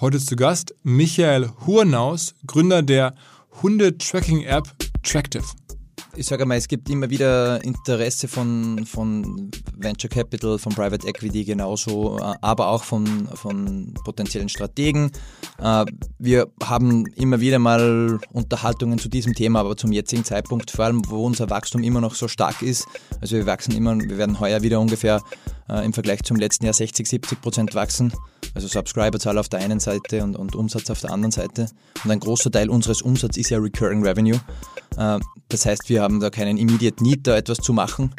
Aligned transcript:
Heute 0.00 0.18
zu 0.18 0.34
Gast 0.34 0.74
Michael 0.82 1.50
Hurnaus, 1.66 2.34
Gründer 2.46 2.80
der 2.80 3.14
Hunde-Tracking-App 3.62 4.66
Tractive 5.02 5.44
ich 6.16 6.26
sage 6.26 6.44
mal, 6.44 6.56
es 6.56 6.68
gibt 6.68 6.88
immer 6.90 7.08
wieder 7.10 7.62
Interesse 7.64 8.28
von, 8.28 8.84
von 8.86 9.50
Venture 9.76 10.10
Capital, 10.10 10.58
von 10.58 10.74
Private 10.74 11.06
Equity 11.06 11.44
genauso, 11.44 12.18
äh, 12.18 12.34
aber 12.40 12.68
auch 12.68 12.84
von, 12.84 13.28
von 13.34 13.94
potenziellen 14.04 14.48
Strategen. 14.48 15.10
Äh, 15.58 15.84
wir 16.18 16.48
haben 16.64 17.06
immer 17.16 17.40
wieder 17.40 17.58
mal 17.58 18.18
Unterhaltungen 18.32 18.98
zu 18.98 19.08
diesem 19.08 19.34
Thema, 19.34 19.60
aber 19.60 19.76
zum 19.76 19.92
jetzigen 19.92 20.24
Zeitpunkt, 20.24 20.70
vor 20.70 20.86
allem 20.86 21.02
wo 21.08 21.24
unser 21.24 21.48
Wachstum 21.50 21.82
immer 21.82 22.00
noch 22.00 22.14
so 22.14 22.28
stark 22.28 22.62
ist, 22.62 22.86
also 23.20 23.36
wir 23.36 23.46
wachsen 23.46 23.74
immer, 23.74 23.98
wir 23.98 24.18
werden 24.18 24.40
heuer 24.40 24.62
wieder 24.62 24.80
ungefähr 24.80 25.22
äh, 25.68 25.84
im 25.84 25.92
Vergleich 25.92 26.22
zum 26.22 26.36
letzten 26.36 26.64
Jahr 26.64 26.74
60, 26.74 27.06
70 27.06 27.40
Prozent 27.40 27.74
wachsen. 27.74 28.12
Also 28.52 28.66
Subscriberzahl 28.66 29.38
auf 29.38 29.48
der 29.48 29.60
einen 29.60 29.78
Seite 29.78 30.24
und, 30.24 30.34
und 30.34 30.56
Umsatz 30.56 30.90
auf 30.90 31.00
der 31.00 31.12
anderen 31.12 31.30
Seite. 31.30 31.68
Und 32.02 32.10
ein 32.10 32.18
großer 32.18 32.50
Teil 32.50 32.68
unseres 32.68 33.00
Umsatzes 33.00 33.36
ist 33.36 33.50
ja 33.50 33.58
Recurring 33.58 34.04
Revenue. 34.04 34.40
Das 35.50 35.66
heißt, 35.66 35.88
wir 35.88 35.99
haben 36.00 36.20
da 36.20 36.30
keinen 36.30 36.56
Immediate 36.56 37.02
Need, 37.02 37.26
da 37.26 37.36
etwas 37.36 37.58
zu 37.58 37.72
machen. 37.72 38.14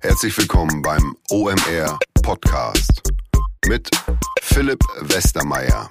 Herzlich 0.00 0.36
willkommen 0.38 0.82
beim 0.82 1.16
OMR 1.30 1.98
Podcast 2.22 3.02
mit 3.66 3.88
Philipp 4.40 4.80
Westermeier. 5.02 5.90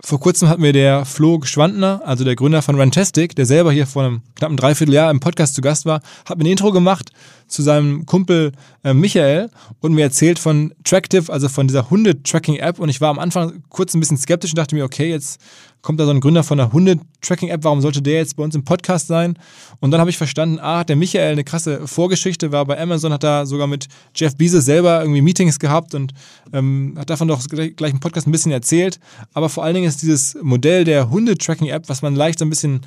Vor 0.00 0.20
kurzem 0.20 0.48
hat 0.48 0.60
mir 0.60 0.72
der 0.72 1.04
Flo 1.04 1.40
Geschwandner, 1.40 2.02
also 2.04 2.22
der 2.22 2.36
Gründer 2.36 2.62
von 2.62 2.80
Rantastic, 2.80 3.34
der 3.34 3.46
selber 3.46 3.72
hier 3.72 3.84
vor 3.84 4.04
einem 4.04 4.22
knappen 4.36 4.56
Dreivierteljahr 4.56 5.10
im 5.10 5.18
Podcast 5.18 5.56
zu 5.56 5.60
Gast 5.60 5.86
war, 5.86 6.02
hat 6.24 6.38
mir 6.38 6.44
ein 6.44 6.52
Intro 6.52 6.70
gemacht 6.70 7.10
zu 7.48 7.62
seinem 7.62 8.06
Kumpel 8.06 8.52
äh, 8.84 8.94
Michael 8.94 9.50
und 9.80 9.94
mir 9.94 10.02
erzählt 10.02 10.38
von 10.38 10.72
Tractive, 10.84 11.32
also 11.32 11.48
von 11.48 11.66
dieser 11.66 11.90
Hunde-Tracking-App. 11.90 12.78
Und 12.78 12.90
ich 12.90 13.00
war 13.00 13.10
am 13.10 13.18
Anfang 13.18 13.64
kurz 13.70 13.92
ein 13.92 13.98
bisschen 13.98 14.18
skeptisch 14.18 14.52
und 14.52 14.58
dachte 14.58 14.76
mir, 14.76 14.84
okay, 14.84 15.10
jetzt 15.10 15.40
kommt 15.88 15.98
da 15.98 16.04
so 16.04 16.10
ein 16.10 16.20
Gründer 16.20 16.44
von 16.44 16.60
einer 16.60 16.70
Hunde-Tracking-App, 16.70 17.64
warum 17.64 17.80
sollte 17.80 18.02
der 18.02 18.16
jetzt 18.16 18.36
bei 18.36 18.42
uns 18.44 18.54
im 18.54 18.62
Podcast 18.62 19.06
sein? 19.06 19.38
Und 19.80 19.90
dann 19.90 20.00
habe 20.00 20.10
ich 20.10 20.18
verstanden, 20.18 20.58
ah, 20.58 20.84
der 20.84 20.96
Michael 20.96 21.32
eine 21.32 21.44
krasse 21.44 21.88
Vorgeschichte, 21.88 22.52
war 22.52 22.66
bei 22.66 22.78
Amazon, 22.78 23.10
hat 23.10 23.24
da 23.24 23.46
sogar 23.46 23.66
mit 23.66 23.88
Jeff 24.14 24.36
Bezos 24.36 24.66
selber 24.66 25.00
irgendwie 25.00 25.22
Meetings 25.22 25.58
gehabt 25.58 25.94
und 25.94 26.12
ähm, 26.52 26.94
hat 26.98 27.08
davon 27.08 27.26
doch 27.26 27.42
gleich 27.48 27.90
im 27.90 28.00
Podcast 28.00 28.26
ein 28.26 28.32
bisschen 28.32 28.52
erzählt. 28.52 29.00
Aber 29.32 29.48
vor 29.48 29.64
allen 29.64 29.76
Dingen 29.76 29.88
ist 29.88 30.02
dieses 30.02 30.36
Modell 30.42 30.84
der 30.84 31.08
Hunde-Tracking-App, 31.08 31.88
was 31.88 32.02
man 32.02 32.14
leicht 32.14 32.40
so 32.40 32.44
ein 32.44 32.50
bisschen 32.50 32.82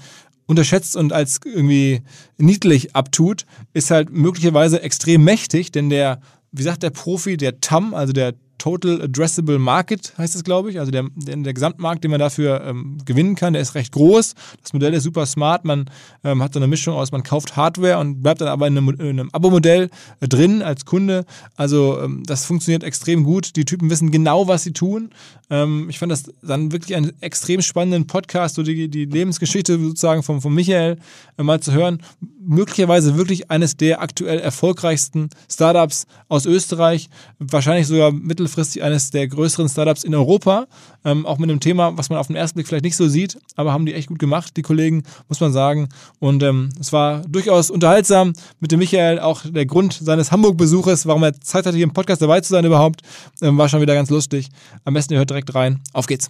unterschätzt 0.45 0.95
und 0.95 1.11
als 1.11 1.40
irgendwie 1.44 2.03
niedlich 2.38 2.95
abtut, 2.95 3.47
ist 3.73 3.90
halt 3.90 4.11
möglicherweise 4.11 4.79
extrem 4.84 5.23
mächtig, 5.23 5.72
denn 5.72 5.90
der, 5.90 6.22
wie 6.51 6.61
sagt 6.61 6.84
der 6.84 6.91
Profi, 6.91 7.35
der 7.35 7.61
TAM, 7.61 7.95
also 7.95 8.13
der 8.13 8.35
Total 8.61 9.01
Addressable 9.01 9.57
Market 9.57 10.13
heißt 10.19 10.35
es, 10.35 10.44
glaube 10.44 10.69
ich. 10.69 10.79
Also 10.79 10.91
der, 10.91 11.07
der, 11.16 11.35
der, 11.35 11.53
Gesamtmarkt, 11.55 12.03
den 12.03 12.11
man 12.11 12.19
dafür 12.19 12.61
ähm, 12.63 12.99
gewinnen 13.05 13.33
kann, 13.33 13.53
der 13.53 13.61
ist 13.63 13.73
recht 13.73 13.91
groß. 13.91 14.35
Das 14.61 14.72
Modell 14.72 14.94
ist 14.94 15.01
super 15.01 15.25
smart. 15.25 15.66
Man 15.66 15.89
ähm, 16.23 16.44
hat 16.44 16.53
so 16.53 16.59
eine 16.59 16.67
Mischung 16.67 16.94
aus, 16.94 17.11
man 17.11 17.23
kauft 17.23 17.55
Hardware 17.55 17.97
und 17.97 18.22
bleibt 18.22 18.39
dann 18.39 18.49
aber 18.49 18.67
in 18.67 18.77
einem, 18.77 18.89
in 18.89 19.19
einem 19.19 19.29
Abo-Modell 19.31 19.89
äh, 20.19 20.27
drin 20.27 20.61
als 20.61 20.85
Kunde. 20.85 21.25
Also 21.55 21.99
ähm, 22.01 22.22
das 22.23 22.45
funktioniert 22.45 22.83
extrem 22.83 23.23
gut. 23.23 23.55
Die 23.55 23.66
Typen 23.66 23.89
wissen 23.89 24.11
genau, 24.11 24.47
was 24.47 24.61
sie 24.61 24.73
tun. 24.73 25.09
Ähm, 25.49 25.88
ich 25.89 25.97
fand 25.97 26.11
das 26.11 26.31
dann 26.43 26.72
wirklich 26.72 26.95
einen 26.95 27.19
extrem 27.19 27.63
spannenden 27.63 28.05
Podcast, 28.05 28.55
so 28.55 28.63
die, 28.63 28.89
die 28.89 29.05
Lebensgeschichte 29.05 29.79
sozusagen 29.79 30.22
von, 30.22 30.39
von 30.39 30.53
Michael 30.53 30.97
äh, 31.38 31.43
mal 31.43 31.59
zu 31.61 31.73
hören. 31.73 32.03
Möglicherweise 32.39 33.17
wirklich 33.17 33.49
eines 33.49 33.75
der 33.75 34.01
aktuell 34.01 34.39
erfolgreichsten 34.39 35.29
Startups 35.49 36.05
aus 36.28 36.45
Österreich. 36.45 37.09
Wahrscheinlich 37.39 37.88
sogar 37.88 38.11
mittel 38.11 38.47
mittelfristig 38.51 38.84
eines 38.84 39.12
der 39.12 39.28
größeren 39.28 39.69
Startups 39.69 40.03
in 40.03 40.13
Europa. 40.13 40.67
Ähm, 41.03 41.25
auch 41.25 41.38
mit 41.38 41.50
einem 41.50 41.59
Thema, 41.59 41.97
was 41.97 42.09
man 42.09 42.19
auf 42.19 42.28
den 42.28 42.35
ersten 42.35 42.56
Blick 42.56 42.67
vielleicht 42.67 42.84
nicht 42.84 42.95
so 42.95 43.07
sieht, 43.07 43.38
aber 43.56 43.73
haben 43.73 43.85
die 43.85 43.94
echt 43.94 44.07
gut 44.07 44.19
gemacht, 44.19 44.56
die 44.56 44.62
Kollegen, 44.62 45.03
muss 45.29 45.39
man 45.39 45.51
sagen. 45.51 45.89
Und 46.19 46.44
ähm, 46.44 46.69
es 46.79 46.94
war 46.94 47.22
durchaus 47.28 47.72
unterhaltsam 47.72 48.34
mit 48.59 48.72
dem 48.72 48.79
Michael. 48.79 49.19
Auch 49.19 49.41
der 49.45 49.66
Grund 49.66 49.94
seines 49.94 50.31
Hamburg-Besuches, 50.31 51.06
warum 51.07 51.23
er 51.23 51.40
Zeit 51.40 51.66
hatte, 51.66 51.75
hier 51.75 51.85
im 51.85 51.94
Podcast 51.94 52.22
dabei 52.22 52.41
zu 52.41 52.50
sein 52.50 52.66
überhaupt, 52.66 53.01
ähm, 53.41 53.57
war 53.57 53.69
schon 53.69 53.81
wieder 53.81 53.95
ganz 53.95 54.09
lustig. 54.09 54.50
Am 54.85 54.94
besten 54.94 55.13
ihr 55.13 55.19
hört 55.19 55.29
direkt 55.29 55.56
rein. 55.56 55.81
Auf 55.94 56.06
geht's. 56.06 56.29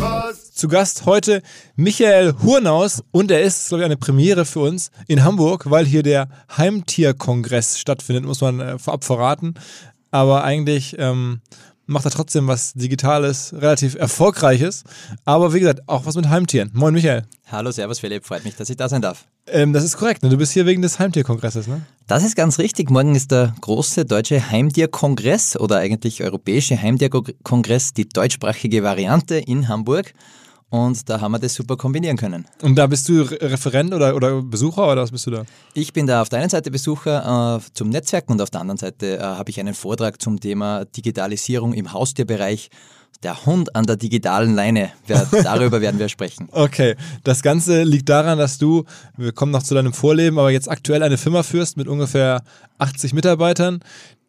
Was? 0.00 0.52
Zu 0.52 0.68
Gast 0.68 1.06
heute 1.06 1.42
Michael 1.76 2.34
Hurnaus 2.42 3.02
und 3.10 3.30
er 3.30 3.42
ist, 3.42 3.68
glaube 3.68 3.82
ich, 3.82 3.86
eine 3.86 3.96
Premiere 3.96 4.44
für 4.44 4.60
uns 4.60 4.90
in 5.06 5.22
Hamburg, 5.24 5.70
weil 5.70 5.86
hier 5.86 6.02
der 6.02 6.28
Heimtierkongress 6.56 7.78
stattfindet, 7.78 8.24
muss 8.24 8.40
man 8.40 8.60
äh, 8.60 8.78
vorab 8.78 9.04
verraten 9.04 9.54
aber 10.10 10.44
eigentlich 10.44 10.96
ähm, 10.98 11.40
macht 11.88 12.04
er 12.04 12.10
trotzdem 12.10 12.46
was 12.46 12.74
Digitales, 12.74 13.54
relativ 13.56 13.94
Erfolgreiches. 13.94 14.84
Aber 15.24 15.54
wie 15.54 15.60
gesagt, 15.60 15.82
auch 15.88 16.06
was 16.06 16.14
mit 16.14 16.28
Heimtieren. 16.28 16.70
Moin, 16.74 16.94
Michael. 16.94 17.24
Hallo, 17.50 17.70
Servus, 17.70 17.98
Philipp. 17.98 18.26
Freut 18.26 18.44
mich, 18.44 18.54
dass 18.56 18.68
ich 18.70 18.76
da 18.76 18.88
sein 18.88 19.02
darf. 19.02 19.26
Ähm, 19.46 19.72
das 19.72 19.82
ist 19.82 19.96
korrekt. 19.96 20.22
Ne? 20.22 20.28
Du 20.28 20.36
bist 20.36 20.52
hier 20.52 20.66
wegen 20.66 20.82
des 20.82 20.98
Heimtierkongresses, 20.98 21.66
ne? 21.66 21.80
Das 22.06 22.22
ist 22.22 22.36
ganz 22.36 22.58
richtig. 22.58 22.90
Morgen 22.90 23.14
ist 23.14 23.30
der 23.30 23.54
große 23.60 24.04
deutsche 24.04 24.50
Heimtierkongress 24.50 25.56
oder 25.56 25.78
eigentlich 25.78 26.22
europäische 26.22 26.80
Heimtierkongress, 26.80 27.94
die 27.94 28.08
deutschsprachige 28.08 28.82
Variante 28.82 29.36
in 29.36 29.68
Hamburg. 29.68 30.12
Und 30.70 31.08
da 31.08 31.20
haben 31.20 31.32
wir 31.32 31.38
das 31.38 31.54
super 31.54 31.76
kombinieren 31.76 32.18
können. 32.18 32.46
Und 32.60 32.76
da 32.76 32.86
bist 32.86 33.08
du 33.08 33.22
Referent 33.22 33.94
oder, 33.94 34.14
oder 34.14 34.42
Besucher 34.42 34.92
oder 34.92 35.02
was 35.02 35.10
bist 35.10 35.26
du 35.26 35.30
da? 35.30 35.44
Ich 35.72 35.94
bin 35.94 36.06
da 36.06 36.20
auf 36.20 36.28
der 36.28 36.40
einen 36.40 36.50
Seite 36.50 36.70
Besucher 36.70 37.56
äh, 37.56 37.72
zum 37.72 37.88
Netzwerken 37.88 38.32
und 38.32 38.42
auf 38.42 38.50
der 38.50 38.60
anderen 38.60 38.76
Seite 38.76 39.16
äh, 39.18 39.22
habe 39.22 39.48
ich 39.50 39.58
einen 39.58 39.74
Vortrag 39.74 40.20
zum 40.20 40.38
Thema 40.38 40.84
Digitalisierung 40.84 41.72
im 41.72 41.92
Haustierbereich. 41.92 42.68
Der 43.22 43.46
Hund 43.46 43.74
an 43.74 43.84
der 43.84 43.96
digitalen 43.96 44.54
Leine. 44.54 44.92
Darüber 45.42 45.80
werden 45.80 45.98
wir 45.98 46.08
sprechen. 46.08 46.48
Okay, 46.52 46.94
das 47.24 47.42
Ganze 47.42 47.82
liegt 47.82 48.08
daran, 48.08 48.38
dass 48.38 48.58
du, 48.58 48.84
wir 49.16 49.32
kommen 49.32 49.50
noch 49.50 49.62
zu 49.62 49.74
deinem 49.74 49.92
Vorleben, 49.92 50.38
aber 50.38 50.50
jetzt 50.50 50.70
aktuell 50.70 51.02
eine 51.02 51.16
Firma 51.16 51.42
führst 51.42 51.76
mit 51.76 51.88
ungefähr 51.88 52.42
80 52.76 53.14
Mitarbeitern, 53.14 53.80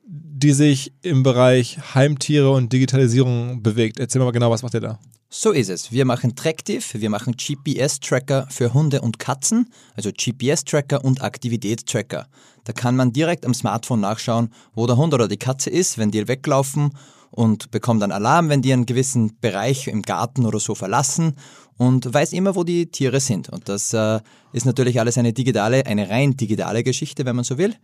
die 0.08 0.54
sich 0.54 0.94
im 1.04 1.22
Bereich 1.22 1.78
Heimtiere 1.94 2.50
und 2.50 2.74
Digitalisierung 2.74 3.62
bewegt. 3.62 4.00
Erzähl 4.00 4.24
mal 4.24 4.32
genau, 4.32 4.50
was 4.50 4.64
macht 4.64 4.74
ihr 4.74 4.82
da? 4.82 5.00
So 5.32 5.52
ist 5.52 5.70
es. 5.70 5.92
Wir 5.92 6.06
machen 6.06 6.36
Tractive, 6.36 7.00
wir 7.00 7.10
machen 7.12 7.36
GPS-Tracker 7.38 8.48
für 8.50 8.74
Hunde 8.74 9.02
und 9.02 9.20
Katzen, 9.20 9.70
also 9.96 10.10
GPS-Tracker 10.12 11.06
und 11.06 11.22
Aktivitätstracker. 11.22 12.28
Da 12.64 12.74
kann 12.74 12.96
man 12.96 13.14
direkt 13.14 13.46
am 13.46 13.54
Smartphone 13.54 14.00
nachschauen, 14.00 14.52
wo 14.74 14.88
der 14.88 14.98
Hund 14.98 15.14
oder 15.14 15.28
die 15.28 15.38
Katze 15.38 15.70
ist, 15.70 16.00
wenn 16.00 16.10
die 16.10 16.28
weglaufen 16.28 16.98
und 17.30 17.70
bekommt 17.70 18.02
dann 18.02 18.12
Alarm, 18.12 18.50
wenn 18.50 18.64
die 18.64 18.74
einen 18.74 18.88
gewissen 18.88 19.38
Bereich 19.40 19.88
im 19.88 20.02
Garten 20.02 20.48
oder 20.48 20.60
so 20.60 20.74
verlassen 20.74 21.36
und 21.78 22.12
weiß 22.12 22.34
immer, 22.34 22.56
wo 22.56 22.64
die 22.64 22.88
Tiere 22.88 23.20
sind. 23.20 23.50
Und 23.50 23.70
das 23.70 23.94
äh, 23.94 24.22
ist 24.52 24.66
natürlich 24.66 25.00
alles 25.00 25.20
eine 25.20 25.32
digitale, 25.32 25.86
eine 25.86 26.10
rein 26.10 26.38
digitale 26.38 26.84
Geschichte, 26.84 27.26
wenn 27.26 27.36
man 27.36 27.46
so 27.46 27.60
will. 27.60 27.76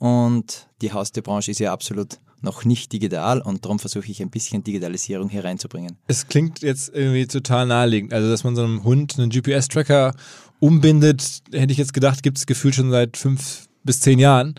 Und 0.00 0.68
die 0.82 0.92
Haustierbranche 0.92 1.52
ist 1.52 1.60
ja 1.60 1.72
absolut 1.72 2.18
noch 2.40 2.64
nicht 2.64 2.92
digital 2.92 3.40
und 3.40 3.64
darum 3.64 3.78
versuche 3.78 4.10
ich 4.10 4.22
ein 4.22 4.30
bisschen 4.30 4.62
Digitalisierung 4.62 5.28
hier 5.28 5.44
reinzubringen. 5.44 5.96
Es 6.06 6.28
klingt 6.28 6.62
jetzt 6.62 6.90
irgendwie 6.94 7.26
total 7.26 7.66
naheliegend. 7.66 8.12
Also, 8.12 8.28
dass 8.28 8.44
man 8.44 8.56
so 8.56 8.62
einem 8.62 8.84
Hund 8.84 9.18
einen 9.18 9.30
GPS-Tracker 9.30 10.14
umbindet, 10.60 11.42
hätte 11.52 11.72
ich 11.72 11.78
jetzt 11.78 11.94
gedacht, 11.94 12.22
gibt 12.22 12.38
es 12.38 12.46
gefühlt 12.46 12.74
schon 12.74 12.90
seit 12.90 13.16
fünf 13.16 13.68
bis 13.84 14.00
zehn 14.00 14.18
Jahren. 14.18 14.54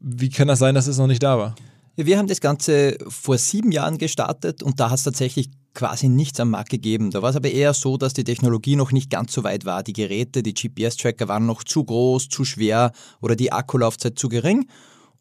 Wie 0.00 0.30
kann 0.30 0.48
das 0.48 0.58
sein, 0.58 0.74
dass 0.74 0.86
es 0.86 0.98
noch 0.98 1.06
nicht 1.06 1.22
da 1.22 1.38
war? 1.38 1.54
Wir 1.96 2.18
haben 2.18 2.28
das 2.28 2.40
Ganze 2.40 2.96
vor 3.08 3.36
sieben 3.36 3.72
Jahren 3.72 3.98
gestartet 3.98 4.62
und 4.62 4.80
da 4.80 4.90
hat 4.90 4.98
es 4.98 5.04
tatsächlich 5.04 5.50
quasi 5.74 6.08
nichts 6.08 6.40
am 6.40 6.50
Markt 6.50 6.70
gegeben. 6.70 7.10
Da 7.10 7.22
war 7.22 7.30
es 7.30 7.36
aber 7.36 7.50
eher 7.50 7.74
so, 7.74 7.96
dass 7.96 8.14
die 8.14 8.24
Technologie 8.24 8.76
noch 8.76 8.92
nicht 8.92 9.10
ganz 9.10 9.32
so 9.32 9.44
weit 9.44 9.64
war. 9.64 9.82
Die 9.82 9.92
Geräte, 9.92 10.42
die 10.42 10.54
GPS-Tracker 10.54 11.28
waren 11.28 11.46
noch 11.46 11.62
zu 11.62 11.84
groß, 11.84 12.28
zu 12.28 12.44
schwer 12.44 12.92
oder 13.20 13.36
die 13.36 13.52
Akkulaufzeit 13.52 14.18
zu 14.18 14.28
gering. 14.28 14.66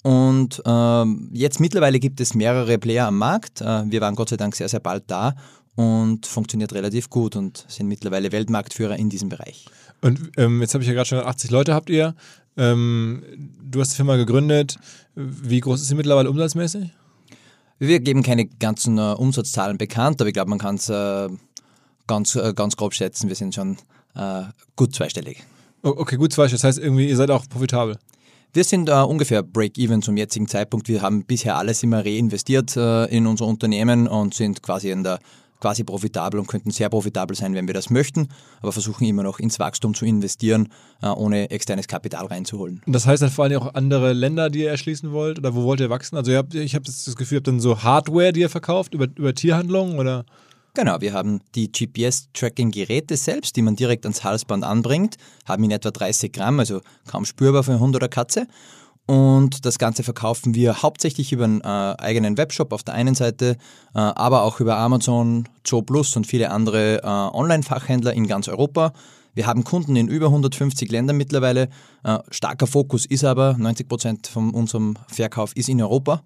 Und 0.03 0.61
ähm, 0.65 1.29
jetzt 1.33 1.59
mittlerweile 1.59 1.99
gibt 1.99 2.21
es 2.21 2.33
mehrere 2.33 2.77
Player 2.77 3.07
am 3.07 3.17
Markt. 3.17 3.61
Äh, 3.61 3.83
wir 3.91 4.01
waren 4.01 4.15
Gott 4.15 4.29
sei 4.29 4.37
Dank 4.37 4.55
sehr, 4.55 4.69
sehr 4.69 4.79
bald 4.79 5.03
da 5.07 5.35
und 5.75 6.25
funktioniert 6.25 6.73
relativ 6.73 7.09
gut 7.09 7.35
und 7.35 7.65
sind 7.67 7.87
mittlerweile 7.87 8.31
Weltmarktführer 8.31 8.97
in 8.97 9.09
diesem 9.09 9.29
Bereich. 9.29 9.65
Und 10.01 10.31
ähm, 10.37 10.61
jetzt 10.61 10.73
habe 10.73 10.83
ich 10.83 10.87
ja 10.87 10.93
gerade 10.93 11.07
schon 11.07 11.19
80 11.19 11.51
Leute 11.51 11.73
habt 11.73 11.89
ihr. 11.89 12.15
Ähm, 12.57 13.23
du 13.61 13.81
hast 13.81 13.91
die 13.91 13.95
Firma 13.97 14.15
gegründet. 14.15 14.77
Wie 15.15 15.59
groß 15.59 15.81
ist 15.81 15.87
sie 15.87 15.95
mittlerweile 15.95 16.29
umsatzmäßig? 16.29 16.89
Wir 17.79 17.99
geben 18.01 18.23
keine 18.23 18.45
ganzen 18.45 18.97
äh, 18.97 19.13
Umsatzzahlen 19.13 19.77
bekannt, 19.77 20.19
aber 20.19 20.27
ich 20.27 20.33
glaube, 20.33 20.49
man 20.49 20.59
kann 20.59 20.75
es 20.75 20.89
äh, 20.89 21.29
ganz, 22.07 22.35
äh, 22.35 22.53
ganz 22.53 22.75
grob 22.75 22.93
schätzen. 22.93 23.29
Wir 23.29 23.35
sind 23.35 23.55
schon 23.55 23.77
äh, 24.15 24.43
gut 24.75 24.93
zweistellig. 24.93 25.43
Okay, 25.81 26.17
gut 26.17 26.33
zweistellig. 26.33 26.61
Das 26.61 26.67
heißt 26.67 26.79
irgendwie, 26.79 27.07
ihr 27.07 27.15
seid 27.15 27.31
auch 27.31 27.47
profitabel. 27.47 27.97
Wir 28.51 28.63
sind 28.63 28.89
äh, 28.89 28.93
ungefähr 28.93 29.43
Break-Even 29.43 30.01
zum 30.01 30.17
jetzigen 30.17 30.47
Zeitpunkt. 30.47 30.87
Wir 30.87 31.03
haben 31.03 31.23
bisher 31.23 31.55
alles 31.55 31.83
immer 31.83 32.03
reinvestiert 32.03 32.75
äh, 32.75 33.05
in 33.05 33.27
unser 33.27 33.45
Unternehmen 33.45 34.07
und 34.07 34.33
sind 34.33 34.63
quasi 34.63 34.89
in 34.89 35.03
der 35.03 35.19
quasi 35.59 35.83
profitabel 35.83 36.39
und 36.39 36.47
könnten 36.47 36.71
sehr 36.71 36.89
profitabel 36.89 37.35
sein, 37.35 37.53
wenn 37.53 37.67
wir 37.67 37.73
das 37.73 37.89
möchten, 37.89 38.29
aber 38.61 38.71
versuchen 38.71 39.05
immer 39.05 39.23
noch 39.23 39.39
ins 39.39 39.59
Wachstum 39.59 39.93
zu 39.93 40.05
investieren, 40.05 40.69
äh, 41.03 41.09
ohne 41.09 41.51
externes 41.51 41.87
Kapital 41.87 42.25
reinzuholen. 42.25 42.81
Und 42.87 42.93
das 42.93 43.05
heißt 43.05 43.21
dann 43.21 43.29
vor 43.29 43.45
allem 43.45 43.61
auch 43.61 43.75
andere 43.75 44.13
Länder, 44.13 44.49
die 44.49 44.61
ihr 44.61 44.71
erschließen 44.71 45.11
wollt 45.11 45.37
oder 45.37 45.53
wo 45.53 45.63
wollt 45.63 45.81
ihr 45.81 45.91
wachsen? 45.91 46.15
Also 46.15 46.33
habt, 46.33 46.55
ich 46.55 46.73
habe 46.73 46.85
das 46.85 47.15
Gefühl, 47.15 47.35
ihr 47.35 47.39
habt 47.39 47.47
dann 47.47 47.59
so 47.59 47.83
Hardware, 47.83 48.33
die 48.33 48.39
ihr 48.39 48.49
verkauft 48.49 48.95
über, 48.95 49.07
über 49.15 49.35
Tierhandlungen 49.35 49.99
oder? 49.99 50.25
Genau, 50.75 51.01
wir 51.01 51.13
haben 51.13 51.41
die 51.55 51.71
GPS-Tracking-Geräte 51.71 53.17
selbst, 53.17 53.55
die 53.55 53.61
man 53.61 53.75
direkt 53.75 54.05
ans 54.05 54.23
Halsband 54.23 54.63
anbringt, 54.63 55.17
haben 55.45 55.63
in 55.63 55.71
etwa 55.71 55.91
30 55.91 56.31
Gramm, 56.31 56.59
also 56.59 56.81
kaum 57.07 57.25
spürbar 57.25 57.63
für 57.63 57.71
einen 57.71 57.79
Hund 57.79 57.95
oder 57.95 58.07
Katze 58.07 58.47
und 59.09 59.65
das 59.65 59.79
Ganze 59.79 60.03
verkaufen 60.03 60.53
wir 60.53 60.83
hauptsächlich 60.83 61.31
über 61.31 61.45
einen 61.45 61.61
äh, 61.61 61.65
eigenen 61.65 62.37
Webshop 62.37 62.71
auf 62.71 62.83
der 62.83 62.93
einen 62.93 63.15
Seite, 63.15 63.57
äh, 63.95 63.99
aber 63.99 64.43
auch 64.43 64.59
über 64.59 64.77
Amazon, 64.77 65.49
Joe 65.65 65.81
Plus 65.81 66.15
und 66.15 66.27
viele 66.27 66.51
andere 66.51 67.01
äh, 67.01 67.07
Online-Fachhändler 67.07 68.13
in 68.13 68.27
ganz 68.27 68.47
Europa. 68.47 68.93
Wir 69.33 69.47
haben 69.47 69.63
Kunden 69.63 69.95
in 69.95 70.09
über 70.09 70.27
150 70.27 70.91
Ländern 70.91 71.17
mittlerweile. 71.17 71.69
Äh, 72.03 72.19
starker 72.29 72.67
Fokus 72.67 73.07
ist 73.07 73.23
aber, 73.23 73.55
90 73.57 73.87
Prozent 73.89 74.27
von 74.27 74.51
unserem 74.51 74.95
Verkauf 75.07 75.55
ist 75.55 75.69
in 75.69 75.81
Europa. 75.81 76.21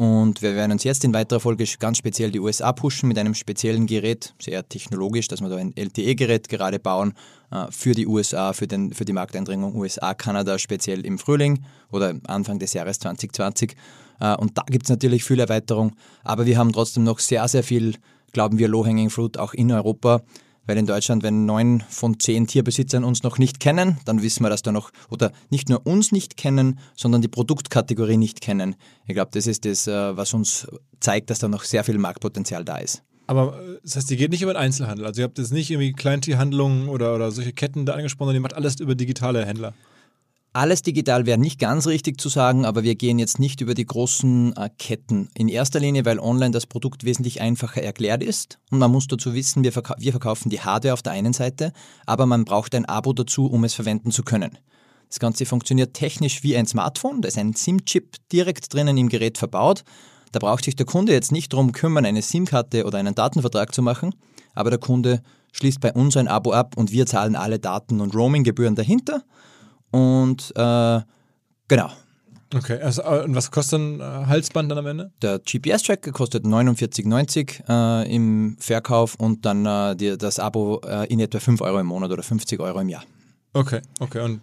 Und 0.00 0.40
wir 0.40 0.54
werden 0.54 0.72
uns 0.72 0.84
jetzt 0.84 1.04
in 1.04 1.12
weiterer 1.12 1.40
Folge 1.40 1.66
ganz 1.78 1.98
speziell 1.98 2.30
die 2.30 2.40
USA 2.40 2.72
pushen 2.72 3.06
mit 3.06 3.18
einem 3.18 3.34
speziellen 3.34 3.86
Gerät, 3.86 4.32
sehr 4.40 4.66
technologisch, 4.66 5.28
dass 5.28 5.42
wir 5.42 5.50
da 5.50 5.56
ein 5.56 5.76
LTE-Gerät 5.76 6.48
gerade 6.48 6.78
bauen 6.78 7.12
äh, 7.50 7.66
für 7.68 7.92
die 7.92 8.06
USA, 8.06 8.54
für, 8.54 8.66
den, 8.66 8.94
für 8.94 9.04
die 9.04 9.12
Markteindringung 9.12 9.74
USA, 9.76 10.14
Kanada 10.14 10.58
speziell 10.58 11.04
im 11.04 11.18
Frühling 11.18 11.66
oder 11.92 12.14
Anfang 12.26 12.58
des 12.58 12.72
Jahres 12.72 12.98
2020. 13.00 13.76
Äh, 14.20 14.36
und 14.36 14.56
da 14.56 14.62
gibt 14.68 14.86
es 14.86 14.88
natürlich 14.88 15.22
viel 15.22 15.38
Erweiterung, 15.38 15.94
aber 16.24 16.46
wir 16.46 16.56
haben 16.56 16.72
trotzdem 16.72 17.04
noch 17.04 17.18
sehr, 17.18 17.46
sehr 17.48 17.62
viel, 17.62 17.96
glauben 18.32 18.58
wir, 18.58 18.68
Low-Hanging 18.68 19.10
Fruit 19.10 19.36
auch 19.36 19.52
in 19.52 19.70
Europa 19.70 20.22
weil 20.70 20.78
in 20.78 20.86
Deutschland, 20.86 21.24
wenn 21.24 21.46
neun 21.46 21.82
von 21.88 22.20
zehn 22.20 22.46
Tierbesitzern 22.46 23.02
uns 23.02 23.24
noch 23.24 23.38
nicht 23.38 23.58
kennen, 23.58 23.98
dann 24.04 24.22
wissen 24.22 24.44
wir, 24.44 24.50
dass 24.50 24.62
da 24.62 24.70
noch, 24.70 24.92
oder 25.08 25.32
nicht 25.50 25.68
nur 25.68 25.84
uns 25.84 26.12
nicht 26.12 26.36
kennen, 26.36 26.78
sondern 26.94 27.22
die 27.22 27.28
Produktkategorie 27.28 28.16
nicht 28.16 28.40
kennen. 28.40 28.76
Ich 29.08 29.14
glaube, 29.14 29.32
das 29.34 29.48
ist 29.48 29.64
das, 29.64 29.88
äh, 29.88 30.16
was 30.16 30.32
uns 30.32 30.68
zeigt, 31.00 31.28
dass 31.30 31.40
da 31.40 31.48
noch 31.48 31.64
sehr 31.64 31.82
viel 31.82 31.98
Marktpotenzial 31.98 32.64
da 32.64 32.76
ist. 32.76 33.02
Aber 33.26 33.60
äh, 33.60 33.80
das 33.82 33.96
heißt, 33.96 34.12
ihr 34.12 34.16
geht 34.16 34.30
nicht 34.30 34.42
über 34.42 34.52
den 34.52 34.62
Einzelhandel. 34.62 35.06
Also 35.06 35.22
ihr 35.22 35.24
habt 35.24 35.38
jetzt 35.38 35.52
nicht 35.52 35.72
irgendwie 35.72 35.92
Kleintierhandlungen 35.92 36.88
oder, 36.88 37.16
oder 37.16 37.32
solche 37.32 37.52
Ketten 37.52 37.84
da 37.84 37.94
angesprochen, 37.94 38.28
sondern 38.28 38.40
ihr 38.40 38.42
macht 38.42 38.54
alles 38.54 38.78
über 38.78 38.94
digitale 38.94 39.44
Händler. 39.44 39.74
Alles 40.52 40.82
digital 40.82 41.26
wäre 41.26 41.38
nicht 41.38 41.60
ganz 41.60 41.86
richtig 41.86 42.20
zu 42.20 42.28
sagen, 42.28 42.64
aber 42.64 42.82
wir 42.82 42.96
gehen 42.96 43.20
jetzt 43.20 43.38
nicht 43.38 43.60
über 43.60 43.74
die 43.74 43.86
großen 43.86 44.52
äh, 44.56 44.68
Ketten. 44.80 45.28
In 45.34 45.48
erster 45.48 45.78
Linie, 45.78 46.04
weil 46.04 46.18
online 46.18 46.50
das 46.50 46.66
Produkt 46.66 47.04
wesentlich 47.04 47.40
einfacher 47.40 47.84
erklärt 47.84 48.20
ist. 48.20 48.58
Und 48.72 48.80
man 48.80 48.90
muss 48.90 49.06
dazu 49.06 49.32
wissen, 49.32 49.62
wir, 49.62 49.70
verkau 49.70 49.94
wir 49.98 50.10
verkaufen 50.10 50.50
die 50.50 50.60
Hardware 50.60 50.94
auf 50.94 51.02
der 51.02 51.12
einen 51.12 51.32
Seite, 51.32 51.72
aber 52.04 52.26
man 52.26 52.44
braucht 52.44 52.74
ein 52.74 52.84
Abo 52.84 53.12
dazu, 53.12 53.46
um 53.46 53.62
es 53.62 53.74
verwenden 53.74 54.10
zu 54.10 54.24
können. 54.24 54.58
Das 55.08 55.20
Ganze 55.20 55.46
funktioniert 55.46 55.94
technisch 55.94 56.42
wie 56.42 56.56
ein 56.56 56.66
Smartphone. 56.66 57.22
Da 57.22 57.28
ist 57.28 57.38
ein 57.38 57.54
SIM-Chip 57.54 58.16
direkt 58.32 58.74
drinnen 58.74 58.98
im 58.98 59.08
Gerät 59.08 59.38
verbaut. 59.38 59.84
Da 60.32 60.40
braucht 60.40 60.64
sich 60.64 60.74
der 60.74 60.86
Kunde 60.86 61.12
jetzt 61.12 61.30
nicht 61.30 61.52
darum 61.52 61.70
kümmern, 61.70 62.04
eine 62.04 62.22
SIM-Karte 62.22 62.86
oder 62.86 62.98
einen 62.98 63.14
Datenvertrag 63.14 63.72
zu 63.72 63.82
machen, 63.82 64.16
aber 64.54 64.70
der 64.70 64.80
Kunde 64.80 65.22
schließt 65.52 65.80
bei 65.80 65.92
uns 65.92 66.16
ein 66.16 66.26
Abo 66.26 66.50
ab 66.50 66.76
und 66.76 66.90
wir 66.90 67.06
zahlen 67.06 67.36
alle 67.36 67.60
Daten- 67.60 68.00
und 68.00 68.16
Roaming-Gebühren 68.16 68.74
dahinter 68.74 69.22
und 69.90 70.52
äh, 70.56 71.00
genau. 71.68 71.90
Okay, 72.52 72.80
also, 72.80 73.02
äh, 73.02 73.22
und 73.24 73.36
was 73.36 73.50
kostet 73.50 73.80
ein 73.80 74.00
äh, 74.00 74.02
Halsband 74.02 74.70
dann 74.70 74.78
am 74.78 74.86
Ende? 74.86 75.12
Der 75.22 75.38
GPS-Tracker 75.38 76.10
kostet 76.10 76.44
49,90 76.44 77.68
äh, 77.68 78.12
im 78.12 78.56
Verkauf 78.58 79.14
und 79.14 79.46
dann 79.46 79.64
äh, 79.66 79.94
die, 79.94 80.18
das 80.18 80.40
Abo 80.40 80.80
äh, 80.84 81.06
in 81.06 81.20
etwa 81.20 81.38
5 81.38 81.60
Euro 81.60 81.78
im 81.78 81.86
Monat 81.86 82.10
oder 82.10 82.24
50 82.24 82.58
Euro 82.58 82.80
im 82.80 82.88
Jahr. 82.88 83.04
Okay, 83.52 83.82
okay. 84.00 84.20
Und 84.20 84.40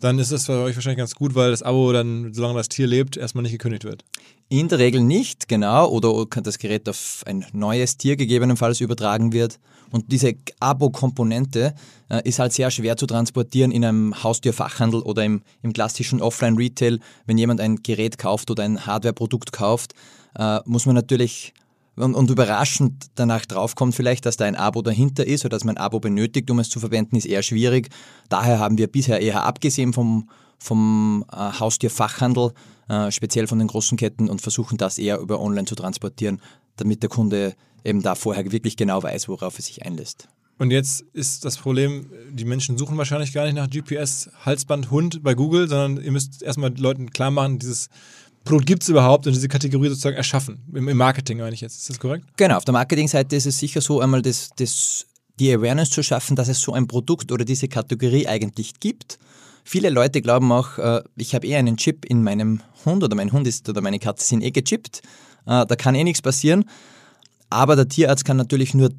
dann 0.00 0.18
ist 0.18 0.32
es 0.32 0.46
für 0.46 0.60
euch 0.62 0.76
wahrscheinlich 0.76 0.98
ganz 0.98 1.14
gut, 1.14 1.34
weil 1.34 1.50
das 1.50 1.62
Abo 1.62 1.92
dann, 1.92 2.34
solange 2.34 2.58
das 2.58 2.68
Tier 2.68 2.86
lebt, 2.86 3.16
erstmal 3.16 3.42
nicht 3.42 3.52
gekündigt 3.52 3.84
wird. 3.84 4.04
In 4.48 4.68
der 4.68 4.78
Regel 4.78 5.02
nicht, 5.02 5.48
genau. 5.48 5.88
Oder 5.88 6.24
das 6.42 6.58
Gerät 6.58 6.88
auf 6.88 7.24
ein 7.26 7.44
neues 7.52 7.96
Tier 7.96 8.16
gegebenenfalls 8.16 8.80
übertragen 8.80 9.32
wird. 9.32 9.58
Und 9.90 10.12
diese 10.12 10.34
Abo-Komponente 10.60 11.74
äh, 12.08 12.28
ist 12.28 12.38
halt 12.38 12.52
sehr 12.52 12.70
schwer 12.70 12.96
zu 12.96 13.06
transportieren 13.06 13.72
in 13.72 13.84
einem 13.84 14.22
Haustierfachhandel 14.22 15.02
oder 15.02 15.24
im, 15.24 15.42
im 15.62 15.72
klassischen 15.72 16.22
Offline-Retail. 16.22 17.00
Wenn 17.26 17.38
jemand 17.38 17.60
ein 17.60 17.82
Gerät 17.82 18.18
kauft 18.18 18.50
oder 18.50 18.62
ein 18.62 18.86
Hardware-Produkt 18.86 19.52
kauft, 19.52 19.94
äh, 20.38 20.60
muss 20.64 20.86
man 20.86 20.94
natürlich 20.94 21.52
und, 21.96 22.14
und, 22.14 22.30
überraschend 22.30 23.06
danach 23.14 23.46
draufkommt 23.46 23.94
vielleicht, 23.94 24.26
dass 24.26 24.36
da 24.36 24.44
ein 24.44 24.54
Abo 24.54 24.82
dahinter 24.82 25.26
ist 25.26 25.44
oder 25.44 25.56
dass 25.56 25.64
man 25.64 25.76
ein 25.76 25.82
Abo 25.82 25.98
benötigt, 25.98 26.50
um 26.50 26.58
es 26.58 26.68
zu 26.68 26.78
verwenden, 26.78 27.16
ist 27.16 27.24
eher 27.24 27.42
schwierig. 27.42 27.88
Daher 28.28 28.58
haben 28.58 28.76
wir 28.76 28.86
bisher 28.86 29.20
eher 29.20 29.44
abgesehen 29.44 29.92
vom, 29.92 30.28
vom 30.58 31.24
äh, 31.32 31.36
Haustierfachhandel, 31.36 32.52
äh, 32.88 33.10
speziell 33.10 33.46
von 33.46 33.58
den 33.58 33.68
großen 33.68 33.96
Ketten 33.96 34.28
und 34.28 34.40
versuchen 34.40 34.78
das 34.78 34.98
eher 34.98 35.18
über 35.18 35.40
online 35.40 35.66
zu 35.66 35.74
transportieren, 35.74 36.40
damit 36.76 37.02
der 37.02 37.10
Kunde 37.10 37.54
eben 37.84 38.02
da 38.02 38.14
vorher 38.14 38.50
wirklich 38.52 38.76
genau 38.76 39.02
weiß, 39.02 39.28
worauf 39.28 39.56
er 39.58 39.62
sich 39.62 39.84
einlässt. 39.84 40.28
Und 40.58 40.70
jetzt 40.70 41.04
ist 41.12 41.44
das 41.44 41.58
Problem, 41.58 42.10
die 42.30 42.46
Menschen 42.46 42.78
suchen 42.78 42.96
wahrscheinlich 42.96 43.32
gar 43.32 43.44
nicht 43.44 43.54
nach 43.56 43.68
GPS, 43.68 44.30
Halsband, 44.44 44.90
Hund 44.90 45.22
bei 45.22 45.34
Google, 45.34 45.68
sondern 45.68 46.02
ihr 46.02 46.12
müsst 46.12 46.42
erstmal 46.42 46.70
den 46.70 46.82
Leuten 46.82 47.10
klar 47.10 47.30
machen, 47.30 47.58
dieses 47.58 47.90
Produkt 48.44 48.66
gibt 48.66 48.82
es 48.82 48.88
überhaupt 48.88 49.26
und 49.26 49.34
diese 49.34 49.48
Kategorie 49.48 49.88
sozusagen 49.88 50.16
erschaffen. 50.16 50.62
Im, 50.72 50.88
Im, 50.88 50.96
Marketing 50.96 51.38
meine 51.38 51.52
ich 51.52 51.60
jetzt. 51.60 51.78
Ist 51.78 51.90
das 51.90 51.98
korrekt? 51.98 52.24
Genau, 52.36 52.56
auf 52.56 52.64
der 52.64 52.72
Marketingseite 52.72 53.36
ist 53.36 53.44
es 53.44 53.58
sicher 53.58 53.80
so, 53.80 54.00
einmal 54.00 54.22
das, 54.22 54.50
das, 54.56 55.06
die 55.38 55.52
Awareness 55.52 55.90
zu 55.90 56.02
schaffen, 56.02 56.36
dass 56.36 56.48
es 56.48 56.60
so 56.60 56.72
ein 56.72 56.86
Produkt 56.86 57.32
oder 57.32 57.44
diese 57.44 57.68
Kategorie 57.68 58.26
eigentlich 58.26 58.80
gibt. 58.80 59.18
Viele 59.68 59.90
Leute 59.90 60.22
glauben 60.22 60.52
auch, 60.52 60.78
äh, 60.78 61.02
ich 61.16 61.34
habe 61.34 61.44
eh 61.44 61.56
einen 61.56 61.76
Chip 61.76 62.04
in 62.04 62.22
meinem 62.22 62.62
Hund 62.84 63.02
oder 63.02 63.16
mein 63.16 63.32
Hund 63.32 63.48
ist 63.48 63.68
oder 63.68 63.80
meine 63.80 63.98
Katze 63.98 64.24
sind 64.24 64.44
eh 64.44 64.52
gechippt. 64.52 65.02
Äh, 65.44 65.66
da 65.66 65.74
kann 65.74 65.96
eh 65.96 66.04
nichts 66.04 66.22
passieren. 66.22 66.66
Aber 67.50 67.74
der 67.74 67.88
Tierarzt 67.88 68.24
kann 68.24 68.36
natürlich 68.36 68.74
nur 68.74 68.90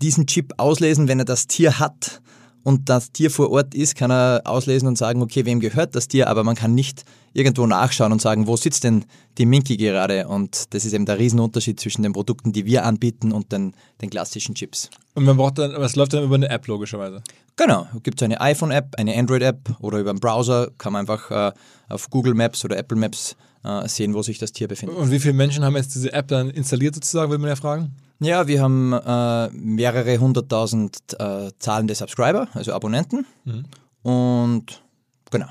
diesen 0.00 0.28
Chip 0.28 0.52
auslesen, 0.56 1.08
wenn 1.08 1.18
er 1.18 1.24
das 1.24 1.48
Tier 1.48 1.80
hat 1.80 2.22
und 2.64 2.88
das 2.88 3.12
Tier 3.12 3.30
vor 3.30 3.50
Ort 3.50 3.74
ist, 3.74 3.94
kann 3.94 4.10
er 4.10 4.40
auslesen 4.44 4.88
und 4.88 4.96
sagen, 4.96 5.22
okay, 5.22 5.44
wem 5.44 5.60
gehört 5.60 5.94
das 5.94 6.08
Tier, 6.08 6.28
aber 6.28 6.42
man 6.44 6.56
kann 6.56 6.74
nicht 6.74 7.04
irgendwo 7.34 7.66
nachschauen 7.66 8.10
und 8.10 8.22
sagen, 8.22 8.46
wo 8.46 8.56
sitzt 8.56 8.84
denn 8.84 9.04
die 9.36 9.44
Minky 9.44 9.76
gerade? 9.76 10.26
Und 10.26 10.72
das 10.74 10.86
ist 10.86 10.94
eben 10.94 11.04
der 11.04 11.18
Riesenunterschied 11.18 11.78
zwischen 11.78 12.02
den 12.02 12.14
Produkten, 12.14 12.52
die 12.52 12.64
wir 12.64 12.84
anbieten 12.86 13.32
und 13.32 13.52
den, 13.52 13.74
den 14.00 14.08
klassischen 14.08 14.54
Chips. 14.54 14.88
Und 15.14 15.24
man 15.24 15.36
braucht 15.36 15.58
dann, 15.58 15.72
es 15.72 15.94
läuft 15.94 16.14
dann 16.14 16.24
über 16.24 16.36
eine 16.36 16.48
App 16.48 16.66
logischerweise. 16.66 17.22
Genau, 17.56 17.86
gibt 18.02 18.20
es 18.20 18.24
eine 18.24 18.40
iPhone-App, 18.40 18.94
eine 18.96 19.14
Android-App 19.14 19.76
oder 19.80 19.98
über 19.98 20.10
einen 20.10 20.20
Browser 20.20 20.70
kann 20.78 20.94
man 20.94 21.00
einfach 21.00 21.30
äh, 21.30 21.52
auf 21.88 22.08
Google 22.08 22.34
Maps 22.34 22.64
oder 22.64 22.78
Apple 22.78 22.96
Maps 22.96 23.36
äh, 23.62 23.86
sehen, 23.88 24.14
wo 24.14 24.22
sich 24.22 24.38
das 24.38 24.52
Tier 24.52 24.68
befindet. 24.68 24.96
Und 24.96 25.10
wie 25.10 25.20
viele 25.20 25.34
Menschen 25.34 25.64
haben 25.64 25.76
jetzt 25.76 25.94
diese 25.94 26.12
App 26.14 26.28
dann 26.28 26.50
installiert 26.50 26.94
sozusagen, 26.94 27.30
will 27.30 27.38
man 27.38 27.50
ja 27.50 27.56
fragen? 27.56 27.94
Ja, 28.20 28.46
wir 28.46 28.62
haben 28.62 28.92
äh, 28.92 29.48
mehrere 29.50 30.18
hunderttausend 30.18 30.98
äh, 31.18 31.50
zahlende 31.58 31.94
Subscriber, 31.94 32.48
also 32.54 32.72
Abonnenten. 32.72 33.26
Mhm. 33.44 33.64
Und 34.02 34.82
genau. 35.30 35.46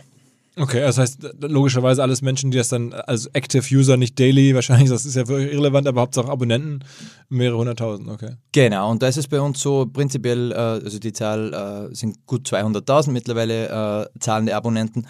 Okay, 0.55 0.82
das 0.82 1.00
heißt 1.00 1.29
logischerweise 1.41 2.03
alles 2.03 2.22
Menschen, 2.22 2.51
die 2.51 2.58
das 2.58 2.70
dann 2.70 2.93
als 2.93 3.25
Active 3.27 3.65
User, 3.75 3.98
nicht 3.98 4.20
daily, 4.20 4.53
wahrscheinlich, 4.53 4.89
das 4.89 5.03
ist 5.03 5.15
ja 5.15 5.24
irrelevant, 5.27 5.88
aber 5.88 6.01
Hauptsache 6.01 6.29
Abonnenten, 6.29 6.84
mehrere 7.27 7.58
hunderttausend, 7.58 8.08
okay. 8.08 8.36
Genau, 8.51 8.91
und 8.91 9.01
da 9.01 9.08
ist 9.08 9.17
es 9.17 9.27
bei 9.27 9.41
uns 9.41 9.60
so 9.60 9.88
prinzipiell, 9.91 10.51
äh, 10.51 10.55
also 10.55 11.00
die 11.00 11.12
Zahl 11.12 11.89
äh, 11.91 11.96
sind 11.96 12.27
gut 12.27 12.48
200.000 12.48 13.10
mittlerweile 13.10 14.10
äh, 14.13 14.20
zahlende 14.20 14.55
Abonnenten. 14.55 15.08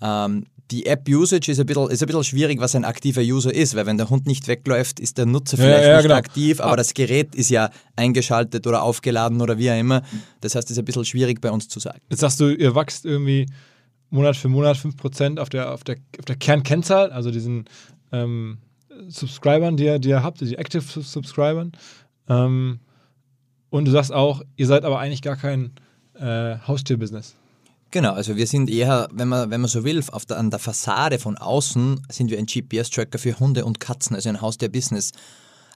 Ähm, 0.00 0.44
die 0.70 0.86
App-Usage 0.86 1.50
ist, 1.50 1.58
ein 1.58 1.66
bisschen, 1.66 1.90
ist 1.90 2.02
ein 2.02 2.06
bisschen 2.06 2.24
schwierig, 2.24 2.60
was 2.60 2.76
ein 2.76 2.84
aktiver 2.84 3.22
User 3.22 3.52
ist, 3.52 3.74
weil 3.74 3.86
wenn 3.86 3.98
der 3.98 4.08
Hund 4.08 4.26
nicht 4.26 4.46
wegläuft, 4.46 5.00
ist 5.00 5.18
der 5.18 5.26
Nutzer 5.26 5.56
vielleicht 5.56 5.82
ja, 5.82 5.88
ja, 5.88 5.96
nicht 5.96 6.04
genau. 6.04 6.14
aktiv, 6.14 6.60
aber 6.60 6.72
ah. 6.72 6.76
das 6.76 6.94
Gerät 6.94 7.34
ist 7.34 7.50
ja 7.50 7.70
eingeschaltet 7.96 8.66
oder 8.66 8.82
aufgeladen 8.82 9.40
oder 9.40 9.58
wie 9.58 9.70
auch 9.70 9.78
immer. 9.78 10.02
Das 10.40 10.54
heißt, 10.54 10.66
es 10.66 10.72
ist 10.72 10.78
ein 10.78 10.84
bisschen 10.84 11.04
schwierig 11.04 11.40
bei 11.40 11.50
uns 11.50 11.68
zu 11.68 11.80
sagen. 11.80 12.00
Jetzt 12.08 12.20
sagst 12.20 12.38
du, 12.40 12.54
ihr 12.54 12.74
wächst 12.74 13.04
irgendwie 13.04 13.46
Monat 14.10 14.36
für 14.36 14.48
Monat 14.48 14.76
5% 14.76 15.38
auf 15.38 15.48
der, 15.48 15.72
auf 15.72 15.82
der, 15.82 15.96
auf 16.18 16.24
der 16.24 16.36
Kernkennzahl, 16.36 17.10
also 17.10 17.30
diesen 17.30 17.64
ähm, 18.12 18.58
Subscribern, 19.08 19.76
die 19.76 19.84
ihr, 19.84 19.98
die 19.98 20.10
ihr 20.10 20.22
habt, 20.22 20.40
die 20.40 20.56
Active 20.56 20.82
Subscribern. 20.82 21.72
Ähm, 22.28 22.80
und 23.70 23.86
du 23.86 23.90
sagst 23.90 24.12
auch, 24.12 24.42
ihr 24.56 24.66
seid 24.66 24.84
aber 24.84 24.98
eigentlich 24.98 25.22
gar 25.22 25.36
kein 25.36 25.72
äh, 26.14 26.56
Haustierbusiness. 26.66 27.36
Genau, 27.92 28.12
also 28.12 28.36
wir 28.36 28.46
sind 28.46 28.70
eher, 28.70 29.08
wenn 29.12 29.28
man, 29.28 29.50
wenn 29.50 29.60
man 29.60 29.68
so 29.68 29.82
will, 29.82 30.00
der, 30.28 30.38
an 30.38 30.50
der 30.50 30.60
Fassade 30.60 31.18
von 31.18 31.36
außen 31.36 32.06
sind 32.08 32.30
wir 32.30 32.38
ein 32.38 32.46
GPS-Tracker 32.46 33.18
für 33.18 33.38
Hunde 33.40 33.64
und 33.64 33.80
Katzen, 33.80 34.14
also 34.14 34.28
ein 34.28 34.40
Haus 34.40 34.58
der 34.58 34.68
Business. 34.68 35.10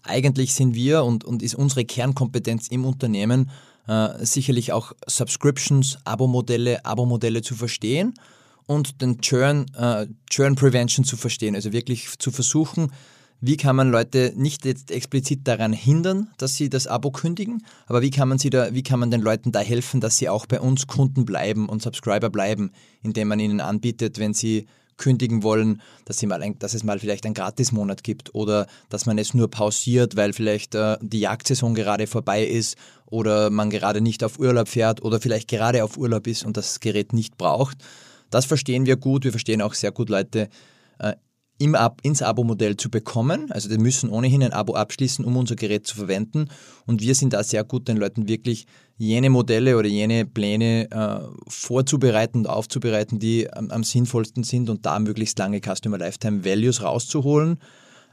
Eigentlich 0.05 0.55
sind 0.55 0.75
wir 0.75 1.03
und, 1.03 1.25
und 1.25 1.43
ist 1.43 1.57
unsere 1.57 1.85
Kernkompetenz 1.85 2.69
im 2.69 2.85
Unternehmen 2.85 3.51
äh, 3.89 4.25
sicherlich 4.25 4.73
auch 4.73 4.93
Subscriptions, 5.07 5.99
Abo-Modelle, 6.05 6.85
Abo-Modelle 6.85 7.43
zu 7.43 7.57
verstehen 7.57 8.15
und 8.67 9.03
den 9.03 9.21
Churn, 9.21 9.67
äh, 9.77 10.07
Churn 10.31 10.55
Prevention 10.55 11.05
zu 11.05 11.17
verstehen, 11.17 11.57
also 11.57 11.73
wirklich 11.73 12.19
zu 12.19 12.31
versuchen, 12.31 12.93
wie 13.47 13.59
kann 13.59 13.77
man 13.77 13.91
Leute 13.91 14.33
nicht 14.37 14.65
jetzt 14.65 14.91
explizit 14.91 15.47
daran 15.47 15.75
hindern, 15.75 16.31
dass 16.39 16.57
sie 16.57 16.71
das 16.71 16.87
Abo 16.87 17.11
kündigen, 17.11 17.63
aber 17.87 18.01
wie 18.01 18.11
kann 18.11 18.27
man 18.27 18.39
sie 18.39 18.49
da, 18.49 18.73
wie 18.73 18.83
kann 18.83 18.99
man 19.01 19.11
den 19.11 19.21
Leuten 19.21 19.53
da 19.53 19.61
helfen, 19.61 20.01
dass 20.01 20.17
sie 20.17 20.31
auch 20.31 20.47
bei 20.47 20.61
uns 20.61 20.87
Kunden 20.87 21.27
bleiben 21.27 21.69
und 21.69 21.83
Subscriber 21.83 22.31
bleiben, 22.31 22.71
indem 23.03 23.29
man 23.29 23.39
ihnen 23.41 23.61
anbietet, 23.61 24.19
wenn 24.19 24.33
sie 24.33 24.67
kündigen 24.97 25.43
wollen, 25.43 25.83
dass, 26.07 26.19
sie 26.19 26.27
mal 26.27 26.43
ein, 26.43 26.59
dass 26.59 26.73
es 26.73 26.85
mal 26.85 26.99
vielleicht 26.99 27.27
einen 27.27 27.35
Gratismonat 27.35 28.03
gibt 28.03 28.35
oder 28.35 28.67
dass 28.89 29.05
man 29.05 29.19
es 29.19 29.35
nur 29.35 29.51
pausiert, 29.51 30.17
weil 30.17 30.33
vielleicht 30.33 30.75
äh, 30.75 30.97
die 31.03 31.21
Jagdsaison 31.21 31.75
gerade 31.75 32.07
vorbei 32.07 32.47
ist 32.47 32.79
oder 33.05 33.51
man 33.51 33.69
gerade 33.69 34.01
nicht 34.01 34.25
auf 34.25 34.39
Urlaub 34.39 34.69
fährt 34.69 35.03
oder 35.03 35.21
vielleicht 35.21 35.49
gerade 35.49 35.85
auf 35.85 35.99
Urlaub 35.99 36.27
ist 36.27 36.47
und 36.47 36.57
das 36.57 36.81
Gerät 36.81 37.13
nicht 37.13 37.37
braucht. 37.37 37.77
Das 38.31 38.47
verstehen 38.47 38.87
wir 38.87 38.97
gut. 38.97 39.25
Wir 39.25 39.33
verstehen 39.33 39.61
auch 39.61 39.75
sehr 39.75 39.93
gut 39.93 40.09
Leute 40.09 40.49
äh, 40.99 41.15
im 41.59 41.75
Ab 41.75 42.01
ins 42.03 42.21
Abo-Modell 42.21 42.77
zu 42.77 42.91
bekommen. 42.91 43.51
Also 43.53 43.69
die 43.69 43.79
müssen 43.79 44.11
ohnehin 44.11 44.43
ein 44.43 44.53
Abo 44.53 44.75
abschließen, 44.75 45.25
um 45.25 45.37
unser 45.37 45.55
Gerät 45.55 45.87
zu 45.87 45.97
verwenden. 45.97 46.49
Und 46.87 47.01
wir 47.01 47.15
sind 47.15 47.33
da 47.33 47.45
sehr 47.45 47.65
gut, 47.65 47.87
den 47.87 47.97
Leuten 47.97 48.29
wirklich 48.29 48.67
jene 48.97 49.31
Modelle 49.31 49.77
oder 49.77 49.89
jene 49.89 50.27
Pläne 50.27 50.91
äh, 50.91 51.21
vorzubereiten 51.49 52.39
und 52.39 52.47
aufzubereiten, 52.49 53.19
die 53.19 53.53
am, 53.53 53.71
am 53.71 53.85
sinnvollsten 53.85 54.43
sind 54.43 54.69
und 54.69 54.85
da 54.85 54.99
möglichst 54.99 55.39
lange 55.39 55.61
Customer 55.61 55.99
Lifetime 55.99 56.45
Values 56.45 56.83
rauszuholen. 56.83 57.59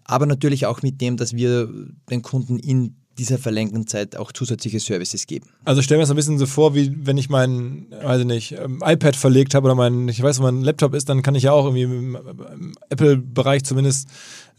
Aber 0.04 0.26
natürlich 0.26 0.66
auch 0.66 0.82
mit 0.82 1.02
dem, 1.02 1.18
dass 1.18 1.34
wir 1.34 1.70
den 2.10 2.22
Kunden 2.22 2.60
in 2.60 3.01
dieser 3.18 3.38
verlängerten 3.38 3.88
Zeit 3.88 4.16
auch 4.16 4.32
zusätzliche 4.32 4.80
Services 4.80 5.28
geben. 5.28 5.48
Also 5.66 5.82
stellen 5.82 6.00
wir 6.00 6.04
es 6.04 6.10
ein 6.10 6.16
bisschen 6.16 6.40
so 6.40 6.46
vor, 6.46 6.76
wie 6.76 7.06
wenn 7.06 7.18
ich 7.18 7.30
mein, 7.30 7.88
weiß 8.04 8.22
ich 8.22 8.26
nicht, 8.26 8.52
ähm, 8.54 8.82
iPad 8.84 9.16
verlegt 9.16 9.54
habe 9.54 9.66
oder 9.66 9.76
mein, 9.76 10.08
ich 10.08 10.22
weiß, 10.22 10.40
wo 10.40 10.44
mein 10.44 10.62
Laptop 10.62 10.94
ist, 10.94 11.10
dann 11.10 11.22
kann 11.22 11.36
ich 11.36 11.44
ja 11.44 11.52
auch 11.52 11.66
irgendwie 11.66 11.84
im, 11.84 12.16
im 12.16 12.74
Apple-Bereich 12.90 13.64
zumindest 13.64 14.08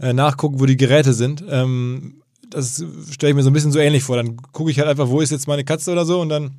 äh, 0.00 0.12
nachgucken, 0.12 0.60
wo 0.60 0.66
die 0.66 0.76
Geräte 0.76 1.12
sind. 1.12 1.42
Ähm, 1.48 2.22
das 2.50 2.84
stelle 3.10 3.30
ich 3.30 3.36
mir 3.36 3.42
so 3.42 3.50
ein 3.50 3.54
bisschen 3.54 3.72
so 3.72 3.78
ähnlich 3.78 4.02
vor. 4.02 4.16
Dann 4.16 4.36
gucke 4.36 4.70
ich 4.70 4.78
halt 4.78 4.88
einfach, 4.88 5.08
wo 5.08 5.20
ist 5.20 5.30
jetzt 5.30 5.48
meine 5.48 5.64
Katze 5.64 5.90
oder 5.90 6.04
so 6.04 6.20
und 6.20 6.28
dann 6.28 6.52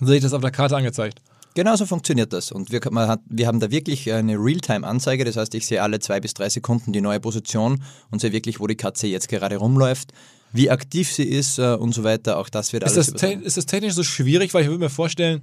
sehe 0.00 0.16
ich 0.16 0.22
das 0.22 0.32
auf 0.32 0.42
der 0.42 0.52
Karte 0.52 0.76
angezeigt. 0.76 1.20
Genauso 1.54 1.86
funktioniert 1.86 2.34
das. 2.34 2.52
Und 2.52 2.70
wir, 2.70 2.80
hat, 3.08 3.20
wir 3.30 3.46
haben 3.46 3.60
da 3.60 3.70
wirklich 3.70 4.12
eine 4.12 4.36
Realtime-Anzeige. 4.36 5.24
Das 5.24 5.38
heißt, 5.38 5.54
ich 5.54 5.66
sehe 5.66 5.82
alle 5.82 6.00
zwei 6.00 6.20
bis 6.20 6.34
drei 6.34 6.50
Sekunden 6.50 6.92
die 6.92 7.00
neue 7.00 7.18
Position 7.18 7.82
und 8.10 8.20
sehe 8.20 8.32
wirklich, 8.32 8.60
wo 8.60 8.66
die 8.66 8.76
Katze 8.76 9.06
jetzt 9.06 9.28
gerade 9.28 9.56
rumläuft 9.56 10.12
wie 10.56 10.70
aktiv 10.70 11.12
sie 11.12 11.24
ist 11.24 11.58
äh, 11.58 11.74
und 11.74 11.94
so 11.94 12.04
weiter. 12.04 12.38
Auch 12.38 12.48
das 12.48 12.72
wird 12.72 12.82
ist 12.84 12.94
alles. 12.94 13.12
Das 13.12 13.22
ist 13.22 13.56
das 13.56 13.66
technisch 13.66 13.94
so 13.94 14.02
schwierig? 14.02 14.54
Weil 14.54 14.62
ich 14.62 14.68
würde 14.68 14.80
mir 14.80 14.90
vorstellen, 14.90 15.42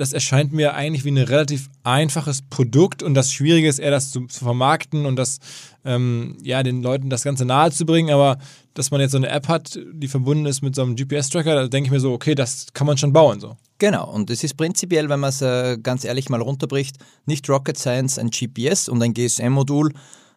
das 0.00 0.14
erscheint 0.14 0.52
mir 0.52 0.74
eigentlich 0.74 1.04
wie 1.04 1.10
ein 1.10 1.18
relativ 1.18 1.68
einfaches 1.82 2.40
Produkt 2.40 3.02
und 3.02 3.12
das 3.12 3.32
Schwierige 3.32 3.68
ist 3.68 3.78
eher, 3.78 3.90
das 3.90 4.10
zu, 4.10 4.26
zu 4.26 4.44
vermarkten 4.44 5.04
und 5.04 5.16
das, 5.16 5.40
ähm, 5.84 6.38
ja, 6.42 6.62
den 6.62 6.82
Leuten 6.82 7.10
das 7.10 7.22
Ganze 7.22 7.44
nahe 7.44 7.70
zu 7.70 7.84
bringen. 7.84 8.10
Aber 8.10 8.38
dass 8.72 8.90
man 8.90 9.02
jetzt 9.02 9.10
so 9.10 9.18
eine 9.18 9.28
App 9.28 9.48
hat, 9.48 9.78
die 9.92 10.08
verbunden 10.08 10.46
ist 10.46 10.62
mit 10.62 10.74
so 10.74 10.82
einem 10.82 10.96
GPS-Tracker, 10.96 11.54
da 11.54 11.68
denke 11.68 11.88
ich 11.88 11.92
mir 11.92 12.00
so, 12.00 12.12
okay, 12.12 12.34
das 12.34 12.68
kann 12.72 12.86
man 12.86 12.96
schon 12.96 13.12
bauen 13.12 13.40
so. 13.40 13.56
Genau, 13.76 14.10
und 14.10 14.30
es 14.30 14.42
ist 14.42 14.56
prinzipiell, 14.56 15.10
wenn 15.10 15.20
man 15.20 15.30
es 15.30 15.42
äh, 15.42 15.76
ganz 15.82 16.04
ehrlich 16.04 16.30
mal 16.30 16.40
runterbricht, 16.40 16.96
nicht 17.26 17.48
Rocket 17.50 17.78
Science, 17.78 18.18
ein 18.18 18.30
GPS 18.30 18.88
und 18.88 19.02
ein 19.02 19.12
GSM-Modul, 19.12 19.92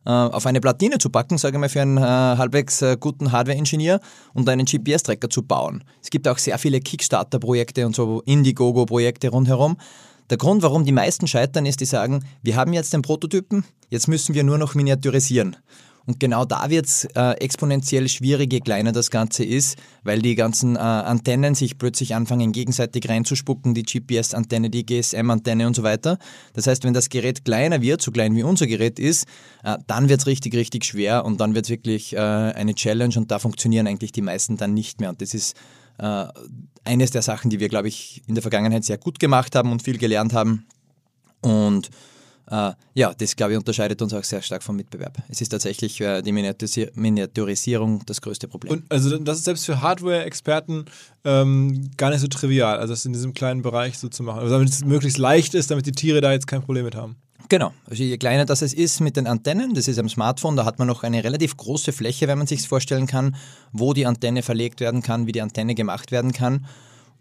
auf 0.09 0.45
eine 0.45 0.59
Platine 0.59 0.97
zu 0.97 1.09
packen, 1.09 1.37
sage 1.37 1.55
ich 1.55 1.59
mal, 1.59 1.69
für 1.69 1.81
einen 1.81 1.97
äh, 1.97 2.01
halbwegs 2.01 2.81
äh, 2.81 2.97
guten 2.99 3.31
Hardware-Ingenieur 3.31 3.99
und 4.33 4.49
einen 4.49 4.65
GPS-Tracker 4.65 5.29
zu 5.29 5.43
bauen. 5.43 5.83
Es 6.01 6.09
gibt 6.09 6.27
auch 6.27 6.37
sehr 6.37 6.57
viele 6.57 6.79
Kickstarter-Projekte 6.79 7.85
und 7.85 7.95
so 7.95 8.21
Indiegogo-Projekte 8.25 9.29
rundherum. 9.29 9.77
Der 10.29 10.37
Grund, 10.37 10.63
warum 10.63 10.85
die 10.85 10.91
meisten 10.91 11.27
scheitern, 11.27 11.65
ist, 11.65 11.79
die 11.79 11.85
sagen, 11.85 12.23
wir 12.41 12.55
haben 12.55 12.73
jetzt 12.73 12.93
den 12.93 13.01
Prototypen, 13.01 13.65
jetzt 13.89 14.07
müssen 14.07 14.33
wir 14.35 14.43
nur 14.43 14.57
noch 14.57 14.73
miniaturisieren. 14.75 15.57
Und 16.05 16.19
genau 16.19 16.43
da 16.43 16.69
wird 16.69 16.85
es 16.85 17.05
äh, 17.15 17.31
exponentiell 17.39 18.09
schwierig, 18.09 18.51
je 18.51 18.59
kleiner 18.59 18.91
das 18.91 19.09
Ganze 19.09 19.43
ist, 19.45 19.77
weil 20.03 20.21
die 20.21 20.35
ganzen 20.35 20.75
äh, 20.75 20.79
Antennen 20.79 21.55
sich 21.55 21.77
plötzlich 21.77 22.13
anfangen, 22.13 22.51
gegenseitig 22.51 23.07
reinzuspucken, 23.07 23.73
die 23.73 23.83
GPS-Antenne, 23.83 24.69
die 24.69 24.85
GSM-Antenne 24.85 25.65
und 25.65 25.75
so 25.75 25.83
weiter. 25.83 26.17
Das 26.53 26.67
heißt, 26.67 26.83
wenn 26.83 26.93
das 26.93 27.09
Gerät 27.09 27.45
kleiner 27.45 27.81
wird, 27.81 28.01
so 28.01 28.11
klein 28.11 28.35
wie 28.35 28.43
unser 28.43 28.67
Gerät 28.67 28.99
ist, 28.99 29.27
äh, 29.63 29.77
dann 29.87 30.09
wird 30.09 30.19
es 30.21 30.27
richtig, 30.27 30.55
richtig 30.55 30.83
schwer 30.83 31.23
und 31.23 31.39
dann 31.39 31.55
wird 31.55 31.65
es 31.65 31.69
wirklich 31.69 32.13
äh, 32.13 32.19
eine 32.19 32.75
Challenge 32.75 33.15
und 33.15 33.31
da 33.31 33.39
funktionieren 33.39 33.87
eigentlich 33.87 34.11
die 34.11 34.21
meisten 34.21 34.57
dann 34.57 34.73
nicht 34.73 34.99
mehr. 34.99 35.09
Und 35.09 35.21
das 35.21 35.33
ist 35.33 35.55
äh, 35.99 36.25
eines 36.83 37.11
der 37.11 37.21
Sachen, 37.21 37.49
die 37.49 37.59
wir, 37.61 37.69
glaube 37.69 37.87
ich, 37.87 38.23
in 38.27 38.35
der 38.35 38.41
Vergangenheit 38.41 38.83
sehr 38.83 38.97
gut 38.97 39.19
gemacht 39.19 39.55
haben 39.55 39.71
und 39.71 39.83
viel 39.83 39.97
gelernt 39.97 40.33
haben. 40.33 40.65
Und 41.41 41.89
ja, 42.49 43.13
das 43.17 43.35
glaube 43.35 43.53
ich 43.53 43.57
unterscheidet 43.57 44.01
uns 44.01 44.13
auch 44.13 44.23
sehr 44.23 44.41
stark 44.41 44.63
vom 44.63 44.75
Mitbewerb. 44.75 45.17
Es 45.29 45.41
ist 45.41 45.49
tatsächlich 45.49 46.01
uh, 46.01 46.21
die 46.21 46.31
Miniaturisierung 46.31 48.05
das 48.05 48.21
größte 48.21 48.47
Problem. 48.47 48.73
Und 48.73 48.91
also 48.91 49.17
das 49.17 49.37
ist 49.39 49.45
selbst 49.45 49.65
für 49.65 49.81
Hardware-Experten 49.81 50.85
ähm, 51.23 51.91
gar 51.97 52.09
nicht 52.09 52.19
so 52.19 52.27
trivial, 52.27 52.77
also 52.79 52.93
das 52.93 53.05
in 53.05 53.13
diesem 53.13 53.33
kleinen 53.33 53.61
Bereich 53.61 53.97
so 53.97 54.09
zu 54.09 54.23
machen. 54.23 54.39
Also 54.39 54.53
damit 54.53 54.69
es 54.69 54.83
möglichst 54.83 55.17
leicht 55.17 55.53
ist, 55.53 55.71
damit 55.71 55.85
die 55.85 55.93
Tiere 55.93 56.21
da 56.21 56.31
jetzt 56.31 56.47
kein 56.47 56.61
Problem 56.61 56.85
mit 56.85 56.95
haben. 56.95 57.15
Genau, 57.49 57.73
also 57.89 58.03
je 58.03 58.17
kleiner 58.17 58.45
das 58.45 58.61
es 58.61 58.73
ist 58.73 58.99
mit 58.99 59.15
den 59.17 59.27
Antennen, 59.27 59.73
das 59.73 59.87
ist 59.87 59.99
am 59.99 60.09
Smartphone, 60.09 60.55
da 60.55 60.65
hat 60.65 60.79
man 60.79 60.87
noch 60.87 61.03
eine 61.03 61.23
relativ 61.23 61.55
große 61.57 61.91
Fläche, 61.91 62.27
wenn 62.27 62.37
man 62.37 62.47
sich 62.47 62.67
vorstellen 62.67 63.05
kann, 63.05 63.35
wo 63.71 63.93
die 63.93 64.05
Antenne 64.05 64.41
verlegt 64.41 64.79
werden 64.79 65.01
kann, 65.01 65.27
wie 65.27 65.33
die 65.33 65.41
Antenne 65.41 65.75
gemacht 65.75 66.11
werden 66.11 66.31
kann. 66.31 66.65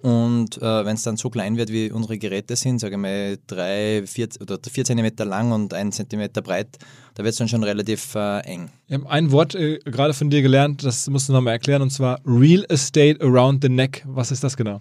Und 0.03 0.61
äh, 0.61 0.85
wenn 0.85 0.97
es 0.97 1.03
dann 1.03 1.17
so 1.17 1.31
klein 1.31 1.57
wird, 1.57 1.71
wie 1.71 1.93
unsere 1.93 2.19
Geräte 2.19 2.57
sind, 2.57 2.81
sage 2.81 2.97
ich 2.97 3.01
mal 3.01 3.39
drei, 3.47 4.03
vier 4.05 4.29
oder 4.41 4.59
vier 4.69 4.85
Zentimeter 4.85 5.25
lang 5.25 5.53
und 5.53 5.73
ein 5.73 5.93
Zentimeter 5.93 6.43
breit, 6.43 6.77
da 7.15 7.23
wird 7.23 7.33
es 7.33 7.39
dann 7.39 7.47
schon 7.47 7.63
relativ 7.63 8.17
äh, 8.17 8.41
eng. 8.41 8.71
Wir 8.89 8.99
haben 8.99 9.07
ein 9.07 9.31
Wort 9.31 9.55
äh, 9.55 9.79
gerade 9.79 10.13
von 10.13 10.29
dir 10.29 10.43
gelernt, 10.43 10.83
das 10.83 11.09
musst 11.09 11.29
du 11.29 11.33
nochmal 11.33 11.53
erklären, 11.53 11.83
und 11.83 11.91
zwar 11.91 12.21
Real 12.27 12.65
Estate 12.69 13.21
Around 13.21 13.63
the 13.63 13.69
Neck. 13.69 14.05
Was 14.07 14.33
ist 14.33 14.43
das 14.43 14.57
genau? 14.57 14.81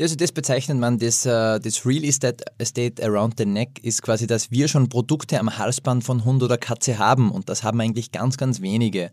Also 0.00 0.16
das 0.16 0.32
bezeichnet 0.32 0.78
man, 0.78 0.98
das, 0.98 1.26
äh, 1.26 1.60
das 1.60 1.84
Real 1.84 2.04
Estate, 2.04 2.42
Estate 2.56 3.04
Around 3.04 3.34
the 3.36 3.44
Neck 3.44 3.80
ist 3.82 4.00
quasi, 4.00 4.26
dass 4.26 4.50
wir 4.50 4.68
schon 4.68 4.88
Produkte 4.88 5.38
am 5.38 5.58
Halsband 5.58 6.02
von 6.02 6.24
Hund 6.24 6.42
oder 6.42 6.56
Katze 6.56 6.98
haben 6.98 7.30
und 7.30 7.50
das 7.50 7.62
haben 7.62 7.78
eigentlich 7.80 8.10
ganz, 8.10 8.38
ganz 8.38 8.62
wenige. 8.62 9.10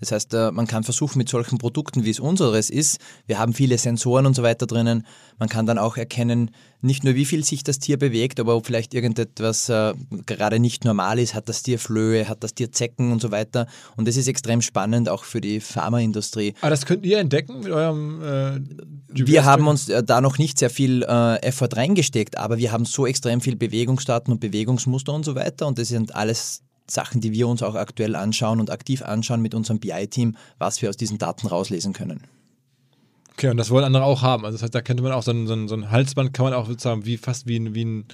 Das 0.00 0.12
heißt, 0.12 0.34
äh, 0.34 0.50
man 0.50 0.66
kann 0.66 0.84
versuchen 0.84 1.18
mit 1.18 1.28
solchen 1.28 1.58
Produkten, 1.58 2.04
wie 2.04 2.10
es 2.10 2.20
unseres 2.20 2.70
ist, 2.70 2.98
wir 3.26 3.38
haben 3.38 3.54
viele 3.54 3.78
Sensoren 3.78 4.26
und 4.26 4.34
so 4.34 4.42
weiter 4.42 4.66
drinnen, 4.66 5.06
man 5.38 5.48
kann 5.48 5.66
dann 5.66 5.78
auch 5.78 5.96
erkennen, 5.96 6.50
nicht 6.82 7.04
nur 7.04 7.14
wie 7.14 7.24
viel 7.24 7.44
sich 7.44 7.64
das 7.64 7.78
Tier 7.78 7.98
bewegt, 7.98 8.38
aber 8.38 8.54
ob 8.54 8.66
vielleicht 8.66 8.94
irgendetwas 8.94 9.68
äh, 9.68 9.94
gerade 10.26 10.60
nicht 10.60 10.84
normal 10.84 11.18
ist, 11.18 11.34
hat 11.34 11.48
das 11.48 11.62
Tier 11.62 11.78
Flöhe, 11.78 12.28
hat 12.28 12.44
das 12.44 12.54
Tier 12.54 12.70
Zecken 12.70 13.10
und 13.12 13.20
so 13.20 13.30
weiter. 13.30 13.66
Und 13.96 14.06
das 14.06 14.16
ist 14.16 14.28
extrem 14.28 14.62
spannend 14.62 15.08
auch 15.08 15.24
für 15.24 15.40
die 15.40 15.60
Pharmaindustrie. 15.60 16.54
Aber 16.60 16.70
das 16.70 16.86
könnt 16.86 17.04
ihr 17.04 17.18
entdecken 17.18 17.60
mit 17.60 17.72
eurem 17.72 18.22
äh, 18.22 18.60
Wir 19.08 19.44
haben 19.44 19.66
uns 19.66 19.88
äh, 19.88 20.02
da 20.02 20.20
noch 20.20 20.38
nicht 20.38 20.58
sehr 20.58 20.70
viel 20.70 21.02
Effort 21.02 21.70
reingesteckt, 21.74 22.38
aber 22.38 22.58
wir 22.58 22.72
haben 22.72 22.84
so 22.84 23.06
extrem 23.06 23.40
viel 23.40 23.56
Bewegungsdaten 23.56 24.32
und 24.32 24.40
Bewegungsmuster 24.40 25.12
und 25.12 25.24
so 25.24 25.34
weiter 25.34 25.66
und 25.66 25.78
das 25.78 25.88
sind 25.88 26.14
alles 26.14 26.62
Sachen, 26.88 27.20
die 27.20 27.32
wir 27.32 27.48
uns 27.48 27.62
auch 27.62 27.74
aktuell 27.74 28.14
anschauen 28.16 28.60
und 28.60 28.70
aktiv 28.70 29.02
anschauen 29.02 29.42
mit 29.42 29.54
unserem 29.54 29.80
BI-Team, 29.80 30.36
was 30.58 30.80
wir 30.82 30.88
aus 30.88 30.96
diesen 30.96 31.18
Daten 31.18 31.46
rauslesen 31.46 31.92
können. 31.92 32.22
Okay, 33.32 33.50
und 33.50 33.58
das 33.58 33.70
wollen 33.70 33.84
andere 33.84 34.04
auch 34.04 34.22
haben. 34.22 34.44
Also 34.44 34.56
das 34.56 34.62
heißt, 34.62 34.74
da 34.74 34.80
könnte 34.80 35.02
man 35.02 35.12
auch 35.12 35.22
so 35.22 35.30
ein, 35.30 35.46
so 35.46 35.52
ein, 35.52 35.68
so 35.68 35.74
ein 35.74 35.90
Halsband, 35.90 36.32
kann 36.32 36.44
man 36.44 36.54
auch 36.54 36.66
sozusagen 36.66 37.04
wie 37.04 37.18
fast 37.18 37.46
wie 37.46 37.58
ein, 37.58 37.74
wie 37.74 37.84
ein, 37.84 38.04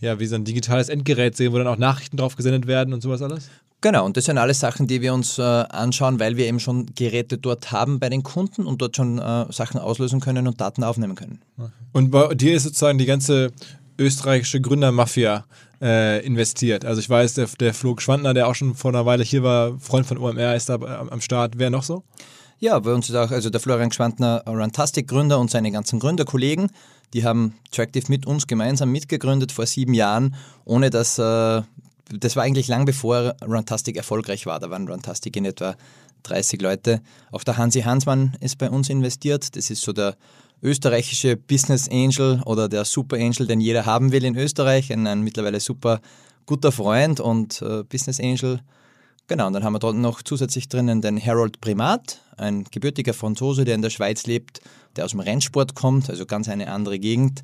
ja, 0.00 0.20
wie 0.20 0.26
so 0.26 0.34
ein 0.34 0.44
digitales 0.44 0.90
Endgerät 0.90 1.36
sehen, 1.36 1.52
wo 1.52 1.58
dann 1.58 1.66
auch 1.66 1.78
Nachrichten 1.78 2.18
drauf 2.18 2.36
gesendet 2.36 2.66
werden 2.66 2.92
und 2.92 3.00
sowas 3.00 3.22
alles? 3.22 3.48
Genau, 3.80 4.04
und 4.04 4.16
das 4.16 4.24
sind 4.24 4.38
alles 4.38 4.58
Sachen, 4.58 4.88
die 4.88 5.00
wir 5.00 5.14
uns 5.14 5.38
äh, 5.38 5.42
anschauen, 5.42 6.18
weil 6.18 6.36
wir 6.36 6.46
eben 6.46 6.58
schon 6.58 6.86
Geräte 6.96 7.38
dort 7.38 7.70
haben 7.70 8.00
bei 8.00 8.08
den 8.08 8.24
Kunden 8.24 8.66
und 8.66 8.82
dort 8.82 8.96
schon 8.96 9.18
äh, 9.18 9.46
Sachen 9.52 9.78
auslösen 9.78 10.20
können 10.20 10.48
und 10.48 10.60
Daten 10.60 10.82
aufnehmen 10.82 11.14
können. 11.14 11.40
Okay. 11.56 11.70
Und 11.92 12.10
bei 12.10 12.34
dir 12.34 12.54
ist 12.54 12.64
sozusagen 12.64 12.98
die 12.98 13.06
ganze 13.06 13.52
österreichische 13.96 14.60
Gründermafia 14.60 15.44
äh, 15.80 16.24
investiert. 16.24 16.84
Also 16.84 17.00
ich 17.00 17.08
weiß, 17.08 17.34
der, 17.34 17.46
der 17.60 17.74
Flo 17.74 17.96
Schwandner, 17.98 18.34
der 18.34 18.48
auch 18.48 18.54
schon 18.54 18.74
vor 18.74 18.90
einer 18.90 19.06
Weile 19.06 19.24
hier 19.24 19.42
war, 19.42 19.78
Freund 19.78 20.06
von 20.06 20.18
OMR, 20.18 20.54
ist 20.54 20.68
da 20.68 20.74
am, 20.74 21.20
Start. 21.20 21.54
Wer 21.56 21.70
noch 21.70 21.82
so? 21.82 22.04
Ja, 22.58 22.78
bei 22.78 22.92
uns 22.92 23.08
ist 23.08 23.14
auch 23.14 23.30
also 23.30 23.50
der 23.50 23.60
Florian 23.60 23.92
Schwantner, 23.92 24.42
Runtastic-Gründer 24.46 25.38
und 25.38 25.50
seine 25.50 25.70
ganzen 25.70 26.00
Gründerkollegen. 26.00 26.70
Die 27.14 27.24
haben 27.24 27.54
Tractive 27.70 28.06
mit 28.08 28.26
uns 28.26 28.46
gemeinsam 28.46 28.90
mitgegründet 28.90 29.52
vor 29.52 29.66
sieben 29.66 29.94
Jahren, 29.94 30.34
ohne 30.64 30.90
dass, 30.90 31.18
äh, 31.18 31.62
das 32.10 32.36
war 32.36 32.42
eigentlich 32.42 32.68
lang 32.68 32.84
bevor 32.84 33.34
Runtastic 33.46 33.96
erfolgreich 33.96 34.46
war. 34.46 34.58
Da 34.58 34.70
waren 34.70 34.88
Runtastic 34.88 35.36
in 35.36 35.44
etwa 35.44 35.76
30 36.24 36.60
Leute. 36.60 37.00
Auch 37.30 37.44
der 37.44 37.56
Hansi 37.56 37.82
Hansmann 37.82 38.36
ist 38.40 38.58
bei 38.58 38.68
uns 38.68 38.90
investiert. 38.90 39.56
Das 39.56 39.70
ist 39.70 39.82
so 39.82 39.92
der 39.92 40.16
österreichische 40.62 41.36
Business 41.36 41.88
Angel 41.88 42.40
oder 42.44 42.68
der 42.68 42.84
Super 42.84 43.16
Angel, 43.16 43.46
den 43.46 43.60
jeder 43.60 43.86
haben 43.86 44.12
will 44.12 44.24
in 44.24 44.36
Österreich. 44.36 44.92
Ein, 44.92 45.06
ein 45.06 45.22
mittlerweile 45.22 45.60
super 45.60 46.00
guter 46.46 46.72
Freund 46.72 47.20
und 47.20 47.62
äh, 47.62 47.84
Business 47.84 48.20
Angel. 48.20 48.60
Genau, 49.28 49.46
und 49.46 49.52
dann 49.52 49.62
haben 49.62 49.74
wir 49.74 49.78
dort 49.78 49.96
noch 49.96 50.22
zusätzlich 50.22 50.68
drinnen 50.68 51.02
den 51.02 51.22
Harold 51.22 51.60
Primat, 51.60 52.22
ein 52.38 52.64
gebürtiger 52.64 53.12
Franzose, 53.12 53.66
der 53.66 53.74
in 53.74 53.82
der 53.82 53.90
Schweiz 53.90 54.26
lebt, 54.26 54.62
der 54.96 55.04
aus 55.04 55.10
dem 55.10 55.20
Rennsport 55.20 55.74
kommt, 55.74 56.08
also 56.08 56.24
ganz 56.24 56.48
eine 56.48 56.72
andere 56.72 56.98
Gegend, 56.98 57.42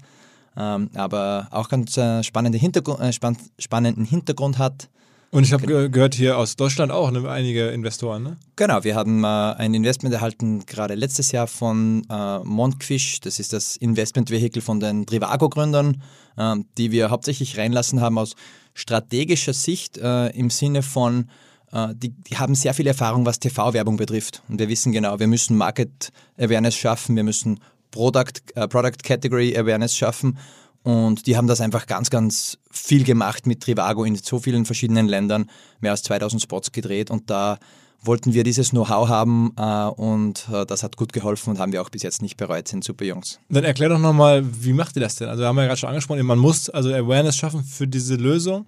ähm, 0.56 0.88
aber 0.94 1.48
auch 1.50 1.68
ganz 1.68 1.96
äh, 1.98 2.22
spannende 2.22 2.56
Hintergrund, 2.56 3.00
äh, 3.00 3.12
spann 3.12 3.36
spannenden 3.58 4.06
Hintergrund 4.06 4.56
hat. 4.56 4.88
Und 5.34 5.42
ich 5.42 5.52
habe 5.52 5.66
ge 5.66 5.88
gehört 5.88 6.14
hier 6.14 6.38
aus 6.38 6.54
Deutschland 6.54 6.92
auch 6.92 7.10
ne, 7.10 7.28
einige 7.28 7.66
Investoren, 7.70 8.22
ne? 8.22 8.36
Genau, 8.54 8.84
wir 8.84 8.94
haben 8.94 9.24
äh, 9.24 9.26
ein 9.26 9.74
Investment 9.74 10.14
erhalten, 10.14 10.64
gerade 10.64 10.94
letztes 10.94 11.32
Jahr 11.32 11.48
von 11.48 12.06
äh, 12.08 12.38
Montfish. 12.44 13.18
Das 13.18 13.40
ist 13.40 13.52
das 13.52 13.74
Investmentvehikel 13.74 14.62
von 14.62 14.78
den 14.78 15.06
Trivago-Gründern, 15.06 16.00
äh, 16.36 16.54
die 16.78 16.92
wir 16.92 17.10
hauptsächlich 17.10 17.58
reinlassen 17.58 18.00
haben 18.00 18.16
aus 18.16 18.36
strategischer 18.74 19.54
Sicht 19.54 19.98
äh, 19.98 20.28
im 20.28 20.50
Sinne 20.50 20.84
von, 20.84 21.28
äh, 21.72 21.88
die, 21.96 22.10
die, 22.10 22.36
haben 22.36 22.54
sehr 22.54 22.72
viel 22.72 22.86
Erfahrung, 22.86 23.26
was 23.26 23.40
TV-Werbung 23.40 23.96
betrifft. 23.96 24.44
Und 24.48 24.60
wir 24.60 24.68
wissen 24.68 24.92
genau, 24.92 25.18
wir 25.18 25.26
müssen 25.26 25.56
Market 25.56 26.12
Awareness 26.38 26.76
schaffen, 26.76 27.16
wir 27.16 27.24
müssen 27.24 27.58
Product, 27.90 28.34
äh, 28.54 28.68
Product 28.68 29.02
Category 29.02 29.56
Awareness 29.58 29.96
schaffen. 29.96 30.38
Und 30.84 31.26
die 31.26 31.36
haben 31.36 31.46
das 31.46 31.60
einfach 31.60 31.86
ganz, 31.86 32.10
ganz 32.10 32.58
viel 32.70 33.04
gemacht 33.04 33.46
mit 33.46 33.62
Trivago 33.62 34.04
in 34.04 34.16
so 34.16 34.38
vielen 34.38 34.66
verschiedenen 34.66 35.08
Ländern, 35.08 35.50
mehr 35.80 35.92
als 35.92 36.02
2000 36.02 36.42
Spots 36.42 36.72
gedreht. 36.72 37.10
Und 37.10 37.30
da 37.30 37.58
wollten 38.02 38.34
wir 38.34 38.44
dieses 38.44 38.70
Know-how 38.70 39.08
haben 39.08 39.54
äh, 39.56 39.86
und 39.86 40.46
äh, 40.52 40.66
das 40.66 40.82
hat 40.82 40.98
gut 40.98 41.14
geholfen 41.14 41.50
und 41.50 41.58
haben 41.58 41.72
wir 41.72 41.80
auch 41.80 41.88
bis 41.88 42.02
jetzt 42.02 42.20
nicht 42.20 42.36
bereut, 42.36 42.68
sind 42.68 42.84
super 42.84 43.06
Jungs. 43.06 43.40
Dann 43.48 43.64
erklär 43.64 43.88
doch 43.88 43.98
nochmal, 43.98 44.44
wie 44.44 44.74
macht 44.74 44.96
ihr 44.96 45.00
das 45.00 45.16
denn? 45.16 45.28
Also 45.28 45.44
haben 45.44 45.56
wir 45.56 45.62
ja 45.62 45.68
gerade 45.68 45.80
schon 45.80 45.88
angesprochen, 45.88 46.24
man 46.26 46.38
muss 46.38 46.68
also 46.68 46.92
Awareness 46.92 47.36
schaffen 47.36 47.64
für 47.64 47.88
diese 47.88 48.16
Lösung. 48.16 48.66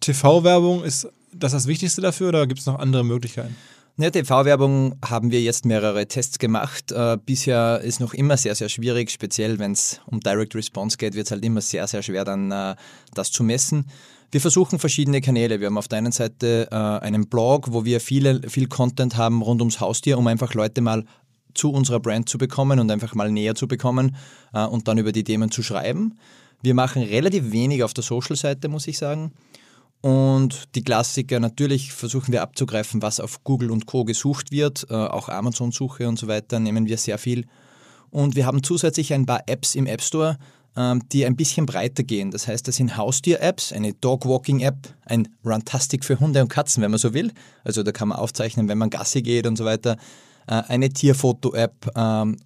TV-Werbung 0.00 0.82
ist 0.82 1.08
das 1.32 1.52
das 1.52 1.66
Wichtigste 1.68 2.00
dafür 2.00 2.30
oder 2.30 2.46
gibt 2.46 2.60
es 2.60 2.66
noch 2.66 2.78
andere 2.78 3.04
Möglichkeiten? 3.04 3.56
In 3.98 4.02
der 4.04 4.12
TV-Werbung 4.12 4.94
haben 5.04 5.30
wir 5.30 5.42
jetzt 5.42 5.66
mehrere 5.66 6.06
Tests 6.06 6.38
gemacht. 6.38 6.92
Äh, 6.92 7.18
bisher 7.26 7.82
ist 7.84 8.00
noch 8.00 8.14
immer 8.14 8.38
sehr, 8.38 8.54
sehr 8.54 8.70
schwierig, 8.70 9.10
speziell 9.10 9.58
wenn 9.58 9.72
es 9.72 10.00
um 10.06 10.18
Direct 10.18 10.54
Response 10.54 10.96
geht, 10.96 11.14
wird 11.14 11.26
es 11.26 11.30
halt 11.30 11.44
immer 11.44 11.60
sehr, 11.60 11.86
sehr 11.86 12.02
schwer, 12.02 12.24
dann 12.24 12.50
äh, 12.50 12.74
das 13.12 13.30
zu 13.30 13.44
messen. 13.44 13.84
Wir 14.30 14.40
versuchen 14.40 14.78
verschiedene 14.78 15.20
Kanäle. 15.20 15.60
Wir 15.60 15.66
haben 15.66 15.76
auf 15.76 15.88
der 15.88 15.98
einen 15.98 16.12
Seite 16.12 16.68
äh, 16.70 16.74
einen 16.74 17.28
Blog, 17.28 17.70
wo 17.72 17.84
wir 17.84 18.00
viele, 18.00 18.48
viel 18.48 18.66
Content 18.66 19.18
haben 19.18 19.42
rund 19.42 19.60
ums 19.60 19.78
Haustier, 19.78 20.16
um 20.16 20.26
einfach 20.26 20.54
Leute 20.54 20.80
mal 20.80 21.04
zu 21.52 21.70
unserer 21.70 22.00
Brand 22.00 22.30
zu 22.30 22.38
bekommen 22.38 22.80
und 22.80 22.90
einfach 22.90 23.14
mal 23.14 23.30
näher 23.30 23.54
zu 23.54 23.68
bekommen 23.68 24.16
und 24.52 24.88
dann 24.88 24.96
über 24.96 25.12
die 25.12 25.22
Themen 25.22 25.50
zu 25.50 25.62
schreiben. 25.62 26.16
Wir 26.62 26.72
machen 26.72 27.02
relativ 27.02 27.52
wenig 27.52 27.82
auf 27.82 27.92
der 27.92 28.04
Social-Seite, 28.04 28.68
muss 28.68 28.86
ich 28.86 28.96
sagen. 28.96 29.32
Und 30.02 30.74
die 30.74 30.82
Klassiker 30.82 31.38
natürlich 31.38 31.92
versuchen 31.92 32.32
wir 32.32 32.42
abzugreifen, 32.42 33.02
was 33.02 33.20
auf 33.20 33.44
Google 33.44 33.70
und 33.70 33.86
Co. 33.86 34.04
gesucht 34.04 34.50
wird. 34.50 34.84
Äh, 34.90 34.94
auch 34.94 35.28
Amazon-Suche 35.28 36.08
und 36.08 36.18
so 36.18 36.26
weiter 36.26 36.58
nehmen 36.58 36.86
wir 36.86 36.98
sehr 36.98 37.18
viel. 37.18 37.46
Und 38.10 38.34
wir 38.34 38.44
haben 38.44 38.64
zusätzlich 38.64 39.14
ein 39.14 39.26
paar 39.26 39.44
Apps 39.46 39.76
im 39.76 39.86
App 39.86 40.02
Store, 40.02 40.38
ähm, 40.76 41.02
die 41.12 41.24
ein 41.24 41.36
bisschen 41.36 41.66
breiter 41.66 42.02
gehen. 42.02 42.32
Das 42.32 42.48
heißt, 42.48 42.66
das 42.66 42.76
sind 42.76 42.96
Haustier-Apps, 42.96 43.72
eine 43.72 43.94
Dog-Walking-App, 43.94 44.92
ein 45.06 45.28
Runtastic 45.44 46.04
für 46.04 46.18
Hunde 46.18 46.42
und 46.42 46.48
Katzen, 46.48 46.82
wenn 46.82 46.90
man 46.90 46.98
so 46.98 47.14
will. 47.14 47.32
Also 47.62 47.84
da 47.84 47.92
kann 47.92 48.08
man 48.08 48.18
aufzeichnen, 48.18 48.66
wenn 48.66 48.78
man 48.78 48.90
Gassi 48.90 49.22
geht 49.22 49.46
und 49.46 49.56
so 49.56 49.64
weiter. 49.64 49.96
Äh, 50.48 50.62
eine 50.66 50.88
Tierfoto-App 50.88 51.92
ähm, 51.94 52.38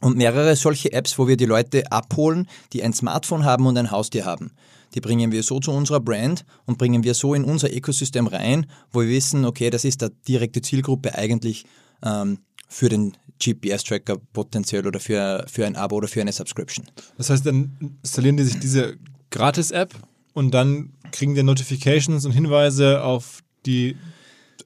und 0.00 0.16
mehrere 0.16 0.56
solche 0.56 0.90
Apps, 0.94 1.18
wo 1.18 1.28
wir 1.28 1.36
die 1.36 1.44
Leute 1.44 1.92
abholen, 1.92 2.48
die 2.72 2.82
ein 2.82 2.94
Smartphone 2.94 3.44
haben 3.44 3.66
und 3.66 3.76
ein 3.76 3.90
Haustier 3.90 4.24
haben 4.24 4.52
die 4.94 5.00
bringen 5.00 5.32
wir 5.32 5.42
so 5.42 5.60
zu 5.60 5.70
unserer 5.70 6.00
Brand 6.00 6.44
und 6.66 6.78
bringen 6.78 7.04
wir 7.04 7.14
so 7.14 7.34
in 7.34 7.44
unser 7.44 7.74
Ökosystem 7.74 8.26
rein, 8.26 8.66
wo 8.92 9.00
wir 9.00 9.08
wissen, 9.08 9.44
okay, 9.44 9.70
das 9.70 9.84
ist 9.84 10.00
der 10.02 10.10
direkte 10.26 10.62
Zielgruppe 10.62 11.14
eigentlich 11.14 11.64
ähm, 12.02 12.38
für 12.68 12.88
den 12.88 13.16
GPS-Tracker 13.42 14.18
potenziell 14.32 14.86
oder 14.86 15.00
für, 15.00 15.44
für 15.48 15.66
ein 15.66 15.76
Abo 15.76 15.96
oder 15.96 16.08
für 16.08 16.20
eine 16.20 16.32
Subscription. 16.32 16.86
Das 17.16 17.30
heißt, 17.30 17.46
dann 17.46 17.98
installieren 18.02 18.36
die 18.36 18.44
sich 18.44 18.58
diese 18.58 18.96
Gratis-App 19.30 19.94
und 20.34 20.52
dann 20.52 20.92
kriegen 21.12 21.34
die 21.34 21.42
Notifications 21.42 22.24
und 22.24 22.32
Hinweise 22.32 23.02
auf 23.02 23.42
die 23.66 23.96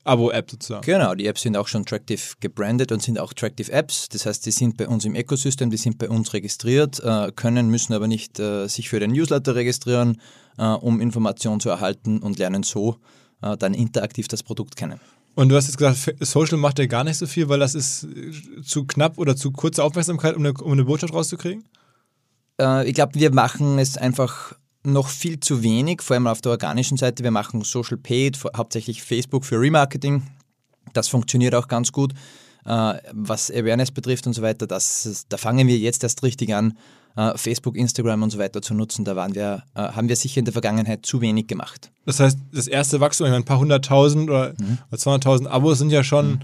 Abo-App 0.05 0.51
sozusagen. 0.51 0.85
Genau, 0.85 1.15
die 1.15 1.27
Apps 1.27 1.43
sind 1.43 1.57
auch 1.57 1.69
schon 1.69 1.87
Tractive 1.87 2.21
gebrandet 2.41 2.91
und 2.91 3.03
sind 3.03 3.19
auch 3.19 3.33
Tractive 3.33 3.71
Apps. 3.71 4.09
Das 4.09 4.27
heißt, 4.27 4.45
die 4.45 4.51
sind 4.51 4.77
bei 4.77 4.89
uns 4.89 5.05
im 5.05 5.15
Ökosystem, 5.15 5.71
die 5.71 5.77
sind 5.77 5.99
bei 5.99 6.09
uns 6.09 6.33
registriert, 6.33 7.01
äh, 7.01 7.31
können, 7.33 7.69
müssen 7.69 7.93
aber 7.93 8.09
nicht 8.09 8.41
äh, 8.41 8.67
sich 8.67 8.89
für 8.89 8.99
den 8.99 9.13
Newsletter 9.13 9.55
registrieren, 9.55 10.21
äh, 10.59 10.65
um 10.65 11.01
Informationen 11.01 11.61
zu 11.61 11.69
erhalten 11.69 12.19
und 12.19 12.39
lernen 12.39 12.63
so 12.63 12.97
dann 13.59 13.75
interaktiv 13.75 14.29
das 14.29 14.45
Produkt 14.45 14.77
kennen. 14.77 15.01
Und 15.35 15.49
du 15.49 15.57
hast 15.57 15.67
jetzt 15.67 15.77
gesagt, 15.77 16.15
Social 16.25 16.59
macht 16.59 16.79
ja 16.79 16.87
gar 16.87 17.03
nicht 17.03 17.17
so 17.17 17.27
viel, 17.27 17.49
weil 17.49 17.59
das 17.59 17.75
ist 17.75 18.07
zu 18.63 18.85
knapp 18.85 19.19
oder 19.19 19.35
zu 19.35 19.51
kurze 19.51 19.83
Aufmerksamkeit, 19.83 20.37
um 20.37 20.47
eine, 20.47 20.55
um 20.55 20.71
eine 20.71 20.85
Botschaft 20.85 21.13
rauszukriegen? 21.13 21.65
Ich 22.85 22.95
glaube, 22.95 23.17
wir 23.17 23.35
machen 23.35 23.81
es 23.81 23.97
einfach 23.97 24.55
noch 24.85 25.09
viel 25.09 25.41
zu 25.41 25.63
wenig, 25.63 26.03
vor 26.03 26.15
allem 26.15 26.27
auf 26.27 26.41
der 26.41 26.53
organischen 26.53 26.97
Seite. 26.97 27.23
Wir 27.23 27.31
machen 27.31 27.63
Social 27.63 27.97
Paid, 27.97 28.39
hauptsächlich 28.57 29.03
Facebook 29.03 29.45
für 29.45 29.61
Remarketing. 29.61 30.23
Das 30.93 31.09
funktioniert 31.09 31.55
auch 31.55 31.69
ganz 31.69 31.93
gut. 31.93 32.13
Äh, 32.65 32.95
was 33.13 33.51
Awareness 33.51 33.91
betrifft 33.91 34.27
und 34.27 34.35
so 34.35 34.43
weiter, 34.43 34.67
das, 34.67 35.27
da 35.29 35.37
fangen 35.37 35.67
wir 35.67 35.79
jetzt 35.79 36.03
erst 36.05 36.23
richtig 36.23 36.55
an, 36.55 36.79
äh, 37.17 37.37
Facebook, 37.37 37.77
Instagram 37.77 38.23
und 38.23 38.31
so 38.31 38.39
weiter 38.39 38.63
zu 38.63 38.75
nutzen. 38.75 39.05
Da 39.05 39.17
waren 39.17 39.35
wir, 39.35 39.65
äh, 39.75 39.81
haben 39.81 40.09
wir 40.09 40.17
sicher 40.17 40.39
in 40.39 40.45
der 40.45 40.53
Vergangenheit 40.53 41.05
zu 41.05 41.21
wenig 41.21 41.47
gemacht. 41.47 41.91
Das 42.07 42.21
heißt, 42.21 42.39
das 42.53 42.69
erste 42.69 43.01
Wachstum, 43.01 43.27
ich 43.27 43.31
meine, 43.33 43.43
ein 43.43 43.47
paar 43.47 43.59
hunderttausend 43.59 44.31
oder 44.31 44.55
mhm. 44.59 44.79
200.000 44.93 45.49
Abos 45.49 45.79
sind 45.79 45.91
ja 45.91 46.05
schon 46.05 46.31
mhm. 46.31 46.41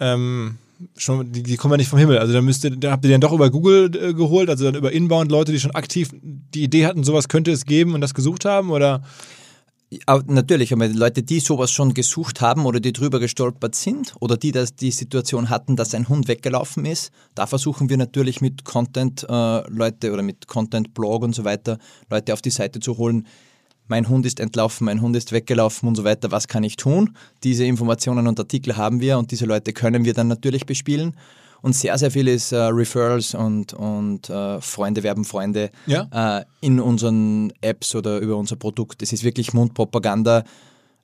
ähm, 0.00 0.58
schon, 0.96 1.32
die, 1.32 1.42
die, 1.42 1.56
kommen 1.56 1.72
ja 1.72 1.78
nicht 1.78 1.88
vom 1.88 1.98
Himmel. 1.98 2.18
Also 2.18 2.32
da 2.32 2.42
müsst 2.42 2.64
ihr, 2.64 2.70
da 2.70 2.92
habt 2.92 3.04
ihr 3.04 3.10
den 3.10 3.20
doch 3.20 3.32
über 3.32 3.50
Google 3.50 3.90
äh, 3.94 4.14
geholt, 4.14 4.48
also 4.48 4.64
dann 4.64 4.74
über 4.74 4.92
Inbound 4.92 5.30
Leute, 5.30 5.52
die 5.52 5.60
schon 5.60 5.72
aktiv 5.72 6.10
die 6.22 6.64
Idee 6.64 6.86
hatten, 6.86 7.04
sowas 7.04 7.28
könnte 7.28 7.50
es 7.50 7.64
geben 7.64 7.94
und 7.94 8.00
das 8.00 8.14
gesucht 8.14 8.44
haben 8.44 8.70
oder? 8.70 9.02
Ja, 9.90 10.20
natürlich, 10.26 10.72
aber 10.72 10.88
Leute, 10.88 11.22
die 11.22 11.38
sowas 11.40 11.70
schon 11.70 11.94
gesucht 11.94 12.40
haben 12.40 12.66
oder 12.66 12.80
die 12.80 12.92
drüber 12.92 13.20
gestolpert 13.20 13.74
sind 13.74 14.14
oder 14.18 14.36
die 14.36 14.50
das, 14.50 14.74
die 14.74 14.90
Situation 14.90 15.50
hatten, 15.50 15.76
dass 15.76 15.94
ein 15.94 16.08
Hund 16.08 16.26
weggelaufen 16.26 16.84
ist, 16.84 17.12
da 17.34 17.46
versuchen 17.46 17.88
wir 17.90 17.96
natürlich 17.96 18.40
mit 18.40 18.64
Content 18.64 19.24
äh, 19.24 19.26
oder 19.28 20.22
mit 20.22 20.48
Content 20.48 20.94
Blog 20.94 21.22
und 21.22 21.34
so 21.34 21.44
weiter 21.44 21.78
Leute 22.10 22.32
auf 22.32 22.42
die 22.42 22.50
Seite 22.50 22.80
zu 22.80 22.96
holen, 22.96 23.26
mein 23.86 24.08
Hund 24.08 24.24
ist 24.26 24.40
entlaufen, 24.40 24.86
mein 24.86 25.00
Hund 25.00 25.16
ist 25.16 25.32
weggelaufen 25.32 25.88
und 25.88 25.94
so 25.96 26.04
weiter, 26.04 26.30
was 26.30 26.48
kann 26.48 26.64
ich 26.64 26.76
tun? 26.76 27.16
Diese 27.42 27.64
Informationen 27.64 28.26
und 28.26 28.38
Artikel 28.38 28.76
haben 28.76 29.00
wir 29.00 29.18
und 29.18 29.30
diese 29.30 29.44
Leute 29.46 29.72
können 29.72 30.04
wir 30.04 30.14
dann 30.14 30.28
natürlich 30.28 30.66
bespielen. 30.66 31.14
Und 31.60 31.74
sehr, 31.74 31.96
sehr 31.96 32.10
viel 32.10 32.28
ist 32.28 32.52
äh, 32.52 32.56
Referrals 32.56 33.34
und, 33.34 33.72
und 33.72 34.28
äh, 34.28 34.60
Freunde 34.60 35.02
werben 35.02 35.24
Freunde 35.24 35.70
Ja. 35.86 36.40
äh, 36.40 36.44
in 36.60 36.78
unseren 36.78 37.52
Apps 37.62 37.94
oder 37.94 38.18
über 38.18 38.36
unser 38.36 38.56
Produkt. 38.56 39.02
Es 39.02 39.12
ist 39.14 39.24
wirklich 39.24 39.54
Mundpropaganda, 39.54 40.44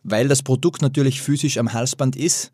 weil 0.03 0.29
das 0.29 0.43
Produkt 0.43 0.83
natürlich 0.83 1.23
physisch 1.23 1.57
am 1.57 1.73
Halsband 1.73 2.14
ist 2.14 2.51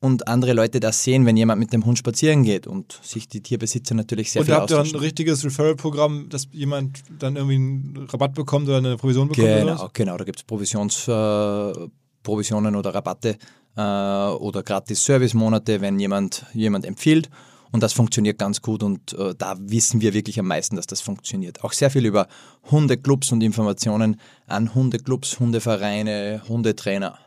und 0.00 0.28
andere 0.28 0.52
Leute 0.52 0.80
das 0.80 1.02
sehen, 1.02 1.24
wenn 1.26 1.36
jemand 1.36 1.58
mit 1.58 1.72
dem 1.72 1.84
Hund 1.84 1.98
spazieren 1.98 2.42
geht 2.42 2.66
und 2.66 3.00
sich 3.02 3.28
die 3.28 3.40
Tierbesitzer 3.40 3.94
natürlich 3.94 4.30
sehr 4.30 4.40
Und 4.40 4.46
viel 4.46 4.54
habt 4.54 4.70
ihr 4.70 4.78
ein 4.78 4.94
richtiges 4.94 5.44
Referral-Programm, 5.44 6.28
dass 6.28 6.48
jemand 6.52 7.02
dann 7.18 7.36
irgendwie 7.36 7.54
einen 7.54 8.06
Rabatt 8.08 8.34
bekommt 8.34 8.68
oder 8.68 8.78
eine 8.78 8.96
Provision 8.96 9.28
bekommt? 9.28 9.46
Genau, 9.46 9.90
genau. 9.92 10.16
Da 10.16 10.24
gibt 10.24 10.38
es 10.38 10.44
Provisions, 10.44 11.08
äh, 11.08 11.88
Provisionen 12.22 12.76
oder 12.76 12.94
Rabatte 12.94 13.36
äh, 13.76 13.80
oder 13.80 14.62
gratis 14.62 15.04
Servicemonate, 15.04 15.80
wenn 15.80 15.98
jemand 15.98 16.44
jemand 16.52 16.84
empfiehlt. 16.84 17.30
Und 17.72 17.82
das 17.82 17.92
funktioniert 17.92 18.38
ganz 18.38 18.62
gut 18.62 18.82
und 18.82 19.12
äh, 19.14 19.34
da 19.36 19.56
wissen 19.58 20.00
wir 20.00 20.14
wirklich 20.14 20.38
am 20.38 20.46
meisten, 20.46 20.76
dass 20.76 20.86
das 20.86 21.00
funktioniert. 21.00 21.64
Auch 21.64 21.72
sehr 21.72 21.90
viel 21.90 22.06
über 22.06 22.28
Hundeclubs 22.70 23.32
und 23.32 23.42
Informationen 23.42 24.20
an 24.46 24.74
Hundeclubs, 24.74 25.40
Hundevereine, 25.40 26.42
Hundetrainer. 26.48 27.18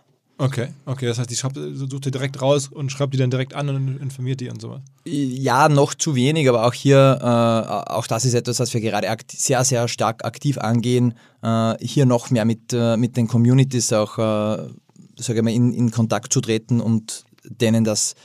Okay, 0.41 0.69
okay. 0.85 1.05
Das 1.05 1.19
heißt, 1.19 1.29
die 1.29 1.35
schreibt, 1.35 1.57
sucht 1.57 2.05
ihr 2.05 2.11
direkt 2.13 2.41
raus 2.41 2.69
und 2.69 2.93
schreibt 2.93 3.13
die 3.13 3.17
dann 3.17 3.29
direkt 3.29 3.53
an 3.53 3.67
und 3.67 4.01
informiert 4.01 4.39
die 4.39 4.49
und 4.49 4.61
sowas. 4.61 4.79
Ja, 5.03 5.67
noch 5.67 5.93
zu 5.93 6.15
wenig, 6.15 6.47
aber 6.47 6.65
auch 6.65 6.73
hier, 6.73 7.19
äh, 7.21 7.91
auch 7.91 8.07
das 8.07 8.23
ist 8.23 8.35
etwas, 8.35 8.61
was 8.61 8.73
wir 8.73 8.79
gerade 8.79 9.05
sehr, 9.29 9.65
sehr 9.65 9.89
stark 9.89 10.23
aktiv 10.23 10.57
angehen. 10.57 11.13
Äh, 11.41 11.75
hier 11.81 12.05
noch 12.05 12.29
mehr 12.29 12.45
mit, 12.45 12.71
äh, 12.71 12.95
mit 12.95 13.17
den 13.17 13.27
Communities 13.27 13.91
auch, 13.91 14.17
äh, 14.17 14.69
sage 15.17 15.43
mal, 15.43 15.51
in, 15.51 15.73
in 15.73 15.91
Kontakt 15.91 16.31
zu 16.31 16.39
treten 16.39 16.79
und 16.79 17.25
denen 17.43 17.83
das 17.83 18.15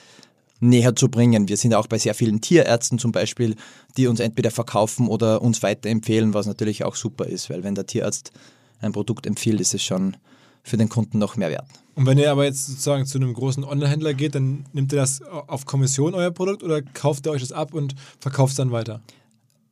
näher 0.60 0.94
zu 0.94 1.08
bringen. 1.08 1.48
Wir 1.48 1.56
sind 1.56 1.74
auch 1.74 1.88
bei 1.88 1.98
sehr 1.98 2.14
vielen 2.14 2.40
Tierärzten 2.40 3.00
zum 3.00 3.10
Beispiel, 3.10 3.56
die 3.96 4.06
uns 4.06 4.20
entweder 4.20 4.52
verkaufen 4.52 5.08
oder 5.08 5.42
uns 5.42 5.64
weiterempfehlen, 5.64 6.32
was 6.32 6.46
natürlich 6.46 6.84
auch 6.84 6.94
super 6.94 7.26
ist, 7.26 7.50
weil 7.50 7.64
wenn 7.64 7.74
der 7.74 7.86
Tierarzt 7.86 8.30
ein 8.80 8.92
Produkt 8.92 9.26
empfiehlt, 9.26 9.60
ist 9.60 9.74
es 9.74 9.82
schon 9.82 10.16
für 10.62 10.76
den 10.76 10.88
Kunden 10.88 11.18
noch 11.18 11.36
mehr 11.36 11.50
wert. 11.50 11.66
Und 11.94 12.06
wenn 12.06 12.18
ihr 12.18 12.30
aber 12.30 12.44
jetzt 12.44 12.66
sozusagen 12.66 13.06
zu 13.06 13.18
einem 13.18 13.32
großen 13.34 13.64
Online-Händler 13.64 14.14
geht, 14.14 14.34
dann 14.34 14.66
nimmt 14.72 14.92
ihr 14.92 14.98
das 14.98 15.22
auf 15.22 15.64
Kommission, 15.64 16.14
euer 16.14 16.30
Produkt, 16.30 16.62
oder 16.62 16.82
kauft 16.82 17.26
ihr 17.26 17.30
euch 17.30 17.40
das 17.40 17.52
ab 17.52 17.72
und 17.72 17.94
verkauft 18.18 18.52
es 18.52 18.56
dann 18.56 18.72
weiter? 18.72 19.00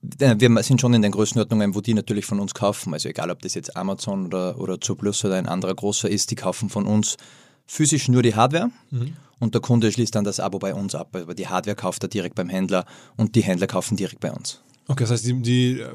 Wir 0.00 0.62
sind 0.62 0.80
schon 0.80 0.94
in 0.94 1.02
den 1.02 1.12
Größenordnungen, 1.12 1.74
wo 1.74 1.80
die 1.80 1.94
natürlich 1.94 2.26
von 2.26 2.40
uns 2.40 2.54
kaufen. 2.54 2.92
Also 2.92 3.08
egal, 3.08 3.30
ob 3.30 3.40
das 3.42 3.54
jetzt 3.54 3.76
Amazon 3.76 4.26
oder, 4.26 4.58
oder 4.58 4.80
Zooplus 4.80 5.24
oder 5.24 5.36
ein 5.36 5.46
anderer 5.46 5.74
großer 5.74 6.10
ist, 6.10 6.30
die 6.30 6.34
kaufen 6.34 6.68
von 6.68 6.86
uns 6.86 7.16
physisch 7.66 8.08
nur 8.08 8.22
die 8.22 8.34
Hardware 8.34 8.70
und 9.38 9.54
der 9.54 9.60
Kunde 9.60 9.90
schließt 9.92 10.14
dann 10.14 10.24
das 10.24 10.40
Abo 10.40 10.58
bei 10.58 10.74
uns 10.74 10.96
ab. 10.96 11.14
Aber 11.14 11.34
die 11.34 11.46
Hardware 11.46 11.76
kauft 11.76 12.02
er 12.02 12.08
direkt 12.08 12.34
beim 12.34 12.48
Händler 12.48 12.84
und 13.16 13.36
die 13.36 13.42
Händler 13.42 13.68
kaufen 13.68 13.96
direkt 13.96 14.20
bei 14.20 14.32
uns. 14.32 14.60
Okay, 14.88 15.04
das 15.04 15.10
heißt, 15.12 15.24
die, 15.26 15.40
die 15.42 15.80
äh, 15.80 15.88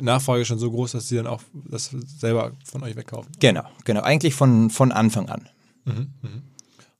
Nachfrage 0.00 0.42
ist 0.42 0.48
schon 0.48 0.58
so 0.58 0.70
groß, 0.70 0.92
dass 0.92 1.08
sie 1.08 1.16
dann 1.16 1.26
auch 1.28 1.40
das 1.52 1.90
selber 2.18 2.52
von 2.64 2.82
euch 2.82 2.96
wegkaufen. 2.96 3.30
Genau, 3.38 3.62
genau. 3.84 4.00
Eigentlich 4.02 4.34
von, 4.34 4.70
von 4.70 4.90
Anfang 4.92 5.28
an. 5.28 5.48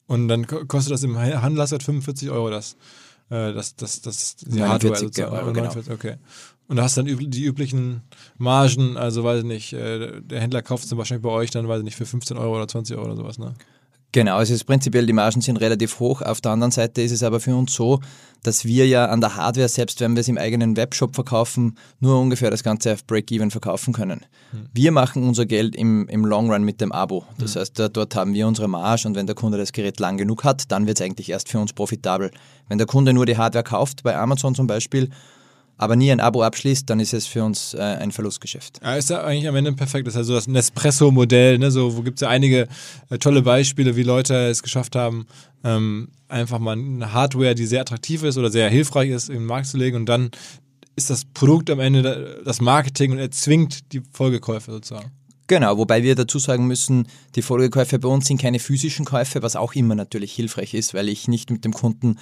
Und 0.06 0.28
dann 0.28 0.46
ko- 0.46 0.64
kostet 0.64 0.92
das 0.92 1.02
im 1.02 1.18
Handel 1.18 1.60
hast 1.60 1.70
du 1.70 1.74
halt 1.74 1.82
45 1.82 2.30
Euro 2.30 2.48
das, 2.50 2.76
äh, 3.30 3.52
das, 3.52 3.76
das, 3.76 4.00
das 4.00 4.36
die 4.36 4.58
49 4.58 4.68
Hardware 4.68 4.96
sozusagen. 4.96 5.32
Euro, 5.36 5.52
genau. 5.52 5.66
49, 5.66 5.92
okay. 5.92 6.16
Und 6.68 6.76
da 6.76 6.82
hast 6.84 6.96
du 6.96 7.02
dann 7.02 7.30
die 7.30 7.44
üblichen 7.44 8.02
Margen, 8.36 8.96
also 8.96 9.24
weiß 9.24 9.40
ich 9.40 9.44
nicht, 9.46 9.72
äh, 9.72 10.20
der 10.22 10.40
Händler 10.40 10.62
kauft 10.62 10.84
es 10.84 10.90
dann 10.90 10.98
wahrscheinlich 10.98 11.22
bei 11.22 11.30
euch 11.30 11.50
dann, 11.50 11.66
weiß 11.68 11.78
ich 11.78 11.84
nicht, 11.84 11.96
für 11.96 12.06
15 12.06 12.36
Euro 12.38 12.56
oder 12.56 12.68
20 12.68 12.96
Euro 12.96 13.06
oder 13.06 13.16
sowas, 13.16 13.38
ne? 13.38 13.54
Genau, 14.12 14.36
also 14.36 14.54
es 14.54 14.60
ist 14.60 14.64
prinzipiell, 14.64 15.04
die 15.04 15.12
Margen 15.12 15.42
sind 15.42 15.58
relativ 15.58 16.00
hoch. 16.00 16.22
Auf 16.22 16.40
der 16.40 16.52
anderen 16.52 16.70
Seite 16.70 17.02
ist 17.02 17.12
es 17.12 17.22
aber 17.22 17.40
für 17.40 17.54
uns 17.54 17.74
so, 17.74 18.00
dass 18.42 18.64
wir 18.64 18.86
ja 18.86 19.06
an 19.06 19.20
der 19.20 19.36
Hardware, 19.36 19.68
selbst 19.68 20.00
wenn 20.00 20.14
wir 20.14 20.20
es 20.20 20.28
im 20.28 20.38
eigenen 20.38 20.76
Webshop 20.76 21.14
verkaufen, 21.14 21.76
nur 22.00 22.18
ungefähr 22.18 22.50
das 22.50 22.62
Ganze 22.62 22.94
auf 22.94 23.04
Break-Even 23.06 23.50
verkaufen 23.50 23.92
können. 23.92 24.24
Wir 24.72 24.92
machen 24.92 25.24
unser 25.24 25.44
Geld 25.44 25.76
im, 25.76 26.08
im 26.08 26.24
Long 26.24 26.50
Run 26.50 26.64
mit 26.64 26.80
dem 26.80 26.90
Abo. 26.90 27.24
Das 27.38 27.56
heißt, 27.56 27.78
da, 27.78 27.88
dort 27.88 28.14
haben 28.14 28.32
wir 28.32 28.46
unsere 28.46 28.68
Marge 28.68 29.08
und 29.08 29.14
wenn 29.14 29.26
der 29.26 29.34
Kunde 29.34 29.58
das 29.58 29.72
Gerät 29.72 30.00
lang 30.00 30.16
genug 30.16 30.42
hat, 30.42 30.72
dann 30.72 30.86
wird 30.86 30.98
es 30.98 31.04
eigentlich 31.04 31.28
erst 31.28 31.50
für 31.50 31.58
uns 31.58 31.74
profitabel. 31.74 32.30
Wenn 32.68 32.78
der 32.78 32.86
Kunde 32.86 33.12
nur 33.12 33.26
die 33.26 33.36
Hardware 33.36 33.64
kauft, 33.64 34.04
bei 34.04 34.16
Amazon 34.16 34.54
zum 34.54 34.66
Beispiel, 34.66 35.10
aber 35.78 35.96
nie 35.96 36.12
ein 36.12 36.20
Abo 36.20 36.42
abschließt, 36.42 36.90
dann 36.90 37.00
ist 37.00 37.14
es 37.14 37.26
für 37.26 37.42
uns 37.44 37.72
äh, 37.72 37.78
ein 37.78 38.12
Verlustgeschäft. 38.12 38.80
Ja, 38.82 38.96
ist 38.96 39.08
ja 39.08 39.22
eigentlich 39.24 39.48
am 39.48 39.56
Ende 39.56 39.72
perfekt. 39.72 40.06
Das 40.06 40.14
ist 40.14 40.18
also 40.18 40.34
das 40.34 40.46
Nespresso-Modell, 40.48 41.58
ne? 41.58 41.70
So, 41.70 41.96
wo 41.96 42.02
gibt 42.02 42.18
es 42.18 42.22
ja 42.22 42.28
einige 42.28 42.68
äh, 43.10 43.18
tolle 43.18 43.42
Beispiele, 43.42 43.96
wie 43.96 44.02
Leute 44.02 44.34
es 44.48 44.62
geschafft 44.62 44.96
haben, 44.96 45.26
ähm, 45.64 46.08
einfach 46.28 46.58
mal 46.58 46.72
eine 46.72 47.12
Hardware, 47.12 47.54
die 47.54 47.66
sehr 47.66 47.80
attraktiv 47.80 48.22
ist 48.22 48.36
oder 48.36 48.50
sehr 48.50 48.68
hilfreich 48.68 49.10
ist, 49.10 49.28
in 49.28 49.36
den 49.36 49.46
Markt 49.46 49.66
zu 49.68 49.76
legen 49.78 49.96
und 49.96 50.06
dann 50.06 50.30
ist 50.96 51.10
das 51.10 51.24
Produkt 51.24 51.70
am 51.70 51.78
Ende 51.80 52.02
da- 52.02 52.42
das 52.44 52.60
Marketing 52.60 53.12
und 53.12 53.18
erzwingt 53.18 53.92
die 53.92 54.02
Folgekäufe 54.12 54.72
sozusagen. 54.72 55.12
Genau, 55.46 55.78
wobei 55.78 56.02
wir 56.02 56.14
dazu 56.14 56.38
sagen 56.38 56.66
müssen, 56.66 57.06
die 57.34 57.40
Folgekäufe 57.42 57.98
bei 57.98 58.08
uns 58.08 58.26
sind 58.26 58.40
keine 58.40 58.58
physischen 58.58 59.06
Käufe, 59.06 59.40
was 59.42 59.56
auch 59.56 59.74
immer 59.74 59.94
natürlich 59.94 60.32
hilfreich 60.32 60.74
ist, 60.74 60.92
weil 60.92 61.08
ich 61.08 61.26
nicht 61.28 61.50
mit 61.50 61.64
dem 61.64 61.72
Kunden 61.72 62.18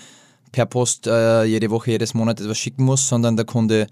per 0.56 0.64
Post 0.64 1.06
äh, 1.06 1.44
jede 1.44 1.68
Woche, 1.70 1.90
jedes 1.90 2.14
Monat 2.14 2.40
etwas 2.40 2.56
schicken 2.56 2.82
muss, 2.84 3.06
sondern 3.06 3.36
der 3.36 3.44
Kunde 3.44 3.88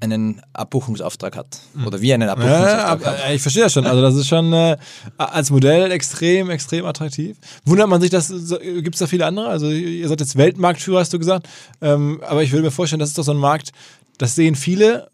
einen 0.00 0.40
Abbuchungsauftrag 0.54 1.36
hat. 1.36 1.60
Oder 1.86 2.00
wir 2.00 2.14
einen 2.14 2.28
Ja, 2.28 2.32
Abbuchungsauftrag 2.32 2.88
aber, 2.88 3.04
haben. 3.04 3.16
äh, 3.30 3.34
ich 3.34 3.42
verstehe 3.42 3.62
das 3.64 3.74
schon. 3.74 3.86
Also 3.86 4.00
das 4.00 4.14
ist 4.14 4.26
schon 4.26 4.50
äh, 4.54 4.78
als 5.18 5.50
Modell 5.50 5.90
extrem, 5.92 6.48
extrem 6.48 6.86
attraktiv. 6.86 7.36
Wundert 7.66 7.88
man 7.90 8.00
sich, 8.00 8.08
dass 8.08 8.28
gibt 8.30 8.94
es 8.94 9.00
da 9.00 9.06
viele 9.06 9.26
andere? 9.26 9.48
Also 9.48 9.68
ihr 9.68 10.08
seid 10.08 10.20
jetzt 10.20 10.36
Weltmarktführer, 10.36 11.00
hast 11.00 11.12
du 11.12 11.18
gesagt. 11.18 11.46
Ähm, 11.82 12.22
aber 12.26 12.42
ich 12.42 12.52
würde 12.52 12.62
mir 12.64 12.70
vorstellen, 12.70 13.00
das 13.00 13.10
ist 13.10 13.18
doch 13.18 13.24
so 13.24 13.32
ein 13.32 13.38
Markt, 13.38 13.72
das 14.16 14.34
sehen 14.34 14.54
viele. 14.54 15.10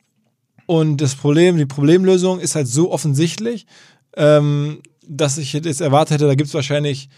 Und 0.67 0.99
das 1.01 1.17
Problem, 1.17 1.57
die 1.57 1.67
Problemlösung 1.67 2.39
ist 2.39 2.55
halt 2.55 2.69
so 2.69 2.93
offensichtlich, 2.93 3.67
ähm, 4.17 4.81
dass 5.09 5.39
ich 5.39 5.53
jetzt 5.55 5.81
erwartet 5.81 6.15
hätte, 6.15 6.27
da 6.29 6.37
gibt 6.37 6.49
es 6.49 6.55
wahrscheinlich 6.55 7.09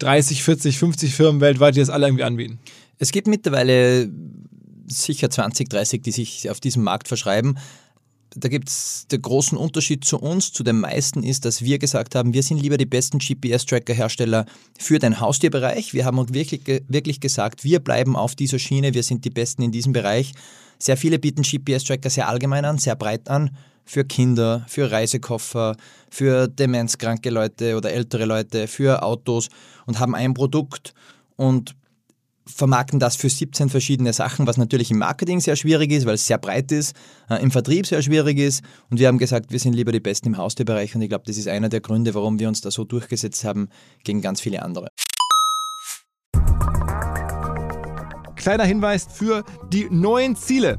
30, 0.00 0.42
40, 0.42 0.78
50 0.78 1.14
Firmen 1.14 1.40
weltweit, 1.40 1.76
die 1.76 1.80
das 1.80 1.90
alle 1.90 2.06
irgendwie 2.06 2.24
anbieten. 2.24 2.58
Es 3.00 3.12
gibt 3.12 3.26
mittlerweile 3.26 4.10
sicher 4.86 5.30
20, 5.30 5.70
30, 5.70 6.02
die 6.02 6.12
sich 6.12 6.50
auf 6.50 6.60
diesem 6.60 6.84
Markt 6.84 7.08
verschreiben. 7.08 7.58
Da 8.36 8.48
gibt 8.48 8.68
es 8.68 9.06
den 9.10 9.22
großen 9.22 9.56
Unterschied 9.56 10.04
zu 10.04 10.18
uns, 10.18 10.52
zu 10.52 10.62
den 10.62 10.78
meisten, 10.78 11.22
ist, 11.22 11.46
dass 11.46 11.62
wir 11.62 11.78
gesagt 11.78 12.14
haben, 12.14 12.34
wir 12.34 12.42
sind 12.42 12.62
lieber 12.62 12.76
die 12.76 12.86
besten 12.86 13.18
GPS-Tracker-Hersteller 13.18 14.44
für 14.78 14.98
den 14.98 15.18
Haustierbereich. 15.18 15.94
Wir 15.94 16.04
haben 16.04 16.18
uns 16.18 16.34
wirklich, 16.34 16.60
wirklich 16.88 17.20
gesagt, 17.20 17.64
wir 17.64 17.80
bleiben 17.80 18.16
auf 18.16 18.34
dieser 18.36 18.58
Schiene, 18.58 18.92
wir 18.92 19.02
sind 19.02 19.24
die 19.24 19.30
Besten 19.30 19.62
in 19.62 19.72
diesem 19.72 19.94
Bereich. 19.94 20.32
Sehr 20.78 20.98
viele 20.98 21.18
bieten 21.18 21.42
GPS-Tracker 21.42 22.10
sehr 22.10 22.28
allgemein 22.28 22.66
an, 22.66 22.76
sehr 22.76 22.96
breit 22.96 23.28
an. 23.30 23.56
Für 23.86 24.04
Kinder, 24.04 24.64
für 24.68 24.90
Reisekoffer, 24.92 25.74
für 26.10 26.48
demenzkranke 26.48 27.30
Leute 27.30 27.76
oder 27.76 27.92
ältere 27.92 28.26
Leute, 28.26 28.68
für 28.68 29.02
Autos 29.02 29.48
und 29.86 29.98
haben 29.98 30.14
ein 30.14 30.34
Produkt 30.34 30.92
und 31.36 31.74
vermarkten 32.46 32.98
das 32.98 33.16
für 33.16 33.28
17 33.28 33.68
verschiedene 33.68 34.12
Sachen, 34.12 34.46
was 34.46 34.56
natürlich 34.56 34.90
im 34.90 34.98
Marketing 34.98 35.40
sehr 35.40 35.56
schwierig 35.56 35.92
ist, 35.92 36.06
weil 36.06 36.14
es 36.14 36.26
sehr 36.26 36.38
breit 36.38 36.72
ist, 36.72 36.94
äh, 37.28 37.42
im 37.42 37.50
Vertrieb 37.50 37.86
sehr 37.86 38.02
schwierig 38.02 38.38
ist. 38.38 38.62
Und 38.90 38.98
wir 38.98 39.08
haben 39.08 39.18
gesagt, 39.18 39.52
wir 39.52 39.58
sind 39.58 39.74
lieber 39.74 39.92
die 39.92 40.00
Besten 40.00 40.28
im 40.28 40.36
Haustierbereich 40.36 40.94
und 40.94 41.02
ich 41.02 41.08
glaube, 41.08 41.24
das 41.26 41.36
ist 41.36 41.48
einer 41.48 41.68
der 41.68 41.80
Gründe, 41.80 42.14
warum 42.14 42.38
wir 42.38 42.48
uns 42.48 42.60
da 42.60 42.70
so 42.70 42.84
durchgesetzt 42.84 43.44
haben 43.44 43.68
gegen 44.04 44.20
ganz 44.20 44.40
viele 44.40 44.62
andere. 44.62 44.88
Kleiner 48.36 48.64
Hinweis 48.64 49.06
für 49.12 49.44
die 49.70 49.88
neuen 49.90 50.34
Ziele. 50.34 50.78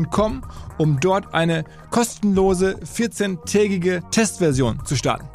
um 0.77 0.99
dort 0.99 1.33
eine 1.33 1.63
kostenlose 1.89 2.77
14-tägige 2.79 4.01
Testversion 4.11 4.85
zu 4.85 4.95
starten. 4.95 5.27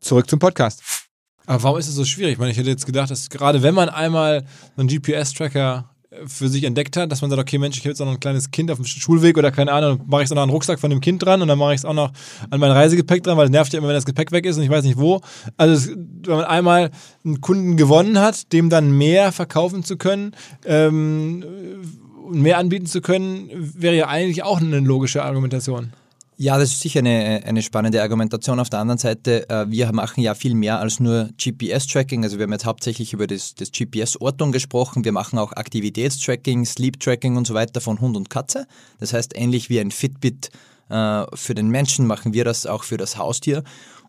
Zurück 0.00 0.28
zum 0.30 0.38
Podcast. 0.38 0.82
Aber 1.46 1.62
warum 1.62 1.78
ist 1.78 1.88
es 1.88 1.94
so 1.94 2.04
schwierig? 2.04 2.32
Ich 2.32 2.38
meine, 2.38 2.50
ich 2.50 2.58
hätte 2.58 2.70
jetzt 2.70 2.86
gedacht, 2.86 3.10
dass 3.10 3.30
gerade 3.30 3.62
wenn 3.62 3.74
man 3.74 3.88
einmal 3.88 4.44
einen 4.76 4.88
GPS-Tracker 4.88 5.90
für 6.26 6.48
sich 6.48 6.64
entdeckt 6.64 6.96
hat, 6.96 7.12
dass 7.12 7.20
man 7.20 7.30
sagt, 7.30 7.40
okay, 7.40 7.58
Mensch, 7.58 7.76
ich 7.76 7.82
habe 7.82 7.90
jetzt 7.90 8.00
auch 8.00 8.06
noch 8.06 8.14
ein 8.14 8.20
kleines 8.20 8.50
Kind 8.50 8.70
auf 8.70 8.78
dem 8.78 8.86
Schulweg 8.86 9.36
oder 9.36 9.50
keine 9.50 9.72
Ahnung, 9.72 10.00
mache 10.06 10.22
ich 10.22 10.26
es 10.26 10.32
auch 10.32 10.36
noch 10.36 10.42
an 10.42 10.48
den 10.48 10.54
Rucksack 10.54 10.80
von 10.80 10.88
dem 10.88 11.00
Kind 11.00 11.22
dran 11.22 11.42
und 11.42 11.48
dann 11.48 11.58
mache 11.58 11.74
ich 11.74 11.80
es 11.80 11.84
auch 11.84 11.92
noch 11.92 12.12
an 12.48 12.60
mein 12.60 12.70
Reisegepäck 12.70 13.22
dran, 13.22 13.36
weil 13.36 13.46
es 13.46 13.50
nervt 13.50 13.72
ja 13.72 13.78
immer, 13.78 13.88
wenn 13.88 13.94
das 13.94 14.06
Gepäck 14.06 14.32
weg 14.32 14.46
ist 14.46 14.56
und 14.56 14.62
ich 14.62 14.70
weiß 14.70 14.84
nicht 14.84 14.98
wo. 14.98 15.20
Also 15.58 15.90
wenn 16.24 16.36
man 16.36 16.44
einmal 16.46 16.90
einen 17.24 17.40
Kunden 17.42 17.76
gewonnen 17.76 18.18
hat, 18.18 18.52
dem 18.54 18.70
dann 18.70 18.96
mehr 18.96 19.32
verkaufen 19.32 19.84
zu 19.84 19.98
können, 19.98 20.32
ähm, 20.64 21.44
mehr 22.30 22.58
anbieten 22.58 22.86
zu 22.86 23.02
können, 23.02 23.50
wäre 23.54 23.96
ja 23.96 24.08
eigentlich 24.08 24.42
auch 24.42 24.60
eine 24.60 24.80
logische 24.80 25.22
Argumentation. 25.22 25.92
Ja, 26.40 26.56
das 26.56 26.70
ist 26.70 26.82
sicher 26.82 27.00
eine, 27.00 27.42
eine 27.44 27.62
spannende 27.62 28.00
Argumentation. 28.00 28.60
Auf 28.60 28.70
der 28.70 28.78
anderen 28.78 28.98
Seite, 28.98 29.50
äh, 29.50 29.68
wir 29.68 29.90
machen 29.92 30.20
ja 30.20 30.36
viel 30.36 30.54
mehr 30.54 30.78
als 30.78 31.00
nur 31.00 31.30
GPS-Tracking. 31.36 32.22
Also 32.22 32.38
wir 32.38 32.44
haben 32.44 32.52
jetzt 32.52 32.64
hauptsächlich 32.64 33.12
über 33.12 33.26
das, 33.26 33.56
das 33.56 33.72
GPS-Ortung 33.72 34.52
gesprochen. 34.52 35.04
Wir 35.04 35.10
machen 35.10 35.36
auch 35.40 35.50
Aktivitätstracking, 35.50 36.64
Sleep-Tracking 36.64 37.36
und 37.36 37.44
so 37.44 37.54
weiter 37.54 37.80
von 37.80 38.00
Hund 38.00 38.16
und 38.16 38.30
Katze. 38.30 38.68
Das 39.00 39.12
heißt, 39.12 39.36
ähnlich 39.36 39.68
wie 39.68 39.80
ein 39.80 39.90
Fitbit 39.90 40.50
äh, 40.90 41.24
für 41.34 41.56
den 41.56 41.70
Menschen 41.70 42.06
machen 42.06 42.32
wir 42.32 42.44
das 42.44 42.66
auch 42.66 42.84
für 42.84 42.98
das 42.98 43.18
Haustier. 43.18 43.64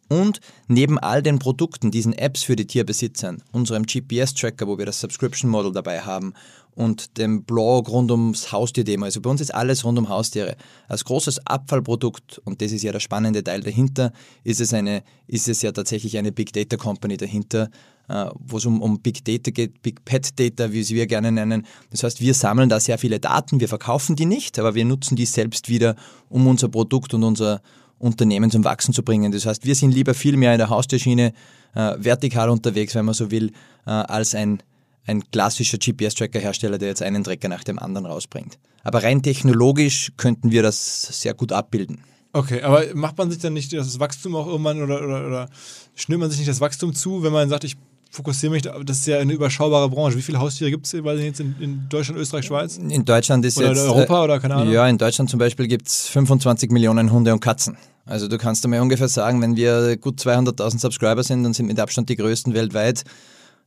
Und 0.08 0.40
neben 0.68 1.00
all 1.00 1.24
den 1.24 1.40
Produkten, 1.40 1.90
diesen 1.90 2.14
Apps 2.14 2.44
für 2.44 2.56
die 2.56 2.68
Tierbesitzer, 2.68 3.38
unserem 3.52 3.88
GPS-Tracker, 3.88 4.68
wo 4.68 4.78
wir 4.78 4.86
das 4.86 5.00
Subscription 5.00 5.50
Model 5.50 5.72
dabei 5.72 6.02
haben 6.02 6.36
und 6.80 7.18
dem 7.18 7.44
Blog 7.44 7.90
rund 7.90 8.10
ums 8.10 8.54
Haustier-Thema. 8.54 9.08
Also 9.08 9.20
bei 9.20 9.30
uns 9.30 9.42
ist 9.42 9.54
alles 9.54 9.84
rund 9.84 10.00
um 10.00 10.08
Haustiere. 10.08 10.56
Als 10.88 11.04
großes 11.04 11.46
Abfallprodukt, 11.46 12.40
und 12.46 12.62
das 12.62 12.72
ist 12.72 12.84
ja 12.84 12.94
der 12.94 13.02
spannende 13.02 13.44
Teil 13.44 13.60
dahinter, 13.60 14.14
ist 14.46 14.62
es, 14.62 14.74
eine, 14.74 15.04
ist 15.28 15.50
es 15.50 15.62
ja 15.62 15.74
tatsächlich 15.74 16.18
eine 16.18 16.32
Big 16.32 16.54
Data 16.54 16.78
Company 16.78 17.18
dahinter, 17.18 17.70
äh, 18.08 18.28
wo 18.40 18.58
es 18.58 18.66
um, 18.66 18.82
um 18.82 19.02
Big 19.02 19.26
Data 19.26 19.52
geht, 19.52 19.82
Big 19.82 20.06
Pet 20.06 20.40
Data, 20.40 20.72
wie 20.72 20.84
sie 20.84 20.96
wir 20.96 21.06
gerne 21.06 21.34
nennen. 21.34 21.66
Das 21.90 22.04
heißt, 22.04 22.22
wir 22.22 22.34
sammeln 22.34 22.70
da 22.70 22.80
sehr 22.80 22.98
viele 22.98 23.20
Daten, 23.20 23.60
wir 23.60 23.68
verkaufen 23.68 24.16
die 24.16 24.26
nicht, 24.26 24.58
aber 24.58 24.74
wir 24.74 24.86
nutzen 24.86 25.18
die 25.18 25.26
selbst 25.26 25.68
wieder, 25.68 25.98
um 26.30 26.48
unser 26.48 26.70
Produkt 26.70 27.14
und 27.14 27.26
unser 27.26 27.62
Unternehmen 27.98 28.52
zum 28.52 28.64
Wachsen 28.64 28.94
zu 28.94 29.04
bringen. 29.04 29.34
Das 29.34 29.46
heißt, 29.46 29.66
wir 29.66 29.76
sind 29.76 29.94
lieber 29.94 30.14
viel 30.14 30.38
mehr 30.38 30.54
in 30.54 30.60
der 30.60 30.70
Haustierschiene 30.70 31.34
äh, 31.76 31.96
vertikal 31.98 32.50
unterwegs, 32.50 32.96
wenn 32.96 33.04
man 33.04 33.16
so 33.16 33.32
will, 33.32 33.52
äh, 33.86 33.90
als 33.90 34.34
ein 34.34 34.64
ein 35.06 35.24
klassischer 35.32 35.78
GPS-Tracker-Hersteller, 35.78 36.78
der 36.78 36.90
jetzt 36.90 37.02
einen 37.02 37.24
Tracker 37.24 37.50
nach 37.50 37.64
dem 37.64 37.80
anderen 37.80 38.06
rausbringt. 38.06 38.60
Aber 38.84 39.04
rein 39.04 39.22
technologisch 39.22 40.12
könnten 40.18 40.52
wir 40.52 40.64
das 40.64 41.22
sehr 41.22 41.34
gut 41.34 41.52
abbilden. 41.52 42.04
Okay, 42.32 42.62
aber 42.62 42.84
macht 42.94 43.18
man 43.18 43.32
sich 43.32 43.40
dann 43.40 43.54
nicht 43.54 43.74
das 43.74 44.00
Wachstum 44.00 44.36
auch 44.36 44.46
irgendwann 44.46 44.82
oder, 44.84 45.04
oder, 45.04 45.26
oder 45.26 45.50
schnürt 45.96 46.20
man 46.20 46.30
sich 46.30 46.40
nicht 46.40 46.50
das 46.50 46.62
Wachstum 46.62 46.94
zu, 46.94 47.24
wenn 47.24 47.34
man 47.34 47.50
sagt, 47.50 47.64
ich 47.64 47.76
fokussiere 48.12 48.52
mich, 48.52 48.64
das 48.64 49.00
ist 49.00 49.08
ja 49.08 49.20
eine 49.20 49.34
überschaubare 49.34 49.90
Branche. 49.90 50.18
Wie 50.18 50.22
viele 50.22 50.40
Haustiere 50.40 50.72
gibt 50.72 50.86
es 50.86 50.94
jetzt 50.94 51.40
in, 51.40 51.56
in, 51.60 51.90
Deutschland, 51.90 52.20
Österreich, 52.20 52.46
Schweiz? 52.46 52.78
In 52.78 53.06
Deutschland 53.06 53.46
ist 53.46 53.58
oder 53.58 53.70
jetzt... 53.70 53.82
Oder 53.82 53.94
Europa 53.94 54.24
oder 54.24 54.40
keine 54.40 54.56
Ahnung? 54.56 54.74
Ja, 54.74 54.88
in 54.88 54.98
Deutschland 54.98 55.30
zum 55.30 55.40
Beispiel 55.40 55.68
gibt 55.68 55.88
es 55.88 56.08
25 56.08 56.72
Millionen 56.72 57.12
Hunde 57.12 57.34
und 57.34 57.40
Katzen. 57.40 57.78
Also 58.06 58.28
du 58.28 58.38
kannst 58.38 58.68
mir 58.68 58.82
ungefähr 58.82 59.08
sagen, 59.08 59.42
wenn 59.42 59.56
wir 59.56 59.98
gut 59.98 60.20
200.000 60.20 60.80
Subscriber 60.80 61.24
sind 61.24 61.46
und 61.46 61.54
sind 61.54 61.68
mit 61.68 61.80
Abstand 61.80 62.10
die 62.10 62.16
größten 62.16 62.54
weltweit, 62.56 63.04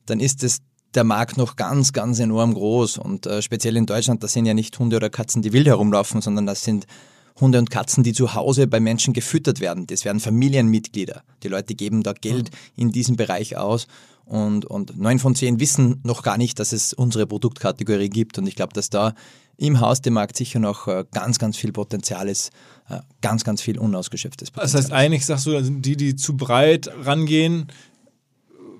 dann 0.07 0.18
ist 0.18 0.42
es 0.42 0.59
der 0.94 1.05
Markt 1.05 1.37
noch 1.37 1.57
ganz, 1.57 1.92
ganz 1.92 2.18
enorm 2.18 2.55
groß. 2.55 2.98
Und 2.98 3.26
äh, 3.26 3.42
speziell 3.42 3.76
in 3.76 3.87
Deutschland, 3.87 4.22
das 4.22 4.33
sind 4.33 4.46
ja 4.46 4.55
nicht 4.55 4.78
Hunde 4.78 4.96
oder 4.96 5.11
Katzen, 5.11 5.42
die 5.42 5.52
wild 5.52 5.66
herumlaufen, 5.66 6.20
sondern 6.20 6.46
das 6.46 6.64
sind 6.64 6.87
Hunde 7.40 7.59
und 7.59 7.70
Katzen, 7.70 8.05
die 8.05 8.12
zu 8.12 8.35
Hause 8.35 8.66
bei 8.66 8.81
Menschen 8.81 9.14
gefüttert 9.14 9.61
werden. 9.61 9.87
Das 9.87 10.05
werden 10.05 10.20
Familienmitglieder. 10.20 11.22
Die 11.42 11.48
Leute 11.48 11.74
geben 11.74 12.02
da 12.02 12.12
Geld 12.12 12.50
in 12.76 12.92
diesem 12.92 13.16
Bereich 13.16 13.57
aus. 13.57 13.87
Und, 14.24 14.64
und 14.64 14.98
neun 14.98 15.18
von 15.18 15.35
zehn 15.35 15.59
wissen 15.59 16.00
noch 16.05 16.22
gar 16.22 16.38
nicht, 16.38 16.59
dass 16.59 16.72
es 16.72 16.92
unsere 16.92 17.26
Produktkategorie 17.26 18.09
gibt. 18.09 18.38
Und 18.38 18.46
ich 18.46 18.55
glaube, 18.55 18.72
dass 18.72 18.90
da 18.90 19.14
im 19.57 19.81
Haustiermarkt 19.81 20.37
sicher 20.37 20.59
noch 20.59 20.88
äh, 20.88 21.05
ganz, 21.12 21.38
ganz 21.38 21.57
viel 21.57 21.72
Potenzial 21.72 22.28
ist, 22.28 22.50
äh, 22.88 23.00
ganz, 23.20 23.44
ganz 23.44 23.61
viel 23.61 23.78
unausgeschöpftes 23.78 24.50
Potenzial. 24.50 24.81
Das 24.81 24.90
heißt, 24.90 24.92
eigentlich 24.92 25.26
sagst 25.26 25.46
du, 25.46 25.57
also 25.57 25.70
die, 25.70 25.96
die 25.96 26.16
zu 26.16 26.37
breit 26.37 26.90
rangehen, 27.05 27.66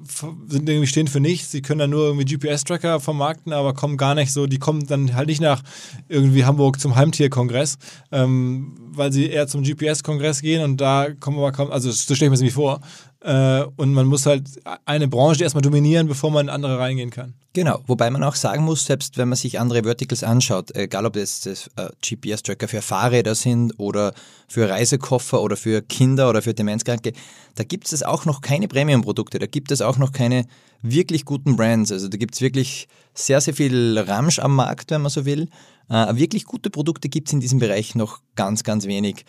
sind 0.05 0.69
irgendwie 0.69 0.87
stehen 0.87 1.09
für 1.09 1.21
nichts. 1.21 1.51
Sie 1.51 1.63
können 1.63 1.81
dann 1.81 1.91
nur 1.91 2.07
irgendwie 2.07 2.37
GPS-Tracker 2.37 3.01
vermarkten, 3.01 3.53
aber 3.53 3.75
kommen 3.75 3.97
gar 3.97 4.15
nicht 4.15 4.33
so, 4.33 4.47
die 4.47 4.59
kommen 4.59 4.87
dann 4.87 5.15
halt 5.15 5.29
nicht 5.29 5.41
nach 5.41 5.63
irgendwie 6.09 6.45
Hamburg 6.45 6.81
zum 6.81 6.97
Heimtierkongress, 6.97 7.79
ähm, 8.11 8.75
weil 8.93 9.13
sie 9.13 9.29
eher 9.29 9.47
zum 9.47 9.63
GPS-Kongress 9.63 10.43
gehen 10.43 10.63
und 10.63 10.81
da 10.81 11.09
kommen 11.19 11.39
aber 11.39 11.53
kaum, 11.53 11.71
also 11.71 11.91
so 11.91 12.15
stelle 12.15 12.17
ich 12.17 12.23
mir 12.23 12.31
das 12.31 12.41
irgendwie 12.41 12.55
vor. 12.55 12.81
Äh, 13.25 13.65
und 13.77 13.93
man 13.93 14.07
muss 14.07 14.27
halt 14.27 14.49
eine 14.85 15.07
Branche 15.07 15.45
erstmal 15.45 15.63
dominieren, 15.63 16.09
bevor 16.09 16.31
man 16.31 16.47
in 16.47 16.51
andere 16.51 16.79
reingehen 16.79 17.11
kann. 17.11 17.35
Genau, 17.53 17.81
wobei 17.87 18.11
man 18.11 18.25
auch 18.25 18.35
sagen 18.35 18.65
muss, 18.65 18.87
selbst 18.87 19.19
wenn 19.19 19.29
man 19.29 19.37
sich 19.37 19.61
andere 19.61 19.83
Verticals 19.85 20.25
anschaut, 20.25 20.75
egal 20.75 21.07
ob 21.07 21.13
das, 21.13 21.43
das 21.43 21.71
äh, 21.77 21.91
GPS-Tracker 22.01 22.67
für 22.67 22.83
Fahrräder 22.83 23.35
sind 23.35 23.79
oder 23.79 24.15
für 24.49 24.69
Reisekoffer 24.69 25.41
oder 25.41 25.57
für 25.57 25.83
Kinder 25.83 26.31
oder 26.31 26.43
für 26.43 26.55
Demenzkranke, 26.55 27.13
da 27.55 27.65
gibt 27.65 27.93
es 27.93 28.03
auch 28.03 28.25
noch 28.25 28.41
keine 28.41 28.69
Premium-Produkte, 28.69 29.39
da 29.39 29.47
gibt 29.47 29.71
es 29.71 29.83
auch 29.83 29.99
noch 29.99 30.13
keine 30.13 30.47
wirklich 30.81 31.25
guten 31.25 31.57
Brands. 31.57 31.93
Also 31.93 32.09
da 32.09 32.17
gibt 32.17 32.35
es 32.35 32.41
wirklich 32.41 32.89
sehr, 33.15 33.41
sehr 33.41 33.55
viel 33.55 33.99
Ramsch 33.99 34.41
am 34.41 34.57
Markt, 34.57 34.91
wenn 34.91 35.03
man 35.03 35.11
so 35.11 35.25
will. 35.25 35.49
Äh, 35.89 36.17
wirklich 36.17 36.45
gute 36.45 36.71
Produkte 36.71 37.09
gibt 37.09 37.29
es 37.29 37.35
in 37.35 37.41
diesem 37.41 37.61
Bereich 37.61 37.95
noch 37.95 38.21
ganz, 38.35 38.65
ganz 38.65 38.87
wenig. 38.87 39.25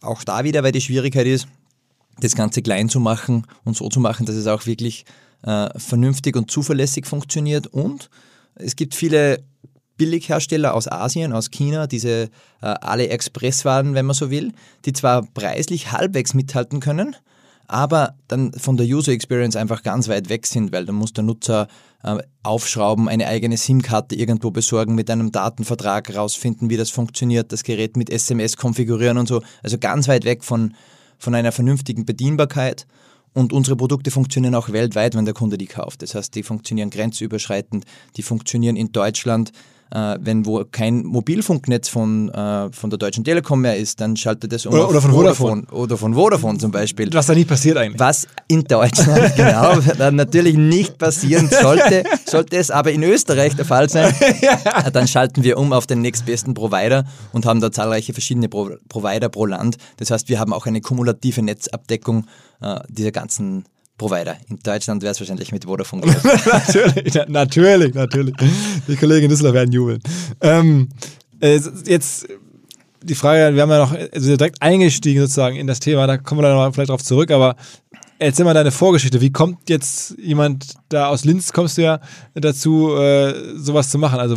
Auch 0.00 0.24
da 0.24 0.42
wieder, 0.42 0.62
weil 0.64 0.72
die 0.72 0.80
Schwierigkeit 0.80 1.26
ist, 1.26 1.46
das 2.20 2.34
Ganze 2.34 2.62
klein 2.62 2.88
zu 2.88 3.00
machen 3.00 3.46
und 3.64 3.76
so 3.76 3.88
zu 3.88 4.00
machen, 4.00 4.26
dass 4.26 4.36
es 4.36 4.46
auch 4.46 4.66
wirklich 4.66 5.04
äh, 5.42 5.68
vernünftig 5.78 6.36
und 6.36 6.50
zuverlässig 6.50 7.06
funktioniert. 7.06 7.66
Und 7.66 8.10
es 8.56 8.76
gibt 8.76 8.94
viele 8.94 9.44
Billighersteller 9.96 10.74
aus 10.74 10.90
Asien, 10.90 11.32
aus 11.32 11.50
China, 11.50 11.86
diese 11.86 12.30
äh, 12.62 12.66
AliExpress-Waren, 12.66 13.94
wenn 13.94 14.06
man 14.06 14.14
so 14.14 14.30
will, 14.30 14.52
die 14.84 14.92
zwar 14.92 15.26
preislich 15.34 15.92
halbwegs 15.92 16.34
mithalten 16.34 16.80
können, 16.80 17.16
aber 17.66 18.14
dann 18.28 18.52
von 18.54 18.76
der 18.76 18.86
User 18.86 19.12
Experience 19.12 19.56
einfach 19.56 19.82
ganz 19.82 20.08
weit 20.08 20.30
weg 20.30 20.46
sind, 20.46 20.72
weil 20.72 20.86
dann 20.86 20.94
muss 20.94 21.12
der 21.12 21.24
Nutzer 21.24 21.68
äh, 22.02 22.16
aufschrauben, 22.42 23.08
eine 23.08 23.26
eigene 23.26 23.56
SIM-Karte 23.56 24.14
irgendwo 24.14 24.50
besorgen, 24.50 24.94
mit 24.94 25.10
einem 25.10 25.32
Datenvertrag 25.32 26.14
rausfinden, 26.14 26.70
wie 26.70 26.76
das 26.76 26.90
funktioniert, 26.90 27.52
das 27.52 27.64
Gerät 27.64 27.96
mit 27.96 28.08
SMS 28.08 28.56
konfigurieren 28.56 29.18
und 29.18 29.28
so. 29.28 29.42
Also 29.62 29.78
ganz 29.78 30.08
weit 30.08 30.24
weg 30.24 30.44
von, 30.44 30.74
von 31.18 31.34
einer 31.34 31.52
vernünftigen 31.52 32.04
Bedienbarkeit. 32.04 32.86
Und 33.34 33.52
unsere 33.52 33.76
Produkte 33.76 34.10
funktionieren 34.10 34.54
auch 34.54 34.70
weltweit, 34.70 35.14
wenn 35.14 35.24
der 35.24 35.34
Kunde 35.34 35.58
die 35.58 35.66
kauft. 35.66 36.02
Das 36.02 36.14
heißt, 36.14 36.34
die 36.34 36.42
funktionieren 36.42 36.90
grenzüberschreitend, 36.90 37.84
die 38.16 38.22
funktionieren 38.22 38.76
in 38.76 38.90
Deutschland 38.90 39.52
äh, 39.90 40.16
wenn 40.20 40.46
wo 40.46 40.64
kein 40.70 41.04
Mobilfunknetz 41.04 41.88
von, 41.88 42.28
äh, 42.30 42.70
von 42.72 42.90
der 42.90 42.98
Deutschen 42.98 43.24
Telekom 43.24 43.60
mehr 43.60 43.76
ist, 43.76 44.00
dann 44.00 44.16
schaltet 44.16 44.52
es 44.52 44.66
um 44.66 44.74
oder, 44.74 44.88
oder 44.88 45.00
von 45.00 45.12
Vodafone. 45.12 45.62
Vodafone. 45.62 45.82
Oder 45.82 45.96
von 45.96 46.14
Vodafone 46.14 46.58
zum 46.58 46.70
Beispiel. 46.70 47.12
Was 47.12 47.26
da 47.26 47.34
nicht 47.34 47.48
passiert 47.48 47.76
eigentlich. 47.76 47.98
Was 47.98 48.26
in 48.48 48.64
Deutschland 48.64 49.36
genau 49.36 49.76
natürlich 50.10 50.56
nicht 50.56 50.98
passieren 50.98 51.48
sollte, 51.48 52.04
sollte 52.26 52.56
es 52.56 52.70
aber 52.70 52.92
in 52.92 53.02
Österreich 53.02 53.56
der 53.56 53.64
Fall 53.64 53.88
sein, 53.88 54.14
ja. 54.40 54.90
dann 54.90 55.08
schalten 55.08 55.42
wir 55.42 55.58
um 55.58 55.72
auf 55.72 55.86
den 55.86 56.00
nächstbesten 56.00 56.54
Provider 56.54 57.04
und 57.32 57.46
haben 57.46 57.60
da 57.60 57.72
zahlreiche 57.72 58.12
verschiedene 58.12 58.48
Pro 58.48 58.70
Provider 58.88 59.28
pro 59.28 59.46
Land. 59.46 59.76
Das 59.96 60.10
heißt, 60.10 60.28
wir 60.28 60.38
haben 60.38 60.52
auch 60.52 60.66
eine 60.66 60.80
kumulative 60.80 61.42
Netzabdeckung 61.42 62.26
äh, 62.60 62.80
dieser 62.88 63.12
ganzen 63.12 63.64
Provider. 63.98 64.36
In 64.48 64.58
Deutschland 64.60 65.02
wäre 65.02 65.12
es 65.12 65.20
wahrscheinlich 65.20 65.52
mit 65.52 65.64
Vodafone. 65.64 66.06
natürlich, 66.52 67.14
natürlich, 67.28 67.94
natürlich. 67.94 68.34
Die 68.86 68.96
Kollegen 68.96 69.24
in 69.24 69.30
Düsseldorf 69.30 69.54
werden 69.54 69.72
jubeln. 69.72 70.00
Ähm, 70.40 70.88
äh, 71.40 71.60
jetzt 71.84 72.26
die 73.02 73.14
Frage, 73.14 73.54
wir 73.54 73.62
haben 73.62 73.70
ja 73.70 73.78
noch 73.78 73.92
also 73.92 74.36
direkt 74.36 74.62
eingestiegen 74.62 75.20
sozusagen 75.20 75.56
in 75.56 75.66
das 75.66 75.80
Thema, 75.80 76.06
da 76.06 76.16
kommen 76.16 76.40
wir 76.40 76.48
dann 76.48 76.72
vielleicht 76.72 76.90
drauf 76.90 77.02
zurück, 77.02 77.30
aber 77.30 77.56
erzähl 78.18 78.44
mal 78.44 78.54
deine 78.54 78.70
Vorgeschichte. 78.70 79.20
Wie 79.20 79.30
kommt 79.30 79.68
jetzt 79.68 80.16
jemand 80.18 80.74
da 80.88 81.08
aus 81.08 81.24
Linz, 81.24 81.52
kommst 81.52 81.78
du 81.78 81.82
ja 81.82 82.00
dazu, 82.34 82.94
äh, 82.96 83.56
sowas 83.56 83.90
zu 83.90 83.98
machen? 83.98 84.18
Also 84.18 84.36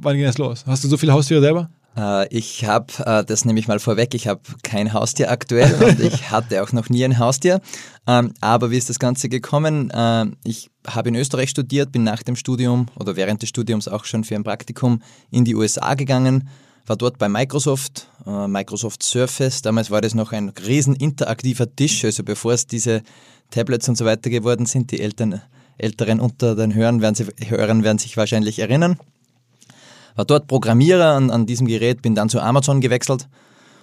wann 0.00 0.16
ging 0.16 0.24
das 0.24 0.38
los? 0.38 0.64
Hast 0.66 0.84
du 0.84 0.88
so 0.88 0.96
viele 0.96 1.12
Haustiere 1.12 1.40
selber? 1.40 1.70
Äh, 1.98 2.28
ich 2.34 2.64
habe, 2.64 2.92
äh, 3.04 3.24
das 3.24 3.44
nehme 3.44 3.58
ich 3.58 3.68
mal 3.68 3.80
vorweg, 3.80 4.14
ich 4.14 4.28
habe 4.28 4.40
kein 4.62 4.92
Haustier 4.92 5.30
aktuell 5.30 5.74
und 5.84 6.00
ich 6.00 6.30
hatte 6.30 6.62
auch 6.62 6.72
noch 6.72 6.88
nie 6.88 7.04
ein 7.04 7.18
Haustier. 7.18 7.60
Ähm, 8.06 8.32
aber 8.40 8.70
wie 8.70 8.78
ist 8.78 8.88
das 8.88 8.98
Ganze 8.98 9.28
gekommen? 9.28 9.90
Äh, 9.90 10.26
ich 10.44 10.70
habe 10.86 11.08
in 11.08 11.16
Österreich 11.16 11.50
studiert, 11.50 11.92
bin 11.92 12.04
nach 12.04 12.22
dem 12.22 12.36
Studium 12.36 12.86
oder 12.98 13.16
während 13.16 13.42
des 13.42 13.48
Studiums 13.48 13.88
auch 13.88 14.04
schon 14.04 14.24
für 14.24 14.36
ein 14.36 14.44
Praktikum 14.44 15.02
in 15.30 15.44
die 15.44 15.54
USA 15.54 15.94
gegangen, 15.94 16.48
war 16.86 16.96
dort 16.96 17.18
bei 17.18 17.28
Microsoft, 17.28 18.08
Microsoft 18.24 19.02
Surface. 19.02 19.60
Damals 19.60 19.90
war 19.90 20.00
das 20.00 20.14
noch 20.14 20.32
ein 20.32 20.48
riesen 20.48 20.96
interaktiver 20.96 21.70
Tisch, 21.76 22.02
also 22.06 22.24
bevor 22.24 22.54
es 22.54 22.66
diese 22.66 23.02
Tablets 23.50 23.90
und 23.90 23.98
so 23.98 24.06
weiter 24.06 24.30
geworden 24.30 24.64
sind. 24.64 24.90
Die 24.90 25.00
Eltern, 25.00 25.42
Älteren 25.76 26.18
unter 26.18 26.56
den 26.56 26.74
Hörern 26.74 27.02
werden, 27.02 27.14
sie, 27.14 27.26
Hörern 27.50 27.84
werden 27.84 27.98
sich 27.98 28.16
wahrscheinlich 28.16 28.60
erinnern 28.60 28.96
war 30.14 30.24
dort 30.24 30.46
Programmierer 30.46 31.14
an, 31.14 31.30
an 31.30 31.46
diesem 31.46 31.66
Gerät, 31.66 32.02
bin 32.02 32.14
dann 32.14 32.28
zu 32.28 32.40
Amazon 32.40 32.80
gewechselt 32.80 33.28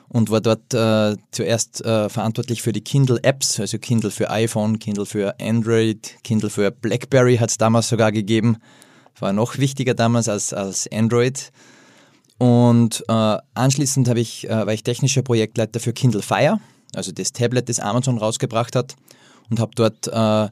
und 0.09 0.29
war 0.29 0.41
dort 0.41 0.73
äh, 0.73 1.15
zuerst 1.31 1.83
äh, 1.83 2.09
verantwortlich 2.09 2.61
für 2.61 2.71
die 2.71 2.81
Kindle-Apps, 2.81 3.59
also 3.59 3.77
Kindle 3.79 4.11
für 4.11 4.29
iPhone, 4.29 4.79
Kindle 4.79 5.05
für 5.05 5.35
Android, 5.39 6.17
Kindle 6.23 6.49
für 6.49 6.71
BlackBerry 6.71 7.37
hat 7.37 7.49
es 7.49 7.57
damals 7.57 7.89
sogar 7.89 8.11
gegeben. 8.11 8.57
war 9.19 9.33
noch 9.33 9.57
wichtiger 9.57 9.93
damals 9.93 10.29
als, 10.29 10.53
als 10.53 10.89
Android. 10.91 11.51
Und 12.37 13.03
äh, 13.07 13.37
anschließend 13.53 14.07
ich, 14.17 14.49
äh, 14.49 14.65
war 14.65 14.73
ich 14.73 14.83
technischer 14.83 15.21
Projektleiter 15.21 15.79
für 15.79 15.93
Kindle 15.93 16.21
Fire, 16.21 16.59
also 16.93 17.11
das 17.11 17.31
Tablet, 17.31 17.69
das 17.69 17.79
Amazon 17.79 18.17
rausgebracht 18.17 18.75
hat 18.75 18.95
und 19.49 19.59
habe 19.59 19.71
dort 19.75 20.07
äh, 20.07 20.49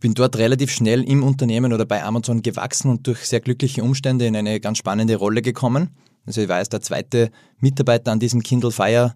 bin 0.00 0.14
dort 0.14 0.36
relativ 0.36 0.72
schnell 0.72 1.02
im 1.04 1.22
Unternehmen 1.22 1.72
oder 1.72 1.84
bei 1.84 2.02
Amazon 2.02 2.42
gewachsen 2.42 2.90
und 2.90 3.06
durch 3.06 3.20
sehr 3.26 3.40
glückliche 3.40 3.82
Umstände 3.82 4.26
in 4.26 4.34
eine 4.34 4.58
ganz 4.58 4.78
spannende 4.78 5.16
Rolle 5.16 5.42
gekommen. 5.42 5.90
Also 6.26 6.40
ich 6.40 6.48
war 6.48 6.58
jetzt 6.58 6.72
der 6.72 6.80
zweite 6.80 7.30
Mitarbeiter 7.58 8.10
an 8.10 8.18
diesem 8.18 8.42
Kindle 8.42 8.70
Fire 8.70 9.14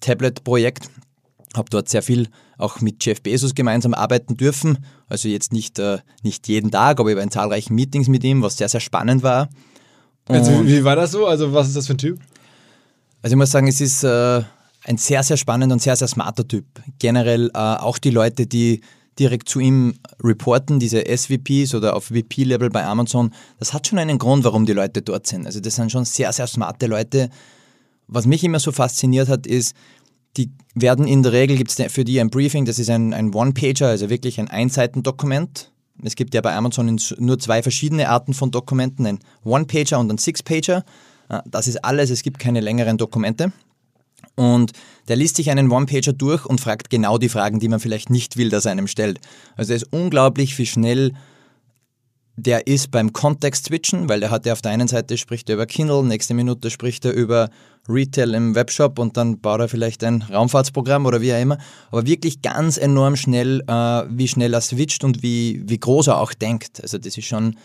Tablet 0.00 0.44
Projekt, 0.44 0.90
habe 1.56 1.70
dort 1.70 1.88
sehr 1.88 2.02
viel 2.02 2.28
auch 2.58 2.80
mit 2.80 3.04
Jeff 3.04 3.22
Bezos 3.22 3.54
gemeinsam 3.54 3.94
arbeiten 3.94 4.36
dürfen. 4.36 4.84
Also 5.08 5.28
jetzt 5.28 5.52
nicht, 5.52 5.78
äh, 5.78 5.98
nicht 6.22 6.48
jeden 6.48 6.70
Tag, 6.70 7.00
aber 7.00 7.10
ich 7.10 7.16
war 7.16 7.22
in 7.22 7.30
zahlreichen 7.30 7.74
Meetings 7.74 8.08
mit 8.08 8.24
ihm, 8.24 8.42
was 8.42 8.58
sehr, 8.58 8.68
sehr 8.68 8.80
spannend 8.80 9.22
war. 9.22 9.48
Also, 10.28 10.66
wie, 10.66 10.82
war 10.82 10.96
das 10.96 11.12
so? 11.12 11.26
Also 11.26 11.52
was 11.52 11.68
ist 11.68 11.76
das 11.76 11.86
für 11.86 11.94
ein 11.94 11.98
Typ? 11.98 12.18
Also 13.22 13.34
ich 13.34 13.38
muss 13.38 13.50
sagen, 13.50 13.68
es 13.68 13.80
ist 13.80 14.02
äh, 14.02 14.42
ein 14.84 14.98
sehr, 14.98 15.22
sehr 15.22 15.36
spannender 15.36 15.74
und 15.74 15.82
sehr, 15.82 15.96
sehr 15.96 16.08
smarter 16.08 16.46
Typ. 16.46 16.64
Generell 16.98 17.50
äh, 17.54 17.58
auch 17.58 17.98
die 17.98 18.10
Leute, 18.10 18.46
die 18.46 18.80
direkt 19.18 19.48
zu 19.48 19.60
ihm 19.60 19.94
reporten, 20.22 20.78
diese 20.78 21.04
SVPs 21.06 21.74
oder 21.74 21.96
auf 21.96 22.06
VP-Level 22.06 22.70
bei 22.70 22.84
Amazon, 22.84 23.32
das 23.58 23.72
hat 23.72 23.86
schon 23.86 23.98
einen 23.98 24.18
Grund, 24.18 24.44
warum 24.44 24.66
die 24.66 24.72
Leute 24.72 25.02
dort 25.02 25.26
sind. 25.26 25.46
Also 25.46 25.60
das 25.60 25.76
sind 25.76 25.90
schon 25.90 26.04
sehr, 26.04 26.32
sehr 26.32 26.46
smarte 26.46 26.86
Leute. 26.86 27.30
Was 28.08 28.26
mich 28.26 28.44
immer 28.44 28.60
so 28.60 28.72
fasziniert 28.72 29.28
hat, 29.28 29.46
ist, 29.46 29.74
die 30.36 30.50
werden 30.74 31.06
in 31.06 31.22
der 31.22 31.32
Regel, 31.32 31.56
gibt 31.56 31.76
es 31.76 31.92
für 31.92 32.04
die 32.04 32.20
ein 32.20 32.30
Briefing, 32.30 32.66
das 32.66 32.78
ist 32.78 32.90
ein, 32.90 33.14
ein 33.14 33.32
One-Pager, 33.32 33.88
also 33.88 34.10
wirklich 34.10 34.38
ein 34.38 34.48
Einseitendokument. 34.48 35.72
Es 36.02 36.14
gibt 36.14 36.34
ja 36.34 36.42
bei 36.42 36.54
Amazon 36.54 36.98
nur 37.18 37.38
zwei 37.38 37.62
verschiedene 37.62 38.10
Arten 38.10 38.34
von 38.34 38.50
Dokumenten, 38.50 39.06
ein 39.06 39.18
One-Pager 39.44 39.98
und 39.98 40.12
ein 40.12 40.18
Six-Pager. 40.18 40.84
Das 41.46 41.68
ist 41.68 41.84
alles, 41.84 42.10
es 42.10 42.22
gibt 42.22 42.38
keine 42.38 42.60
längeren 42.60 42.98
Dokumente. 42.98 43.50
Und 44.36 44.72
der 45.08 45.16
liest 45.16 45.36
sich 45.36 45.50
einen 45.50 45.70
One-Pager 45.70 46.12
durch 46.12 46.44
und 46.46 46.60
fragt 46.60 46.90
genau 46.90 47.18
die 47.18 47.28
Fragen, 47.28 47.58
die 47.58 47.68
man 47.68 47.80
vielleicht 47.80 48.10
nicht 48.10 48.36
will, 48.36 48.50
dass 48.50 48.66
er 48.66 48.72
einem 48.72 48.86
stellt. 48.86 49.18
Also 49.56 49.72
es 49.72 49.82
ist 49.82 49.92
unglaublich, 49.92 50.56
wie 50.58 50.66
schnell 50.66 51.12
der 52.36 52.66
ist 52.66 52.90
beim 52.90 53.14
Kontext-Switchen, 53.14 54.10
weil 54.10 54.20
der 54.20 54.30
hat 54.30 54.44
ja 54.44 54.52
auf 54.52 54.60
der 54.60 54.72
einen 54.72 54.88
Seite 54.88 55.16
spricht 55.16 55.48
er 55.48 55.54
über 55.54 55.64
Kindle, 55.64 56.04
nächste 56.04 56.34
Minute 56.34 56.70
spricht 56.70 57.06
er 57.06 57.12
über 57.12 57.48
Retail 57.88 58.34
im 58.34 58.54
Webshop 58.54 58.98
und 58.98 59.16
dann 59.16 59.40
baut 59.40 59.60
er 59.60 59.68
vielleicht 59.68 60.04
ein 60.04 60.22
Raumfahrtsprogramm 60.22 61.06
oder 61.06 61.22
wie 61.22 61.32
auch 61.32 61.40
immer. 61.40 61.56
Aber 61.90 62.06
wirklich 62.06 62.42
ganz 62.42 62.76
enorm 62.76 63.16
schnell, 63.16 63.62
äh, 63.66 64.02
wie 64.10 64.28
schnell 64.28 64.52
er 64.52 64.60
switcht 64.60 65.02
und 65.02 65.22
wie, 65.22 65.62
wie 65.66 65.78
groß 65.78 66.08
er 66.08 66.20
auch 66.20 66.34
denkt. 66.34 66.82
Also 66.82 66.98
das 66.98 67.16
ist 67.16 67.26
schon 67.26 67.56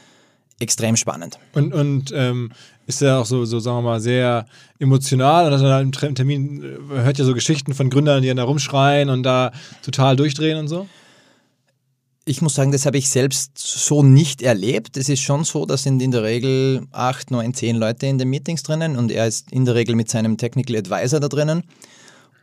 extrem 0.61 0.95
spannend. 0.95 1.39
Und, 1.53 1.73
und 1.73 2.13
ähm, 2.15 2.51
ist 2.87 3.01
er 3.01 3.19
auch 3.19 3.25
so, 3.25 3.45
so, 3.45 3.59
sagen 3.59 3.77
wir 3.77 3.81
mal, 3.81 3.99
sehr 3.99 4.45
emotional 4.79 5.45
und 5.45 5.61
dann 5.61 5.71
halt 5.71 6.03
im 6.03 6.15
Termin 6.15 6.63
äh, 6.63 7.03
hört 7.03 7.17
ja 7.17 7.25
so 7.25 7.33
Geschichten 7.33 7.73
von 7.73 7.89
Gründern, 7.89 8.21
die 8.21 8.27
dann 8.27 8.37
da 8.37 8.43
rumschreien 8.43 9.09
und 9.09 9.23
da 9.23 9.51
total 9.81 10.15
durchdrehen 10.15 10.57
und 10.57 10.67
so? 10.67 10.87
Ich 12.25 12.41
muss 12.41 12.53
sagen, 12.53 12.71
das 12.71 12.85
habe 12.85 12.97
ich 12.97 13.09
selbst 13.09 13.57
so 13.57 14.03
nicht 14.03 14.41
erlebt. 14.43 14.95
Es 14.95 15.09
ist 15.09 15.21
schon 15.21 15.43
so, 15.43 15.65
da 15.65 15.75
sind 15.75 16.01
in 16.01 16.11
der 16.11 16.23
Regel 16.23 16.83
acht, 16.91 17.31
neun, 17.31 17.53
zehn 17.53 17.75
Leute 17.75 18.05
in 18.05 18.19
den 18.19 18.29
Meetings 18.29 18.61
drinnen 18.61 18.95
und 18.95 19.11
er 19.11 19.25
ist 19.25 19.51
in 19.51 19.65
der 19.65 19.73
Regel 19.73 19.95
mit 19.95 20.09
seinem 20.09 20.37
Technical 20.37 20.77
Advisor 20.77 21.19
da 21.19 21.27
drinnen. 21.27 21.63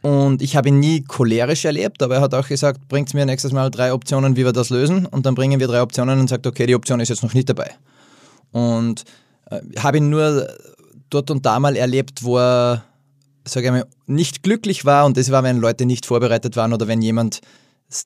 Und 0.00 0.42
ich 0.42 0.57
habe 0.57 0.68
ihn 0.68 0.78
nie 0.78 1.02
cholerisch 1.02 1.64
erlebt, 1.64 2.02
aber 2.02 2.16
er 2.16 2.20
hat 2.20 2.35
auch 2.35 2.46
gesagt, 2.46 2.88
bringt 2.88 3.12
mir 3.14 3.26
nächstes 3.26 3.52
Mal 3.52 3.70
drei 3.70 3.92
Optionen, 3.92 4.37
wie 4.37 4.44
wir 4.44 4.52
das 4.52 4.70
lösen. 4.70 5.07
Und 5.07 5.26
dann 5.26 5.35
bringen 5.35 5.59
wir 5.59 5.66
drei 5.66 5.83
Optionen 5.83 6.20
und 6.20 6.28
sagt, 6.28 6.46
okay, 6.46 6.66
die 6.66 6.74
Option 6.74 7.00
ist 7.00 7.09
jetzt 7.09 7.22
noch 7.22 7.35
nicht 7.35 7.48
dabei. 7.48 7.72
Und 8.52 9.04
äh, 9.50 9.61
habe 9.78 9.98
ihn 9.98 10.11
nur 10.11 10.48
dort 11.11 11.30
und 11.30 11.44
da 11.46 11.58
mal 11.58 11.76
erlebt, 11.76 12.22
wo 12.22 12.38
er, 12.38 12.84
sage 13.46 13.66
ich 13.66 13.72
mal, 13.72 13.87
nicht 14.06 14.42
glücklich 14.42 14.84
war 14.84 15.06
und 15.06 15.16
das 15.16 15.30
war, 15.30 15.42
wenn 15.42 15.58
Leute 15.58 15.87
nicht 15.87 16.06
vorbereitet 16.06 16.56
waren 16.56 16.72
oder 16.72 16.88
wenn 16.88 17.02
jemand 17.02 17.40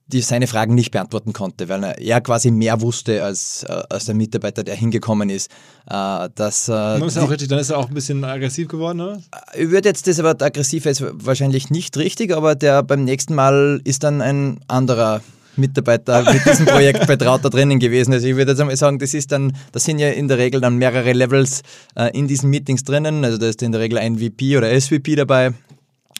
die 0.06 0.20
seine 0.20 0.46
Fragen 0.46 0.76
nicht 0.76 0.92
beantworten 0.92 1.32
konnte, 1.32 1.68
weil 1.68 1.82
er 1.82 2.20
quasi 2.20 2.52
mehr 2.52 2.80
wusste 2.80 3.24
als, 3.24 3.64
äh, 3.64 3.82
als 3.90 4.04
der 4.04 4.14
Mitarbeiter, 4.14 4.62
der 4.62 4.76
hingekommen 4.76 5.28
ist. 5.28 5.50
Äh, 5.90 6.28
dass, 6.34 6.68
äh, 6.68 7.04
ist 7.04 7.18
auch 7.18 7.30
richtig, 7.30 7.48
dann 7.48 7.58
ist 7.58 7.70
er 7.70 7.78
auch 7.78 7.88
ein 7.88 7.94
bisschen 7.94 8.22
aggressiv 8.22 8.68
geworden, 8.68 9.00
oder? 9.00 9.20
Ich 9.54 9.70
würde 9.70 9.88
jetzt 9.88 10.06
das 10.06 10.20
aber 10.20 10.40
aggressiv 10.40 10.86
ist 10.86 11.02
wahrscheinlich 11.02 11.70
nicht 11.70 11.96
richtig, 11.96 12.32
aber 12.32 12.54
der 12.54 12.84
beim 12.84 13.02
nächsten 13.02 13.34
Mal 13.34 13.80
ist 13.82 14.04
dann 14.04 14.20
ein 14.20 14.60
anderer 14.68 15.20
Mitarbeiter 15.56 16.24
mit 16.32 16.44
diesem 16.46 16.66
Projekt 16.66 17.06
betraut 17.06 17.44
da 17.44 17.48
drinnen 17.48 17.78
gewesen. 17.78 18.12
Also 18.12 18.26
ich 18.26 18.36
würde 18.36 18.52
jetzt 18.52 18.78
sagen, 18.78 18.98
das 18.98 19.14
ist 19.14 19.32
dann, 19.32 19.52
das 19.72 19.84
sind 19.84 19.98
ja 19.98 20.08
in 20.08 20.28
der 20.28 20.38
Regel 20.38 20.60
dann 20.60 20.76
mehrere 20.76 21.12
Levels 21.12 21.62
äh, 21.94 22.16
in 22.16 22.28
diesen 22.28 22.50
Meetings 22.50 22.84
drinnen. 22.84 23.24
Also 23.24 23.38
da 23.38 23.48
ist 23.48 23.62
in 23.62 23.72
der 23.72 23.80
Regel 23.80 23.98
ein 23.98 24.18
VP 24.18 24.56
oder 24.56 24.80
SVP 24.80 25.16
dabei 25.16 25.52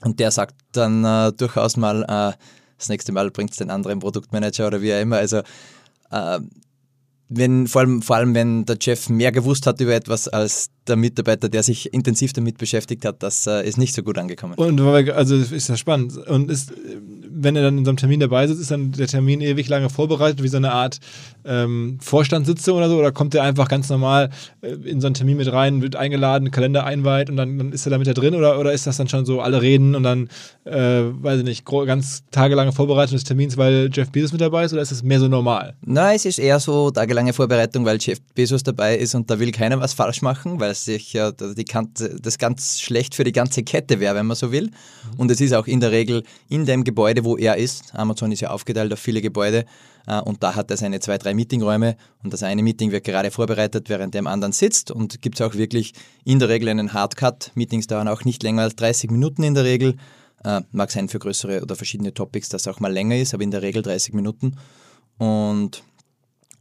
und 0.02 0.20
der 0.20 0.30
sagt 0.30 0.54
dann 0.72 1.04
äh, 1.04 1.32
durchaus 1.32 1.76
mal, 1.76 2.02
äh, 2.02 2.36
das 2.78 2.88
nächste 2.88 3.12
Mal 3.12 3.30
bringt 3.30 3.52
es 3.52 3.58
den 3.58 3.70
anderen 3.70 4.00
Produktmanager 4.00 4.66
oder 4.66 4.82
wie 4.82 4.94
auch 4.94 5.00
immer. 5.00 5.16
Also 5.16 5.38
äh, 6.10 6.40
wenn, 7.34 7.66
vor, 7.66 7.82
allem, 7.82 8.02
vor 8.02 8.16
allem, 8.16 8.34
wenn 8.34 8.64
der 8.64 8.76
Chef 8.80 9.08
mehr 9.08 9.32
gewusst 9.32 9.66
hat 9.66 9.80
über 9.80 9.94
etwas 9.94 10.28
als 10.28 10.68
der 10.86 10.96
Mitarbeiter, 10.96 11.48
der 11.48 11.62
sich 11.62 11.92
intensiv 11.94 12.32
damit 12.32 12.58
beschäftigt 12.58 13.04
hat, 13.04 13.22
das 13.22 13.46
äh, 13.46 13.66
ist 13.66 13.78
nicht 13.78 13.94
so 13.94 14.02
gut 14.02 14.18
angekommen. 14.18 14.54
Und 14.54 14.80
also 14.80 15.36
ist 15.36 15.68
ja 15.68 15.76
spannend. 15.76 16.16
Und 16.16 16.50
ist, 16.50 16.72
wenn 17.42 17.56
er 17.56 17.62
dann 17.62 17.78
in 17.78 17.84
so 17.84 17.90
einem 17.90 17.96
Termin 17.96 18.20
dabei 18.20 18.46
sitzt, 18.46 18.60
ist 18.60 18.70
dann 18.70 18.92
der 18.92 19.06
Termin 19.06 19.40
ewig 19.40 19.68
lange 19.68 19.90
vorbereitet, 19.90 20.42
wie 20.42 20.48
so 20.48 20.56
eine 20.56 20.72
Art 20.72 20.98
ähm, 21.44 21.98
Vorstandssitzung 22.00 22.76
oder 22.76 22.88
so? 22.88 22.98
Oder 22.98 23.12
kommt 23.12 23.34
er 23.34 23.42
einfach 23.42 23.68
ganz 23.68 23.88
normal 23.88 24.30
äh, 24.60 24.68
in 24.68 25.00
so 25.00 25.06
einen 25.06 25.14
Termin 25.14 25.36
mit 25.36 25.52
rein, 25.52 25.82
wird 25.82 25.96
eingeladen, 25.96 26.50
Kalender 26.50 26.84
einweiht 26.84 27.30
und 27.30 27.36
dann, 27.36 27.58
dann 27.58 27.72
ist 27.72 27.86
er 27.86 27.90
da 27.90 27.98
mit 27.98 28.06
da 28.06 28.12
drin? 28.12 28.34
Oder, 28.34 28.58
oder 28.58 28.72
ist 28.72 28.86
das 28.86 28.96
dann 28.96 29.08
schon 29.08 29.24
so, 29.24 29.40
alle 29.40 29.62
reden 29.62 29.94
und 29.94 30.02
dann, 30.02 30.28
äh, 30.64 31.02
weiß 31.02 31.38
ich 31.38 31.44
nicht, 31.44 31.64
ganz 31.64 32.22
tagelange 32.30 32.72
Vorbereitung 32.72 33.16
des 33.16 33.24
Termins, 33.24 33.56
weil 33.56 33.90
Jeff 33.92 34.10
Bezos 34.10 34.32
mit 34.32 34.40
dabei 34.40 34.64
ist? 34.64 34.72
Oder 34.72 34.82
ist 34.82 34.92
das 34.92 35.02
mehr 35.02 35.20
so 35.20 35.28
normal? 35.28 35.74
Nein, 35.84 36.16
es 36.16 36.24
ist 36.24 36.38
eher 36.38 36.60
so 36.60 36.90
tagelange 36.90 37.32
Vorbereitung, 37.32 37.84
weil 37.84 37.98
Jeff 38.00 38.20
Bezos 38.34 38.62
dabei 38.62 38.96
ist 38.96 39.14
und 39.14 39.30
da 39.30 39.38
will 39.38 39.52
keiner 39.52 39.80
was 39.80 39.94
falsch 39.94 40.22
machen, 40.22 40.60
weil 40.60 40.74
sich 40.74 41.12
ja 41.12 41.32
die 41.32 41.64
Kante, 41.64 42.16
das 42.20 42.38
ganz 42.38 42.80
schlecht 42.80 43.14
für 43.14 43.24
die 43.24 43.32
ganze 43.32 43.62
Kette 43.62 44.00
wäre, 44.00 44.14
wenn 44.14 44.26
man 44.26 44.36
so 44.36 44.52
will. 44.52 44.70
Und 45.16 45.30
es 45.30 45.40
ist 45.40 45.52
auch 45.52 45.66
in 45.66 45.80
der 45.80 45.92
Regel 45.92 46.22
in 46.48 46.66
dem 46.66 46.84
Gebäude, 46.84 47.24
wo 47.24 47.31
er 47.36 47.56
ist. 47.56 47.94
Amazon 47.94 48.32
ist 48.32 48.40
ja 48.40 48.50
aufgeteilt 48.50 48.92
auf 48.92 48.98
viele 48.98 49.20
Gebäude 49.20 49.64
äh, 50.06 50.20
und 50.20 50.42
da 50.42 50.54
hat 50.54 50.70
er 50.70 50.76
seine 50.76 51.00
zwei, 51.00 51.18
drei 51.18 51.34
Meetingräume 51.34 51.96
und 52.22 52.32
das 52.32 52.42
eine 52.42 52.62
Meeting 52.62 52.90
wird 52.90 53.04
gerade 53.04 53.30
vorbereitet, 53.30 53.88
während 53.88 54.14
der 54.14 54.20
im 54.20 54.26
anderen 54.26 54.52
sitzt 54.52 54.90
und 54.90 55.22
gibt 55.22 55.40
es 55.40 55.46
auch 55.46 55.54
wirklich 55.54 55.92
in 56.24 56.38
der 56.38 56.48
Regel 56.48 56.68
einen 56.68 56.92
Hardcut. 56.92 57.52
Meetings 57.54 57.86
dauern 57.86 58.08
auch 58.08 58.24
nicht 58.24 58.42
länger 58.42 58.62
als 58.62 58.76
30 58.76 59.10
Minuten 59.10 59.42
in 59.42 59.54
der 59.54 59.64
Regel. 59.64 59.96
Äh, 60.44 60.62
mag 60.72 60.90
sein 60.90 61.08
für 61.08 61.18
größere 61.18 61.62
oder 61.62 61.76
verschiedene 61.76 62.14
Topics, 62.14 62.48
dass 62.48 62.62
es 62.62 62.68
auch 62.68 62.80
mal 62.80 62.92
länger 62.92 63.16
ist, 63.16 63.34
aber 63.34 63.44
in 63.44 63.50
der 63.50 63.62
Regel 63.62 63.82
30 63.82 64.14
Minuten. 64.14 64.56
Und, 65.18 65.82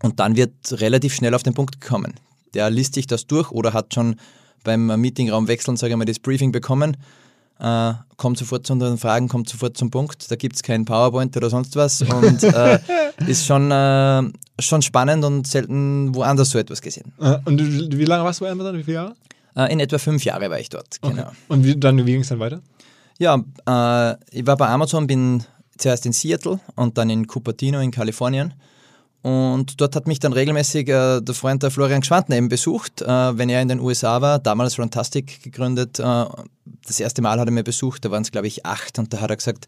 und 0.03 0.19
dann 0.19 0.35
wird 0.35 0.51
relativ 0.73 1.15
schnell 1.15 1.33
auf 1.33 1.43
den 1.43 1.53
Punkt 1.53 1.81
gekommen. 1.81 2.13
Der 2.53 2.69
liest 2.69 2.93
sich 2.93 3.07
das 3.07 3.27
durch 3.27 3.51
oder 3.51 3.73
hat 3.73 3.93
schon 3.93 4.17
beim 4.63 4.85
Meetingraum 4.99 5.47
wechseln, 5.47 5.77
sage 5.77 5.93
ich 5.93 5.97
mal, 5.97 6.05
das 6.05 6.19
Briefing 6.19 6.51
bekommen 6.51 6.97
äh, 7.61 7.93
kommt 8.17 8.37
sofort 8.37 8.65
zu 8.65 8.73
unseren 8.73 8.97
Fragen, 8.97 9.27
kommt 9.27 9.47
sofort 9.47 9.77
zum 9.77 9.91
Punkt. 9.91 10.29
Da 10.29 10.35
gibt 10.35 10.55
es 10.55 10.63
kein 10.63 10.83
PowerPoint 10.85 11.35
oder 11.37 11.49
sonst 11.49 11.75
was 11.75 12.01
und 12.01 12.43
äh, 12.43 12.79
ist 13.27 13.45
schon, 13.45 13.71
äh, 13.71 14.23
schon 14.59 14.81
spannend 14.81 15.23
und 15.23 15.47
selten 15.47 16.13
woanders 16.15 16.49
so 16.49 16.57
etwas 16.57 16.81
gesehen. 16.81 17.13
Äh, 17.19 17.37
und 17.45 17.59
wie 17.97 18.05
lange 18.05 18.23
warst 18.23 18.41
du 18.41 18.45
bei 18.45 18.51
Amazon? 18.51 18.77
Wie 18.77 18.83
viele 18.83 18.95
Jahre? 18.95 19.15
Äh, 19.55 19.71
in 19.71 19.79
etwa 19.79 19.97
fünf 19.97 20.23
Jahre 20.23 20.49
war 20.49 20.59
ich 20.59 20.69
dort, 20.69 21.01
genau. 21.01 21.21
Okay. 21.21 21.31
Und 21.49 21.65
wie, 21.65 21.75
dann, 21.75 21.97
wie 22.05 22.11
ging 22.11 22.21
es 22.21 22.29
dann 22.29 22.39
weiter? 22.39 22.61
Ja, 23.19 23.35
äh, 23.35 24.15
ich 24.31 24.47
war 24.47 24.57
bei 24.57 24.67
Amazon, 24.67 25.05
bin 25.05 25.43
zuerst 25.77 26.05
in 26.05 26.13
Seattle 26.13 26.59
und 26.75 26.97
dann 26.97 27.09
in 27.09 27.27
Cupertino 27.27 27.79
in 27.79 27.91
Kalifornien 27.91 28.53
und 29.21 29.79
dort 29.79 29.95
hat 29.95 30.07
mich 30.07 30.19
dann 30.19 30.33
regelmäßig 30.33 30.87
äh, 30.89 31.21
der 31.21 31.35
Freund 31.35 31.61
der 31.61 31.69
Florian 31.69 32.01
Gschwandner 32.01 32.37
eben 32.37 32.49
besucht, 32.49 33.01
äh, 33.01 33.37
wenn 33.37 33.49
er 33.49 33.61
in 33.61 33.67
den 33.67 33.79
USA 33.79 34.21
war, 34.21 34.39
damals 34.39 34.79
Runtastic 34.79 35.43
gegründet. 35.43 35.99
Äh, 35.99 36.25
das 36.85 36.99
erste 36.99 37.21
Mal 37.21 37.39
hat 37.39 37.47
er 37.47 37.51
mir 37.51 37.63
besucht, 37.63 38.03
da 38.03 38.11
waren 38.11 38.23
es 38.23 38.31
glaube 38.31 38.47
ich 38.47 38.65
acht 38.65 38.97
und 38.97 39.13
da 39.13 39.21
hat 39.21 39.29
er 39.29 39.37
gesagt, 39.37 39.67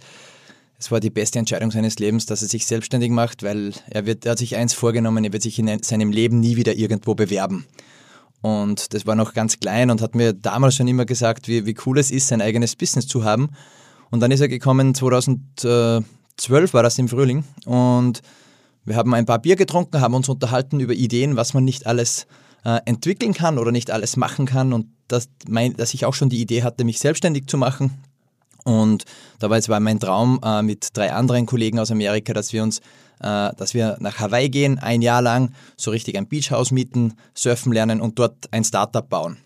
es 0.80 0.92
war 0.92 1.00
die 1.00 1.12
beste 1.12 1.40
Entscheidung 1.40 1.72
seines 1.72 2.00
Lebens, 2.00 2.26
dass 2.26 2.42
er 2.42 2.48
sich 2.48 2.66
selbstständig 2.66 3.12
macht, 3.12 3.44
weil 3.44 3.74
er, 3.90 4.06
wird, 4.06 4.26
er 4.26 4.32
hat 4.32 4.40
sich 4.40 4.56
eins 4.56 4.74
vorgenommen, 4.74 5.24
er 5.24 5.32
wird 5.32 5.44
sich 5.44 5.60
in 5.60 5.82
seinem 5.84 6.12
Leben 6.12 6.40
nie 6.40 6.58
wieder 6.58 6.76
irgendwo 6.76 7.14
bewerben. 7.14 7.66
Und 8.42 8.94
das 8.94 9.06
war 9.06 9.16
noch 9.16 9.34
ganz 9.34 9.60
klein 9.60 9.90
und 9.90 10.02
hat 10.02 10.16
mir 10.16 10.34
damals 10.34 10.76
schon 10.76 10.88
immer 10.90 11.06
gesagt, 11.06 11.48
wie, 11.48 11.66
wie 11.66 11.76
cool 11.86 12.00
es 12.00 12.12
ist, 12.12 12.28
sein 12.28 12.42
eigenes 12.42 12.76
Business 12.76 13.08
zu 13.08 13.24
haben. 13.24 13.52
Und 14.10 14.20
dann 14.20 14.32
ist 14.32 14.42
er 14.42 14.50
gekommen, 14.50 14.94
2012 14.94 16.04
war 16.74 16.84
das 16.84 16.98
im 16.98 17.08
Frühling 17.08 17.46
und 17.66 18.22
wir 18.86 18.96
haben 18.96 19.14
ein 19.14 19.26
paar 19.26 19.40
Bier 19.40 19.56
getrunken, 19.56 20.02
haben 20.02 20.14
uns 20.14 20.30
unterhalten 20.30 20.80
über 20.80 20.94
Ideen, 20.94 21.36
was 21.36 21.54
man 21.54 21.64
nicht 21.64 21.88
alles 21.88 22.28
äh, 22.66 22.80
entwickeln 22.86 23.34
kann 23.34 23.58
oder 23.58 23.72
nicht 23.72 23.92
alles 23.92 24.18
machen 24.18 24.46
kann 24.46 24.74
und 24.74 24.88
dass, 25.08 25.30
mein, 25.48 25.76
dass 25.76 25.94
ich 25.94 26.06
auch 26.06 26.14
schon 26.14 26.30
die 26.30 26.42
Idee 26.42 26.64
hatte, 26.64 26.84
mich 26.84 27.00
selbstständig 27.00 27.48
zu 27.48 27.58
machen. 27.58 28.04
Und 28.64 29.04
da 29.40 29.50
war 29.50 29.58
jetzt 29.58 29.70
war 29.70 29.80
mein 29.80 30.00
Traum 30.00 30.40
äh, 30.44 30.62
mit 30.62 30.96
drei 30.96 31.12
anderen 31.12 31.46
Kollegen 31.46 31.80
aus 31.80 31.92
Amerika, 31.92 32.34
dass 32.34 32.54
wir 32.54 32.64
uns, 32.64 32.80
äh, 33.20 33.54
dass 33.56 33.74
wir 33.74 33.98
nach 34.00 34.20
Hawaii 34.20 34.50
gehen, 34.50 34.80
ein 34.80 35.02
Jahr 35.02 35.22
lang, 35.22 35.54
so 35.76 35.92
richtig 35.92 36.18
ein 36.18 36.28
Beachhaus 36.28 36.72
mieten, 36.72 37.16
surfen 37.34 37.74
lernen 37.74 38.00
und 38.00 38.18
dort 38.20 38.52
ein 38.52 38.64
Startup 38.64 39.08
bauen. 39.08 39.38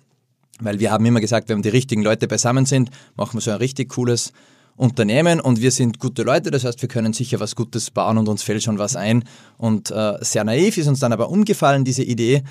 Weil 0.59 0.79
wir 0.79 0.91
haben 0.91 1.05
immer 1.05 1.21
gesagt, 1.21 1.49
wenn 1.49 1.61
die 1.61 1.69
richtigen 1.69 2.03
Leute 2.03 2.27
beisammen 2.27 2.65
sind, 2.65 2.91
machen 3.15 3.35
wir 3.35 3.41
so 3.41 3.51
ein 3.51 3.57
richtig 3.57 3.89
cooles 3.89 4.33
Unternehmen 4.77 5.39
und 5.39 5.59
wir 5.59 5.71
sind 5.71 5.99
gute 5.99 6.21
Leute, 6.21 6.51
das 6.51 6.63
heißt, 6.63 6.81
wir 6.81 6.87
können 6.87 7.11
sicher 7.11 7.39
was 7.39 7.55
Gutes 7.55 7.89
bauen 7.89 8.17
und 8.17 8.29
uns 8.29 8.43
fällt 8.43 8.63
schon 8.63 8.77
was 8.77 8.95
ein. 8.95 9.23
Und 9.57 9.89
äh, 9.91 10.13
sehr 10.21 10.43
naiv 10.43 10.77
ist 10.77 10.87
uns 10.87 10.99
dann 10.99 11.11
aber 11.11 11.29
umgefallen, 11.29 11.83
diese 11.83 12.03
Idee. 12.03 12.43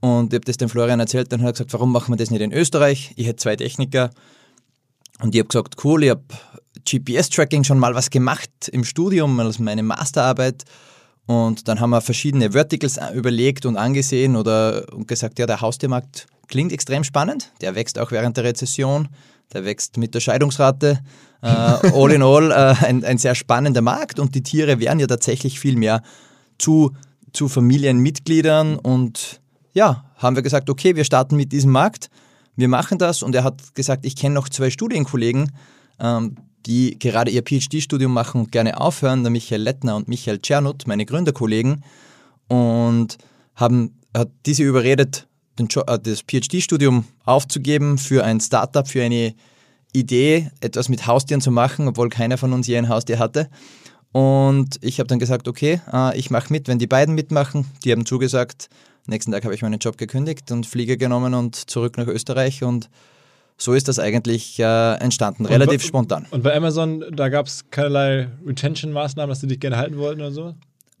Und 0.00 0.32
ich 0.32 0.38
habe 0.38 0.46
das 0.46 0.56
dem 0.56 0.70
Florian 0.70 1.00
erzählt, 1.00 1.30
dann 1.32 1.40
hat 1.42 1.48
er 1.48 1.52
gesagt, 1.52 1.72
warum 1.74 1.92
machen 1.92 2.12
wir 2.12 2.16
das 2.16 2.30
nicht 2.30 2.40
in 2.40 2.52
Österreich? 2.52 3.12
Ich 3.16 3.26
hätte 3.26 3.36
zwei 3.36 3.56
Techniker 3.56 4.10
und 5.20 5.34
ich 5.34 5.40
habe 5.40 5.48
gesagt, 5.48 5.84
cool, 5.84 6.02
ich 6.02 6.10
habe 6.10 6.24
GPS-Tracking 6.84 7.64
schon 7.64 7.78
mal 7.78 7.94
was 7.94 8.10
gemacht 8.10 8.50
im 8.72 8.84
Studium, 8.84 9.38
also 9.40 9.62
meine 9.62 9.82
Masterarbeit. 9.82 10.64
Und 11.26 11.68
dann 11.68 11.80
haben 11.80 11.90
wir 11.90 12.00
verschiedene 12.00 12.52
Verticals 12.52 12.98
überlegt 13.14 13.66
und 13.66 13.76
angesehen 13.76 14.36
oder 14.36 14.86
und 14.92 15.08
gesagt, 15.08 15.38
ja, 15.38 15.46
der 15.46 15.60
Haustiermarkt 15.60 16.26
klingt 16.46 16.72
extrem 16.72 17.04
spannend. 17.04 17.52
Der 17.60 17.74
wächst 17.74 17.98
auch 17.98 18.12
während 18.12 18.36
der 18.36 18.44
Rezession. 18.44 19.08
Der 19.52 19.64
wächst 19.64 19.96
mit 19.96 20.14
der 20.14 20.20
Scheidungsrate. 20.20 21.00
Äh, 21.42 21.46
all 21.46 22.12
in 22.12 22.22
all 22.22 22.50
äh, 22.50 22.84
ein, 22.84 23.04
ein 23.04 23.18
sehr 23.18 23.34
spannender 23.34 23.82
Markt 23.82 24.18
und 24.18 24.34
die 24.34 24.42
Tiere 24.42 24.80
werden 24.80 24.98
ja 24.98 25.06
tatsächlich 25.06 25.60
viel 25.60 25.76
mehr 25.76 26.02
zu, 26.58 26.92
zu 27.32 27.48
Familienmitgliedern 27.48 28.76
und 28.76 29.40
ja, 29.72 30.04
haben 30.16 30.36
wir 30.36 30.42
gesagt, 30.42 30.70
okay, 30.70 30.96
wir 30.96 31.04
starten 31.04 31.36
mit 31.36 31.52
diesem 31.52 31.70
Markt, 31.70 32.08
wir 32.56 32.68
machen 32.68 32.98
das 32.98 33.22
und 33.22 33.34
er 33.34 33.44
hat 33.44 33.74
gesagt, 33.74 34.06
ich 34.06 34.16
kenne 34.16 34.34
noch 34.34 34.48
zwei 34.48 34.70
Studienkollegen, 34.70 35.52
ähm, 36.00 36.36
die 36.64 36.98
gerade 36.98 37.30
ihr 37.30 37.42
PhD-Studium 37.42 38.12
machen 38.12 38.40
und 38.40 38.52
gerne 38.52 38.80
aufhören, 38.80 39.22
der 39.22 39.30
Michael 39.30 39.62
Lettner 39.62 39.94
und 39.94 40.08
Michael 40.08 40.40
Czernut, 40.40 40.86
meine 40.86 41.04
Gründerkollegen 41.04 41.84
und 42.48 43.18
haben 43.54 43.96
hat 44.16 44.30
diese 44.46 44.62
überredet, 44.62 45.28
das 45.56 46.22
PhD-Studium 46.22 47.04
aufzugeben 47.24 47.98
für 47.98 48.24
ein 48.24 48.40
Startup, 48.40 48.86
für 48.86 49.02
eine 49.02 49.34
Idee, 49.92 50.50
etwas 50.60 50.88
mit 50.88 51.06
Haustieren 51.06 51.40
zu 51.40 51.50
machen, 51.50 51.88
obwohl 51.88 52.08
keiner 52.08 52.36
von 52.38 52.52
uns 52.52 52.66
je 52.66 52.76
ein 52.76 52.88
Haustier 52.88 53.18
hatte. 53.18 53.48
Und 54.12 54.78
ich 54.82 54.98
habe 54.98 55.08
dann 55.08 55.18
gesagt, 55.18 55.48
okay, 55.48 55.80
äh, 55.92 56.16
ich 56.18 56.30
mache 56.30 56.52
mit, 56.52 56.68
wenn 56.68 56.78
die 56.78 56.86
beiden 56.86 57.14
mitmachen. 57.14 57.66
Die 57.84 57.92
haben 57.92 58.06
zugesagt. 58.06 58.68
Nächsten 59.06 59.32
Tag 59.32 59.44
habe 59.44 59.54
ich 59.54 59.62
meinen 59.62 59.78
Job 59.78 59.98
gekündigt 59.98 60.50
und 60.50 60.66
Flieger 60.66 60.96
genommen 60.96 61.34
und 61.34 61.54
zurück 61.54 61.96
nach 61.96 62.06
Österreich. 62.06 62.62
Und 62.62 62.88
so 63.58 63.72
ist 63.72 63.88
das 63.88 63.98
eigentlich 63.98 64.58
äh, 64.58 64.94
entstanden, 64.94 65.46
relativ 65.46 65.82
und, 65.82 65.88
spontan. 65.88 66.26
Und 66.30 66.42
bei 66.42 66.54
Amazon, 66.54 67.04
da 67.12 67.28
gab 67.28 67.46
es 67.46 67.70
keinerlei 67.70 68.28
Retention-Maßnahmen, 68.46 69.28
dass 69.28 69.40
sie 69.40 69.46
dich 69.46 69.60
gerne 69.60 69.76
halten 69.76 69.98
wollten 69.98 70.20
oder 70.20 70.32
so? 70.32 70.54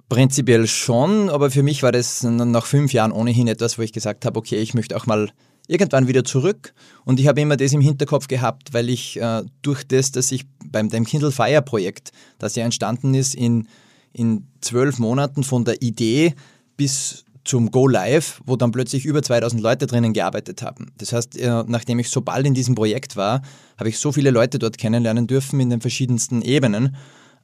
Prinzipiell 0.08 0.68
schon, 0.68 1.28
aber 1.30 1.50
für 1.50 1.64
mich 1.64 1.82
war 1.82 1.90
das 1.90 2.22
nach 2.22 2.66
fünf 2.66 2.92
Jahren 2.92 3.10
ohnehin 3.10 3.48
etwas, 3.48 3.76
wo 3.76 3.82
ich 3.82 3.92
gesagt 3.92 4.24
habe, 4.24 4.38
okay, 4.38 4.56
ich 4.56 4.72
möchte 4.72 4.96
auch 4.96 5.06
mal 5.06 5.30
irgendwann 5.66 6.06
wieder 6.06 6.24
zurück. 6.24 6.74
Und 7.04 7.18
ich 7.18 7.26
habe 7.26 7.40
immer 7.40 7.56
das 7.56 7.72
im 7.72 7.80
Hinterkopf 7.80 8.28
gehabt, 8.28 8.72
weil 8.72 8.88
ich 8.88 9.20
äh, 9.20 9.42
durch 9.62 9.86
das, 9.86 10.12
dass 10.12 10.30
ich 10.30 10.46
beim 10.64 10.90
dem 10.90 11.04
Kindle 11.04 11.32
Fire 11.32 11.60
Projekt, 11.60 12.12
das 12.38 12.54
ja 12.54 12.64
entstanden 12.64 13.14
ist, 13.14 13.34
in, 13.34 13.66
in 14.12 14.46
zwölf 14.60 15.00
Monaten 15.00 15.42
von 15.42 15.64
der 15.64 15.82
Idee 15.82 16.34
bis 16.76 17.24
zum 17.44 17.70
Go 17.70 17.88
Live, 17.88 18.40
wo 18.44 18.56
dann 18.56 18.72
plötzlich 18.72 19.06
über 19.06 19.22
2000 19.22 19.60
Leute 19.62 19.86
drinnen 19.86 20.12
gearbeitet 20.12 20.62
haben. 20.62 20.92
Das 20.98 21.12
heißt, 21.12 21.36
äh, 21.38 21.64
nachdem 21.66 21.98
ich 21.98 22.10
so 22.10 22.20
bald 22.20 22.46
in 22.46 22.54
diesem 22.54 22.74
Projekt 22.74 23.16
war, 23.16 23.42
habe 23.76 23.88
ich 23.88 23.98
so 23.98 24.12
viele 24.12 24.30
Leute 24.30 24.58
dort 24.58 24.78
kennenlernen 24.78 25.26
dürfen 25.26 25.60
in 25.60 25.70
den 25.70 25.80
verschiedensten 25.80 26.42
Ebenen 26.42 26.96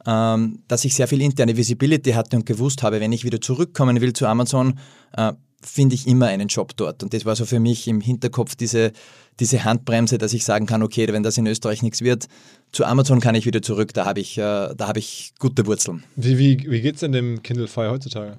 ähm, 0.06 0.60
dass 0.68 0.84
ich 0.84 0.94
sehr 0.94 1.08
viel 1.08 1.20
interne 1.22 1.56
Visibility 1.56 2.12
hatte 2.12 2.36
und 2.36 2.46
gewusst 2.46 2.82
habe, 2.82 3.00
wenn 3.00 3.12
ich 3.12 3.24
wieder 3.24 3.40
zurückkommen 3.40 4.00
will 4.00 4.12
zu 4.12 4.26
Amazon, 4.26 4.78
äh, 5.16 5.32
finde 5.64 5.94
ich 5.94 6.06
immer 6.06 6.26
einen 6.26 6.48
Job 6.48 6.76
dort. 6.76 7.02
Und 7.02 7.14
das 7.14 7.24
war 7.24 7.36
so 7.36 7.44
für 7.44 7.60
mich 7.60 7.86
im 7.86 8.00
Hinterkopf 8.00 8.56
diese, 8.56 8.92
diese 9.38 9.64
Handbremse, 9.64 10.18
dass 10.18 10.32
ich 10.32 10.44
sagen 10.44 10.66
kann, 10.66 10.82
okay, 10.82 11.06
wenn 11.08 11.22
das 11.22 11.38
in 11.38 11.46
Österreich 11.46 11.82
nichts 11.82 12.02
wird, 12.02 12.26
zu 12.72 12.84
Amazon 12.84 13.20
kann 13.20 13.34
ich 13.34 13.46
wieder 13.46 13.62
zurück, 13.62 13.94
da 13.94 14.04
habe 14.04 14.20
ich, 14.20 14.38
äh, 14.38 14.42
hab 14.42 14.96
ich 14.96 15.32
gute 15.38 15.66
Wurzeln. 15.66 16.02
Wie, 16.16 16.38
wie, 16.38 16.70
wie 16.70 16.80
geht 16.80 16.94
es 16.94 17.00
denn 17.00 17.12
dem 17.12 17.42
Kindle 17.42 17.68
Fire 17.68 17.90
heutzutage? 17.90 18.38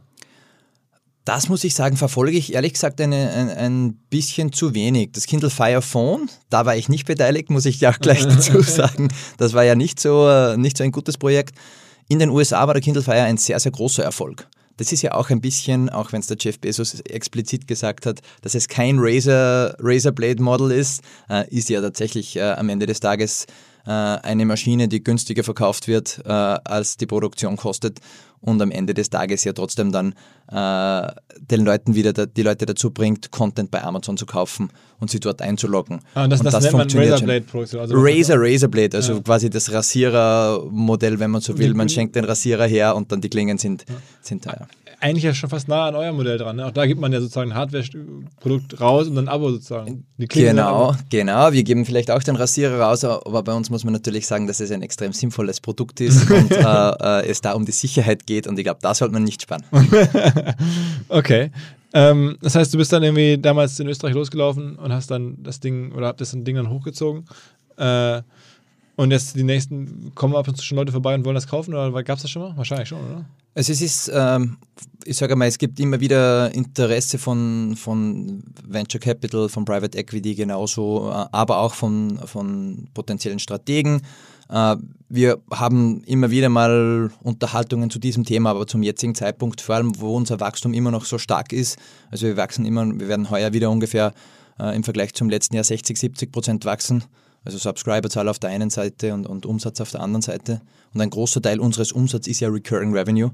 Das 1.25 1.47
muss 1.47 1.63
ich 1.63 1.73
sagen, 1.73 1.95
verfolge 1.95 2.37
ich 2.37 2.53
ehrlich 2.53 2.73
gesagt 2.73 2.99
eine, 2.99 3.31
ein, 3.31 3.49
ein 3.49 3.93
bisschen 4.09 4.51
zu 4.51 4.73
wenig. 4.73 5.11
Das 5.13 5.25
Kindle 5.25 5.49
Fire 5.49 5.81
Phone, 5.81 6.29
da 6.49 6.65
war 6.65 6.75
ich 6.75 6.89
nicht 6.89 7.05
beteiligt, 7.05 7.49
muss 7.49 7.65
ich 7.65 7.79
ja 7.79 7.91
auch 7.91 7.99
gleich 7.99 8.23
dazu 8.27 8.61
sagen. 8.61 9.07
Das 9.37 9.53
war 9.53 9.63
ja 9.63 9.75
nicht 9.75 9.99
so, 10.01 10.55
nicht 10.57 10.77
so 10.77 10.83
ein 10.83 10.91
gutes 10.91 11.17
Projekt. 11.17 11.55
In 12.09 12.19
den 12.19 12.29
USA 12.29 12.67
war 12.67 12.73
der 12.73 12.83
Kindle 12.83 13.03
Fire 13.03 13.21
ein 13.21 13.37
sehr, 13.37 13.59
sehr 13.59 13.71
großer 13.71 14.03
Erfolg. 14.03 14.47
Das 14.77 14.91
ist 14.91 15.03
ja 15.03 15.13
auch 15.13 15.29
ein 15.29 15.39
bisschen, 15.39 15.89
auch 15.89 16.11
wenn 16.11 16.19
es 16.19 16.27
der 16.27 16.37
Jeff 16.39 16.59
Bezos 16.59 16.99
explizit 17.01 17.67
gesagt 17.67 18.05
hat, 18.05 18.21
dass 18.41 18.55
es 18.55 18.67
kein 18.67 18.97
Razer, 18.99 19.75
Razer 19.79 20.11
Blade 20.11 20.41
Model 20.41 20.71
ist, 20.71 21.03
äh, 21.29 21.47
ist 21.49 21.69
ja 21.69 21.79
tatsächlich 21.79 22.35
äh, 22.35 22.41
am 22.41 22.69
Ende 22.69 22.87
des 22.87 22.99
Tages 22.99 23.45
äh, 23.85 23.91
eine 23.91 24.45
Maschine, 24.45 24.87
die 24.87 25.03
günstiger 25.03 25.43
verkauft 25.43 25.87
wird, 25.87 26.21
äh, 26.25 26.29
als 26.29 26.97
die 26.97 27.05
Produktion 27.05 27.55
kostet 27.55 27.99
und 28.43 28.61
am 28.61 28.71
Ende 28.71 28.93
des 28.93 29.09
Tages 29.09 29.43
ja 29.43 29.53
trotzdem 29.53 29.91
dann 29.91 30.13
äh, 30.51 31.11
den 31.39 31.65
Leuten 31.65 31.95
wieder 31.95 32.13
da, 32.13 32.25
die 32.25 32.43
Leute 32.43 32.65
dazu 32.65 32.91
bringt, 32.91 33.31
Content 33.31 33.71
bei 33.71 33.83
Amazon 33.83 34.17
zu 34.17 34.25
kaufen 34.25 34.69
und 34.99 35.09
sie 35.09 35.19
dort 35.19 35.41
einzuloggen. 35.41 36.01
Ah, 36.13 36.25
und 36.25 36.29
das, 36.29 36.41
und 36.41 36.45
das, 36.45 36.53
das 36.53 36.63
nennt 36.63 36.93
man 36.93 37.03
Razorblade-Produktion. 37.03 37.81
Also 37.81 37.95
Razer, 37.97 38.35
Razorblade, 38.37 38.97
also 38.97 39.13
ja. 39.13 39.19
quasi 39.21 39.49
das 39.49 39.71
Rasierermodell, 39.71 41.19
wenn 41.19 41.31
man 41.31 41.41
so 41.41 41.57
will. 41.57 41.73
Man 41.73 41.89
schenkt 41.89 42.15
den 42.15 42.25
Rasierer 42.25 42.67
her 42.67 42.95
und 42.95 43.11
dann 43.11 43.21
die 43.21 43.29
Klingen 43.29 43.57
sind, 43.57 43.85
ja. 43.87 43.95
sind 44.21 44.43
teuer 44.43 44.67
eigentlich 45.03 45.25
ja 45.25 45.33
schon 45.33 45.49
fast 45.49 45.67
nah 45.67 45.87
an 45.87 45.95
eurem 45.95 46.15
Modell 46.15 46.37
dran. 46.37 46.55
Ne? 46.55 46.65
Auch 46.65 46.71
da 46.71 46.85
gibt 46.85 47.01
man 47.01 47.11
ja 47.11 47.19
sozusagen 47.19 47.51
ein 47.51 47.57
Hardware-Produkt 47.57 48.79
raus 48.79 49.07
und 49.07 49.15
dann 49.15 49.27
ein 49.27 49.33
Abo 49.33 49.51
sozusagen. 49.51 50.05
genau, 50.17 50.95
genau. 51.09 51.51
Wir 51.51 51.63
geben 51.63 51.85
vielleicht 51.85 52.09
auch 52.09 52.23
den 52.23 52.37
Rasierer 52.37 52.79
raus, 52.79 53.03
aber 53.03 53.43
bei 53.43 53.53
uns 53.53 53.69
muss 53.69 53.83
man 53.83 53.91
natürlich 53.91 54.25
sagen, 54.25 54.47
dass 54.47 54.61
es 54.61 54.71
ein 54.71 54.81
extrem 54.81 55.11
sinnvolles 55.11 55.59
Produkt 55.59 55.99
ist 55.99 56.31
und 56.31 56.51
äh, 56.51 56.57
äh, 56.57 57.27
es 57.27 57.41
da 57.41 57.51
um 57.51 57.65
die 57.65 57.73
Sicherheit 57.73 58.25
geht 58.25 58.47
und 58.47 58.57
ich 58.57 58.63
glaube, 58.63 58.79
da 58.81 58.93
sollte 58.93 59.13
man 59.13 59.23
nicht 59.23 59.41
spannen. 59.41 59.65
okay. 61.09 61.51
Ähm, 61.93 62.37
das 62.41 62.55
heißt, 62.55 62.73
du 62.73 62.77
bist 62.77 62.93
dann 62.93 63.03
irgendwie 63.03 63.37
damals 63.37 63.79
in 63.79 63.87
Österreich 63.87 64.13
losgelaufen 64.13 64.77
und 64.77 64.93
hast 64.93 65.11
dann 65.11 65.35
das 65.43 65.59
Ding 65.59 65.91
oder 65.91 66.07
habt 66.07 66.21
das 66.21 66.31
Ding 66.31 66.55
dann 66.55 66.69
hochgezogen. 66.69 67.25
Äh, 67.77 68.21
und 68.95 69.11
jetzt 69.11 69.35
die 69.35 69.43
nächsten 69.43 70.11
kommen 70.15 70.35
ab 70.35 70.47
und 70.47 70.55
zu 70.55 70.63
schon 70.63 70.77
Leute 70.77 70.91
vorbei 70.91 71.15
und 71.15 71.25
wollen 71.25 71.35
das 71.35 71.47
kaufen 71.47 71.73
oder 71.73 72.03
gab 72.03 72.17
es 72.17 72.23
das 72.23 72.31
schon 72.31 72.43
mal? 72.43 72.57
Wahrscheinlich 72.57 72.89
schon, 72.89 72.99
oder? 72.99 73.25
Also 73.55 73.71
es 73.71 73.81
ist, 73.81 74.11
ähm, 74.13 74.57
ich 75.05 75.17
sage 75.17 75.35
mal, 75.35 75.47
es 75.47 75.59
gibt 75.59 75.79
immer 75.79 75.99
wieder 75.99 76.51
Interesse 76.53 77.19
von, 77.19 77.75
von 77.75 78.43
Venture 78.67 78.99
Capital, 78.99 79.47
von 79.47 79.63
Private 79.63 79.97
Equity 79.97 80.33
genauso, 80.33 81.11
äh, 81.11 81.25
aber 81.31 81.59
auch 81.59 81.73
von, 81.73 82.19
von 82.25 82.87
potenziellen 82.93 83.39
Strategen. 83.39 84.01
Äh, 84.49 84.75
wir 85.09 85.39
haben 85.51 86.03
immer 86.05 86.31
wieder 86.31 86.49
mal 86.49 87.11
Unterhaltungen 87.21 87.91
zu 87.91 87.99
diesem 87.99 88.25
Thema, 88.25 88.51
aber 88.51 88.65
zum 88.65 88.81
jetzigen 88.81 89.13
Zeitpunkt, 89.13 89.61
vor 89.61 89.75
allem 89.75 89.99
wo 89.99 90.15
unser 90.15 90.39
Wachstum 90.39 90.73
immer 90.73 90.89
noch 90.89 91.05
so 91.05 91.19
stark 91.19 91.53
ist, 91.53 91.77
also 92.09 92.25
wir 92.25 92.37
wachsen 92.37 92.65
immer, 92.65 92.87
wir 92.99 93.07
werden 93.07 93.29
heuer 93.29 93.53
wieder 93.53 93.69
ungefähr 93.69 94.13
äh, 94.59 94.75
im 94.75 94.83
Vergleich 94.83 95.13
zum 95.13 95.29
letzten 95.29 95.55
Jahr 95.55 95.63
60, 95.63 95.97
70 95.97 96.31
Prozent 96.31 96.65
wachsen. 96.65 97.03
Also 97.45 97.57
Subscriberzahl 97.57 98.29
auf 98.29 98.39
der 98.39 98.49
einen 98.49 98.69
Seite 98.69 99.13
und, 99.13 99.27
und 99.27 99.45
Umsatz 99.45 99.81
auf 99.81 99.91
der 99.91 100.01
anderen 100.01 100.21
Seite. 100.21 100.61
Und 100.93 101.01
ein 101.01 101.09
großer 101.09 101.41
Teil 101.41 101.59
unseres 101.59 101.91
Umsatzes 101.91 102.31
ist 102.31 102.39
ja 102.39 102.49
Recurring 102.49 102.93
Revenue. 102.93 103.31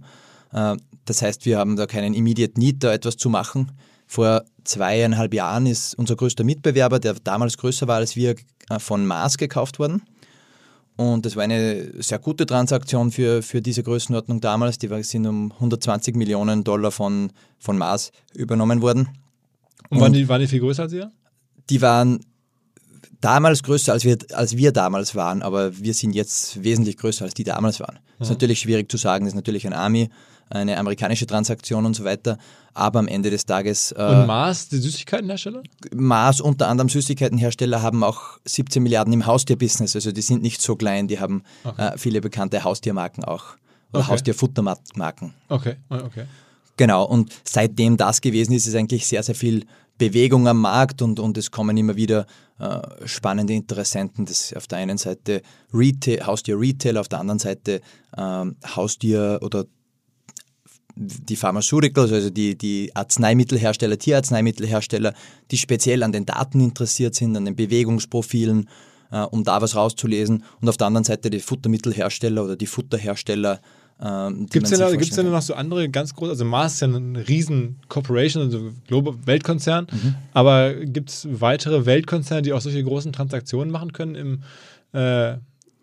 Äh, 0.51 0.77
das 1.05 1.21
heißt, 1.21 1.45
wir 1.45 1.57
haben 1.57 1.75
da 1.75 1.85
keinen 1.85 2.13
Immediate 2.13 2.59
Need, 2.59 2.83
da 2.83 2.93
etwas 2.93 3.17
zu 3.17 3.29
machen. 3.29 3.71
Vor 4.07 4.43
zweieinhalb 4.63 5.33
Jahren 5.33 5.67
ist 5.67 5.93
unser 5.95 6.15
größter 6.15 6.43
Mitbewerber, 6.43 6.99
der 6.99 7.13
damals 7.23 7.57
größer 7.57 7.87
war 7.87 7.97
als 7.97 8.15
wir, 8.15 8.35
äh, 8.69 8.79
von 8.79 9.05
Mars 9.05 9.37
gekauft 9.37 9.79
worden. 9.79 10.01
Und 10.95 11.25
das 11.25 11.37
war 11.37 11.43
eine 11.43 12.01
sehr 12.01 12.19
gute 12.19 12.45
Transaktion 12.45 13.11
für, 13.11 13.41
für 13.41 13.61
diese 13.61 13.83
Größenordnung 13.83 14.41
damals. 14.41 14.79
Die 14.79 14.89
sind 15.03 15.25
um 15.27 15.53
120 15.53 16.13
Millionen 16.15 16.65
Dollar 16.65 16.91
von, 16.91 17.31
von 17.57 17.77
Mars 17.77 18.11
übernommen 18.33 18.81
worden. 18.81 19.07
Und, 19.89 19.97
Und 19.97 20.01
waren, 20.01 20.13
die, 20.13 20.27
waren 20.27 20.41
die 20.41 20.47
viel 20.47 20.59
größer 20.59 20.83
als 20.83 20.93
ihr? 20.93 21.09
Die 21.69 21.81
waren 21.81 22.19
damals 23.21 23.63
größer, 23.63 23.93
als 23.93 24.05
wir, 24.05 24.17
als 24.33 24.55
wir 24.55 24.71
damals 24.71 25.15
waren, 25.15 25.41
aber 25.41 25.77
wir 25.77 25.93
sind 25.93 26.13
jetzt 26.13 26.63
wesentlich 26.63 26.97
größer, 26.97 27.25
als 27.25 27.33
die 27.33 27.43
damals 27.43 27.79
waren. 27.79 27.99
Das 28.17 28.27
ist 28.27 28.33
natürlich 28.33 28.59
schwierig 28.59 28.91
zu 28.91 28.97
sagen, 28.97 29.25
das 29.25 29.33
ist 29.33 29.35
natürlich 29.35 29.65
ein 29.65 29.73
Army, 29.73 30.09
eine 30.49 30.77
amerikanische 30.77 31.27
Transaktion 31.27 31.85
und 31.85 31.95
so 31.95 32.03
weiter, 32.03 32.37
aber 32.73 32.99
am 32.99 33.07
Ende 33.07 33.29
des 33.29 33.45
Tages... 33.45 33.91
Äh, 33.91 34.03
und 34.03 34.27
Mars, 34.27 34.69
die 34.69 34.77
Süßigkeitenhersteller? 34.77 35.61
Mars, 35.93 36.41
unter 36.41 36.67
anderem 36.67 36.89
Süßigkeitenhersteller, 36.89 37.81
haben 37.81 38.03
auch 38.03 38.39
17 38.45 38.81
Milliarden 38.81 39.13
im 39.13 39.25
Haustierbusiness, 39.25 39.95
also 39.95 40.11
die 40.11 40.21
sind 40.21 40.41
nicht 40.41 40.61
so 40.61 40.75
klein, 40.75 41.07
die 41.07 41.19
haben 41.19 41.43
okay. 41.63 41.93
äh, 41.93 41.97
viele 41.97 42.21
bekannte 42.21 42.63
Haustiermarken 42.63 43.23
auch, 43.23 43.57
oder 43.91 44.01
okay. 44.01 44.11
Haustierfuttermarken. 44.11 45.33
Okay, 45.49 45.75
okay. 45.89 46.25
Genau, 46.77 47.03
und 47.03 47.33
seitdem 47.43 47.97
das 47.97 48.21
gewesen 48.21 48.53
ist, 48.53 48.65
ist 48.65 48.75
eigentlich 48.75 49.05
sehr, 49.05 49.21
sehr 49.21 49.35
viel 49.35 49.65
Bewegung 49.99 50.47
am 50.47 50.61
Markt 50.61 51.03
und, 51.03 51.19
und 51.19 51.37
es 51.37 51.51
kommen 51.51 51.77
immer 51.77 51.95
wieder 51.95 52.25
äh, 52.57 52.79
spannende 53.05 53.53
Interessenten. 53.53 54.25
Das 54.25 54.51
auf 54.53 54.65
der 54.65 54.79
einen 54.79 54.97
Seite 54.97 55.43
Retail, 55.71 56.25
Haustier 56.25 56.59
Retail, 56.59 56.97
auf 56.97 57.07
der 57.07 57.19
anderen 57.19 57.37
Seite 57.37 57.81
ähm, 58.17 58.55
Haustier 58.75 59.39
oder 59.43 59.65
die 60.95 61.35
Pharmaceuticals, 61.35 62.11
also 62.11 62.29
die, 62.29 62.57
die 62.57 62.91
Arzneimittelhersteller, 62.93 63.97
Tierarzneimittelhersteller, 63.97 65.13
die 65.51 65.57
speziell 65.57 66.03
an 66.03 66.11
den 66.11 66.25
Daten 66.25 66.59
interessiert 66.59 67.15
sind, 67.15 67.37
an 67.37 67.45
den 67.45 67.55
Bewegungsprofilen, 67.55 68.67
äh, 69.11 69.21
um 69.21 69.43
da 69.43 69.61
was 69.61 69.75
rauszulesen. 69.75 70.43
Und 70.59 70.69
auf 70.69 70.77
der 70.77 70.87
anderen 70.87 71.05
Seite 71.05 71.29
die 71.29 71.39
Futtermittelhersteller 71.39 72.43
oder 72.43 72.55
die 72.55 72.67
Futterhersteller. 72.67 73.61
Ähm, 74.01 74.47
Gibt 74.49 74.65
es 74.65 74.77
denn, 74.77 74.97
gibt's 74.97 75.15
denn 75.15 75.29
noch 75.29 75.41
so 75.41 75.53
andere 75.55 75.89
ganz 75.89 76.15
große, 76.15 76.31
also 76.31 76.45
Mars 76.45 76.75
ist 76.75 76.81
ja 76.81 76.87
eine 76.87 77.27
riesen 77.27 77.79
Corporation, 77.89 78.43
also 78.43 78.71
Global 78.87 79.15
Weltkonzern, 79.25 79.87
mhm. 79.91 80.15
aber 80.31 80.73
gibt 80.73 81.09
es 81.09 81.27
weitere 81.29 81.85
Weltkonzerne, 81.85 82.43
die 82.43 82.53
auch 82.53 82.61
solche 82.61 82.81
großen 82.81 83.11
Transaktionen 83.11 83.71
machen 83.71 83.91
können 83.91 84.15
im 84.15 84.43
äh, 84.93 85.37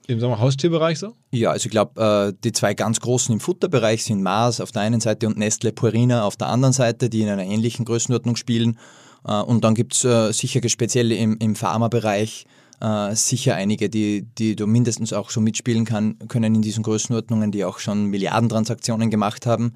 im 0.09 0.21
sagen 0.21 0.33
wir, 0.33 0.39
Haustierbereich 0.39 0.99
so? 0.99 1.15
Ja, 1.33 1.51
also 1.51 1.67
ich 1.67 1.71
glaube, 1.71 2.33
äh, 2.33 2.41
die 2.45 2.53
zwei 2.53 2.75
ganz 2.75 3.01
großen 3.01 3.33
im 3.33 3.41
Futterbereich 3.41 4.05
sind 4.05 4.23
Mars 4.23 4.61
auf 4.61 4.71
der 4.71 4.83
einen 4.83 5.01
Seite 5.01 5.27
und 5.27 5.37
Nestle 5.37 5.73
Purina 5.73 6.25
auf 6.25 6.37
der 6.37 6.47
anderen 6.49 6.73
Seite, 6.73 7.11
die 7.11 7.23
in 7.23 7.29
einer 7.29 7.43
ähnlichen 7.43 7.85
Größenordnung 7.85 8.37
spielen. 8.37 8.79
Äh, 9.27 9.41
und 9.41 9.65
dann 9.65 9.75
gibt 9.75 9.95
es 9.95 10.05
äh, 10.05 10.33
sicher 10.33 10.61
speziell 10.69 11.11
im, 11.11 11.37
im 11.39 11.57
Pharmabereich 11.57 12.47
äh, 12.81 13.15
sicher 13.15 13.55
einige, 13.55 13.89
die, 13.89 14.23
die 14.39 14.57
du 14.57 14.67
mindestens 14.67 15.13
auch 15.13 15.31
so 15.31 15.41
mitspielen 15.41 15.85
kann, 15.85 16.19
können 16.29 16.55
in 16.55 16.63
diesen 16.63 16.83
Größenordnungen, 16.83 17.53
die 17.53 17.65
auch 17.65 17.79
schon 17.79 18.07
Milliardentransaktionen 18.07 19.11
gemacht 19.11 19.47
haben. 19.47 19.73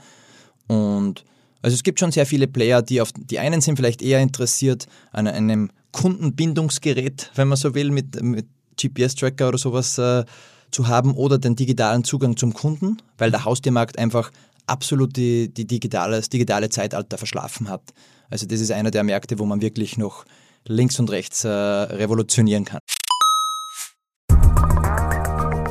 Und 0.67 1.25
also 1.63 1.75
es 1.75 1.83
gibt 1.83 2.01
schon 2.01 2.13
sehr 2.13 2.27
viele 2.27 2.47
Player, 2.47 2.83
die 2.83 3.01
auf 3.01 3.11
die 3.13 3.39
einen 3.39 3.61
sind 3.61 3.77
vielleicht 3.77 4.03
eher 4.03 4.21
interessiert 4.21 4.87
an 5.13 5.27
einem 5.27 5.71
Kundenbindungsgerät, 5.93 7.31
wenn 7.35 7.49
man 7.49 7.57
so 7.57 7.75
will, 7.75 7.91
mit, 7.91 8.23
mit 8.23 8.47
GPS-Tracker 8.81 9.49
oder 9.49 9.59
sowas 9.59 9.99
äh, 9.99 10.25
zu 10.71 10.89
haben 10.89 11.15
oder 11.15 11.39
den 11.39 11.57
digitalen 11.57 12.05
Zugang 12.05 12.37
zum 12.37 12.55
Kunden, 12.55 12.99
weil 13.19 13.31
der 13.31 13.45
Haustiermarkt 13.45 13.99
einfach 13.99 14.31
absolut 14.67 15.17
die, 15.17 15.53
die 15.53 15.67
digitale, 15.67 16.17
das 16.17 16.29
digitale 16.29 16.69
Zeitalter 16.69 17.19
verschlafen 17.19 17.69
hat. 17.69 17.83
Also 18.31 18.47
das 18.47 18.61
ist 18.61 18.71
einer 18.71 18.91
der 18.91 19.03
Märkte, 19.03 19.39
wo 19.39 19.45
man 19.45 19.61
wirklich 19.61 19.99
noch 19.99 20.25
links 20.67 20.99
und 20.99 21.11
rechts 21.11 21.45
äh, 21.45 21.49
revolutionieren 21.49 22.65
kann. 22.65 22.81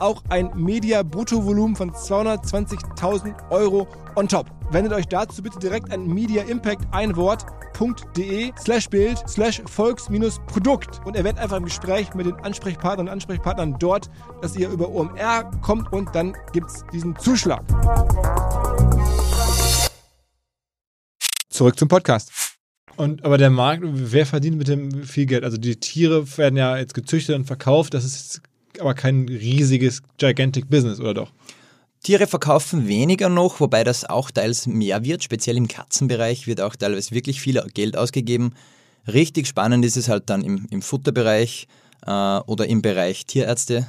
auch 0.00 0.22
ein 0.28 0.50
Media-Bruttovolumen 0.54 1.76
von 1.76 1.92
220.000 1.92 3.50
Euro 3.50 3.88
on 4.16 4.28
top. 4.28 4.46
Wendet 4.70 4.92
euch 4.92 5.06
dazu 5.06 5.42
bitte 5.42 5.58
direkt 5.58 5.92
an 5.92 6.06
Media 6.06 6.42
Impact 6.44 6.86
ein 6.92 7.16
Wort 7.16 7.46
www.de 7.82 8.52
slash 8.58 8.88
Bild 8.88 9.18
slash 9.28 9.62
Volks-Produkt 9.66 11.00
und 11.04 11.16
erwähnt 11.16 11.38
einfach 11.38 11.56
im 11.56 11.64
Gespräch 11.64 12.14
mit 12.14 12.26
den 12.26 12.34
Ansprechpartnern 12.36 13.08
und 13.08 13.12
Ansprechpartnern 13.12 13.76
dort, 13.78 14.10
dass 14.40 14.56
ihr 14.56 14.68
über 14.68 14.88
OMR 14.88 15.50
kommt 15.62 15.92
und 15.92 16.14
dann 16.14 16.34
gibt 16.52 16.68
es 16.68 16.84
diesen 16.92 17.16
Zuschlag. 17.16 17.62
Zurück 21.48 21.78
zum 21.78 21.88
Podcast. 21.88 22.30
Und, 22.96 23.24
aber 23.24 23.38
der 23.38 23.50
Markt, 23.50 23.82
wer 23.84 24.26
verdient 24.26 24.58
mit 24.58 24.68
dem 24.68 25.04
viel 25.04 25.26
Geld? 25.26 25.44
Also 25.44 25.56
die 25.56 25.76
Tiere 25.76 26.26
werden 26.36 26.56
ja 26.56 26.76
jetzt 26.76 26.94
gezüchtet 26.94 27.36
und 27.36 27.46
verkauft, 27.46 27.94
das 27.94 28.04
ist 28.04 28.42
aber 28.80 28.94
kein 28.94 29.28
riesiges, 29.28 30.02
gigantic 30.18 30.68
Business, 30.68 31.00
oder 31.00 31.14
doch? 31.14 31.32
Tiere 32.02 32.26
verkaufen 32.26 32.88
weniger 32.88 33.28
noch, 33.28 33.60
wobei 33.60 33.84
das 33.84 34.04
auch 34.04 34.30
teils 34.30 34.66
mehr 34.66 35.04
wird. 35.04 35.22
Speziell 35.22 35.56
im 35.56 35.68
Katzenbereich 35.68 36.48
wird 36.48 36.60
auch 36.60 36.74
teilweise 36.74 37.12
wirklich 37.12 37.40
viel 37.40 37.62
Geld 37.74 37.96
ausgegeben. 37.96 38.54
Richtig 39.06 39.46
spannend 39.46 39.84
ist 39.84 39.96
es 39.96 40.08
halt 40.08 40.28
dann 40.28 40.42
im, 40.42 40.66
im 40.70 40.82
Futterbereich 40.82 41.68
äh, 42.04 42.10
oder 42.10 42.66
im 42.66 42.82
Bereich 42.82 43.26
Tierärzte. 43.26 43.86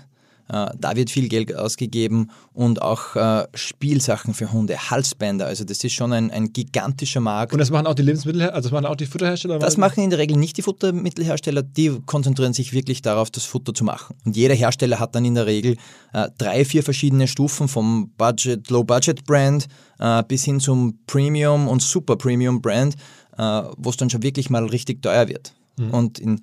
Äh, 0.54 0.68
da 0.78 0.96
wird 0.96 1.10
viel 1.10 1.30
Geld 1.30 1.56
ausgegeben 1.56 2.30
und 2.54 2.80
auch 2.80 3.16
äh, 3.16 3.48
Spielsachen 3.56 4.36
für 4.36 4.52
Hunde, 4.52 4.78
Halsbänder. 4.92 5.48
Also 5.48 5.64
das 5.64 5.84
ist 5.84 5.94
schon 5.94 6.14
ein, 6.14 6.30
ein 6.30 6.54
gigantischer 6.54 7.22
Markt. 7.22 7.54
Und 7.54 7.60
das 7.60 7.72
machen 7.72 7.88
auch 7.88 7.96
die 7.96 8.04
Lebensmittel, 8.04 8.44
also 8.44 8.70
das 8.70 8.72
machen 8.72 8.86
auch 8.86 8.96
die 8.96 9.08
Futterhersteller? 9.08 9.58
Das 9.58 9.78
machen 9.78 10.04
in 10.04 10.12
der 10.12 10.20
Regel 10.20 10.38
nicht 10.38 10.56
die 10.58 10.62
Futtermittelhersteller. 10.62 11.64
Die 11.64 12.00
konzentrieren 12.06 12.54
sich 12.54 12.72
wirklich 12.72 13.02
darauf, 13.02 13.32
das 13.32 13.46
Futter 13.46 13.74
zu 13.74 13.84
machen. 13.84 14.16
Und 14.26 14.38
jeder 14.38 14.54
Hersteller 14.54 15.00
hat 15.00 15.16
dann 15.16 15.26
in 15.26 15.34
der 15.34 15.48
Regel 15.48 15.76
äh, 16.14 16.28
drei, 16.38 16.66
vier 16.66 16.84
verschiedene 16.84 17.28
Stufen 17.28 17.68
vom 17.68 18.12
Budget, 18.16 18.70
Low-Budget-Brand 18.70 19.68
äh, 19.98 20.24
bis 20.28 20.44
hin 20.44 20.60
zum 20.60 21.00
Premium 21.08 21.68
und 21.68 21.82
Super 21.82 22.16
Premium 22.16 22.62
Brand, 22.62 22.94
äh, 23.40 23.64
wo 23.78 23.90
es 23.90 23.98
dann 23.98 24.12
schon 24.12 24.22
wirklich 24.22 24.52
mal 24.52 24.66
richtig 24.66 25.02
teuer 25.02 25.28
wird. 25.28 25.56
Mhm. 25.78 25.90
Und 25.90 26.20
in 26.20 26.42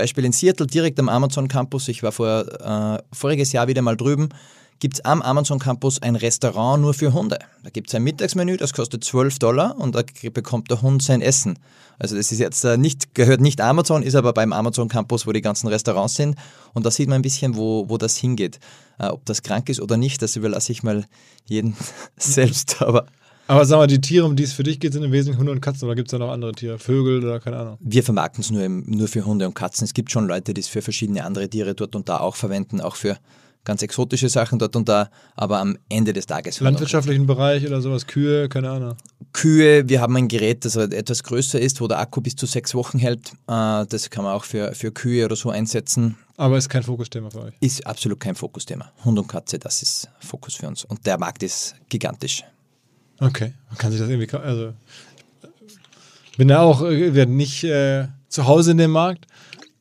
Beispiel 0.00 0.24
in 0.24 0.32
Seattle, 0.32 0.66
direkt 0.66 0.98
am 0.98 1.10
Amazon 1.10 1.46
Campus, 1.46 1.86
ich 1.88 2.02
war 2.02 2.10
vor, 2.10 2.46
äh, 2.58 3.02
voriges 3.12 3.52
Jahr 3.52 3.68
wieder 3.68 3.82
mal 3.82 3.98
drüben, 3.98 4.30
gibt 4.78 4.94
es 4.94 5.04
am 5.04 5.20
Amazon 5.20 5.58
Campus 5.58 6.00
ein 6.00 6.16
Restaurant 6.16 6.80
nur 6.80 6.94
für 6.94 7.12
Hunde. 7.12 7.38
Da 7.62 7.68
gibt 7.68 7.88
es 7.88 7.94
ein 7.94 8.02
Mittagsmenü, 8.02 8.56
das 8.56 8.72
kostet 8.72 9.04
12 9.04 9.38
Dollar 9.38 9.76
und 9.78 9.94
da 9.94 10.02
bekommt 10.32 10.70
der 10.70 10.80
Hund 10.80 11.02
sein 11.02 11.20
Essen. 11.20 11.58
Also 11.98 12.16
das 12.16 12.32
ist 12.32 12.38
jetzt 12.38 12.64
äh, 12.64 12.78
nicht, 12.78 13.14
gehört 13.14 13.42
nicht 13.42 13.60
Amazon, 13.60 14.02
ist 14.02 14.14
aber 14.14 14.32
beim 14.32 14.54
Amazon 14.54 14.88
Campus, 14.88 15.26
wo 15.26 15.32
die 15.32 15.42
ganzen 15.42 15.68
Restaurants 15.68 16.14
sind. 16.14 16.34
Und 16.72 16.86
da 16.86 16.90
sieht 16.90 17.10
man 17.10 17.16
ein 17.16 17.22
bisschen, 17.22 17.56
wo, 17.56 17.90
wo 17.90 17.98
das 17.98 18.16
hingeht. 18.16 18.58
Äh, 18.98 19.08
ob 19.08 19.22
das 19.26 19.42
krank 19.42 19.68
ist 19.68 19.82
oder 19.82 19.98
nicht, 19.98 20.22
das 20.22 20.34
überlasse 20.34 20.72
ich 20.72 20.82
mal 20.82 21.04
jeden 21.44 21.76
selbst. 22.16 22.80
Aber 22.80 23.04
aber 23.50 23.64
sag 23.64 23.78
mal, 23.78 23.88
die 23.88 24.00
Tiere, 24.00 24.24
um 24.26 24.36
die 24.36 24.44
es 24.44 24.52
für 24.52 24.62
dich 24.62 24.78
geht, 24.78 24.92
sind 24.92 25.02
im 25.02 25.10
Wesentlichen 25.10 25.40
Hunde 25.40 25.50
und 25.50 25.60
Katzen 25.60 25.86
oder 25.86 25.96
gibt 25.96 26.06
es 26.06 26.12
da 26.12 26.18
noch 26.18 26.30
andere 26.30 26.52
Tiere? 26.52 26.78
Vögel 26.78 27.24
oder 27.24 27.40
keine 27.40 27.56
Ahnung? 27.56 27.78
Wir 27.80 28.04
vermarkten 28.04 28.42
es 28.42 28.50
nur, 28.52 28.68
nur 28.68 29.08
für 29.08 29.24
Hunde 29.24 29.44
und 29.44 29.54
Katzen. 29.54 29.84
Es 29.84 29.92
gibt 29.92 30.12
schon 30.12 30.28
Leute, 30.28 30.54
die 30.54 30.60
es 30.60 30.68
für 30.68 30.82
verschiedene 30.82 31.24
andere 31.24 31.48
Tiere 31.48 31.74
dort 31.74 31.96
und 31.96 32.08
da 32.08 32.18
auch 32.18 32.36
verwenden, 32.36 32.80
auch 32.80 32.94
für 32.94 33.18
ganz 33.64 33.82
exotische 33.82 34.28
Sachen 34.28 34.60
dort 34.60 34.76
und 34.76 34.88
da, 34.88 35.10
aber 35.34 35.58
am 35.58 35.76
Ende 35.88 36.12
des 36.12 36.26
Tages. 36.26 36.60
Landwirtschaftlichen 36.60 37.26
Bereich 37.26 37.66
oder 37.66 37.80
sowas, 37.80 38.06
Kühe, 38.06 38.48
keine 38.48 38.70
Ahnung. 38.70 38.94
Kühe, 39.32 39.88
wir 39.88 40.00
haben 40.00 40.16
ein 40.16 40.28
Gerät, 40.28 40.64
das 40.64 40.76
etwas 40.76 41.24
größer 41.24 41.60
ist, 41.60 41.80
wo 41.80 41.88
der 41.88 41.98
Akku 41.98 42.20
bis 42.20 42.36
zu 42.36 42.46
sechs 42.46 42.72
Wochen 42.76 43.00
hält. 43.00 43.32
Äh, 43.48 43.84
das 43.86 44.10
kann 44.10 44.22
man 44.22 44.32
auch 44.32 44.44
für, 44.44 44.74
für 44.76 44.92
Kühe 44.92 45.24
oder 45.24 45.34
so 45.34 45.50
einsetzen. 45.50 46.16
Aber 46.36 46.56
ist 46.56 46.68
kein 46.68 46.84
Fokusthema 46.84 47.30
für 47.30 47.42
euch? 47.42 47.54
Ist 47.58 47.84
absolut 47.84 48.20
kein 48.20 48.36
Fokusthema. 48.36 48.92
Hund 49.04 49.18
und 49.18 49.26
Katze, 49.26 49.58
das 49.58 49.82
ist 49.82 50.08
Fokus 50.20 50.54
für 50.54 50.68
uns. 50.68 50.84
Und 50.84 51.04
der 51.04 51.18
Markt 51.18 51.42
ist 51.42 51.74
gigantisch. 51.88 52.44
Okay, 53.20 53.52
man 53.68 53.78
kann 53.78 53.90
sich 53.92 54.00
das 54.00 54.08
irgendwie, 54.08 54.34
also 54.36 54.72
bin 56.36 56.48
da 56.48 56.60
auch 56.62 56.82
äh, 56.82 57.26
nicht 57.26 57.64
äh, 57.64 58.06
zu 58.28 58.46
Hause 58.46 58.70
in 58.70 58.78
dem 58.78 58.92
Markt, 58.92 59.26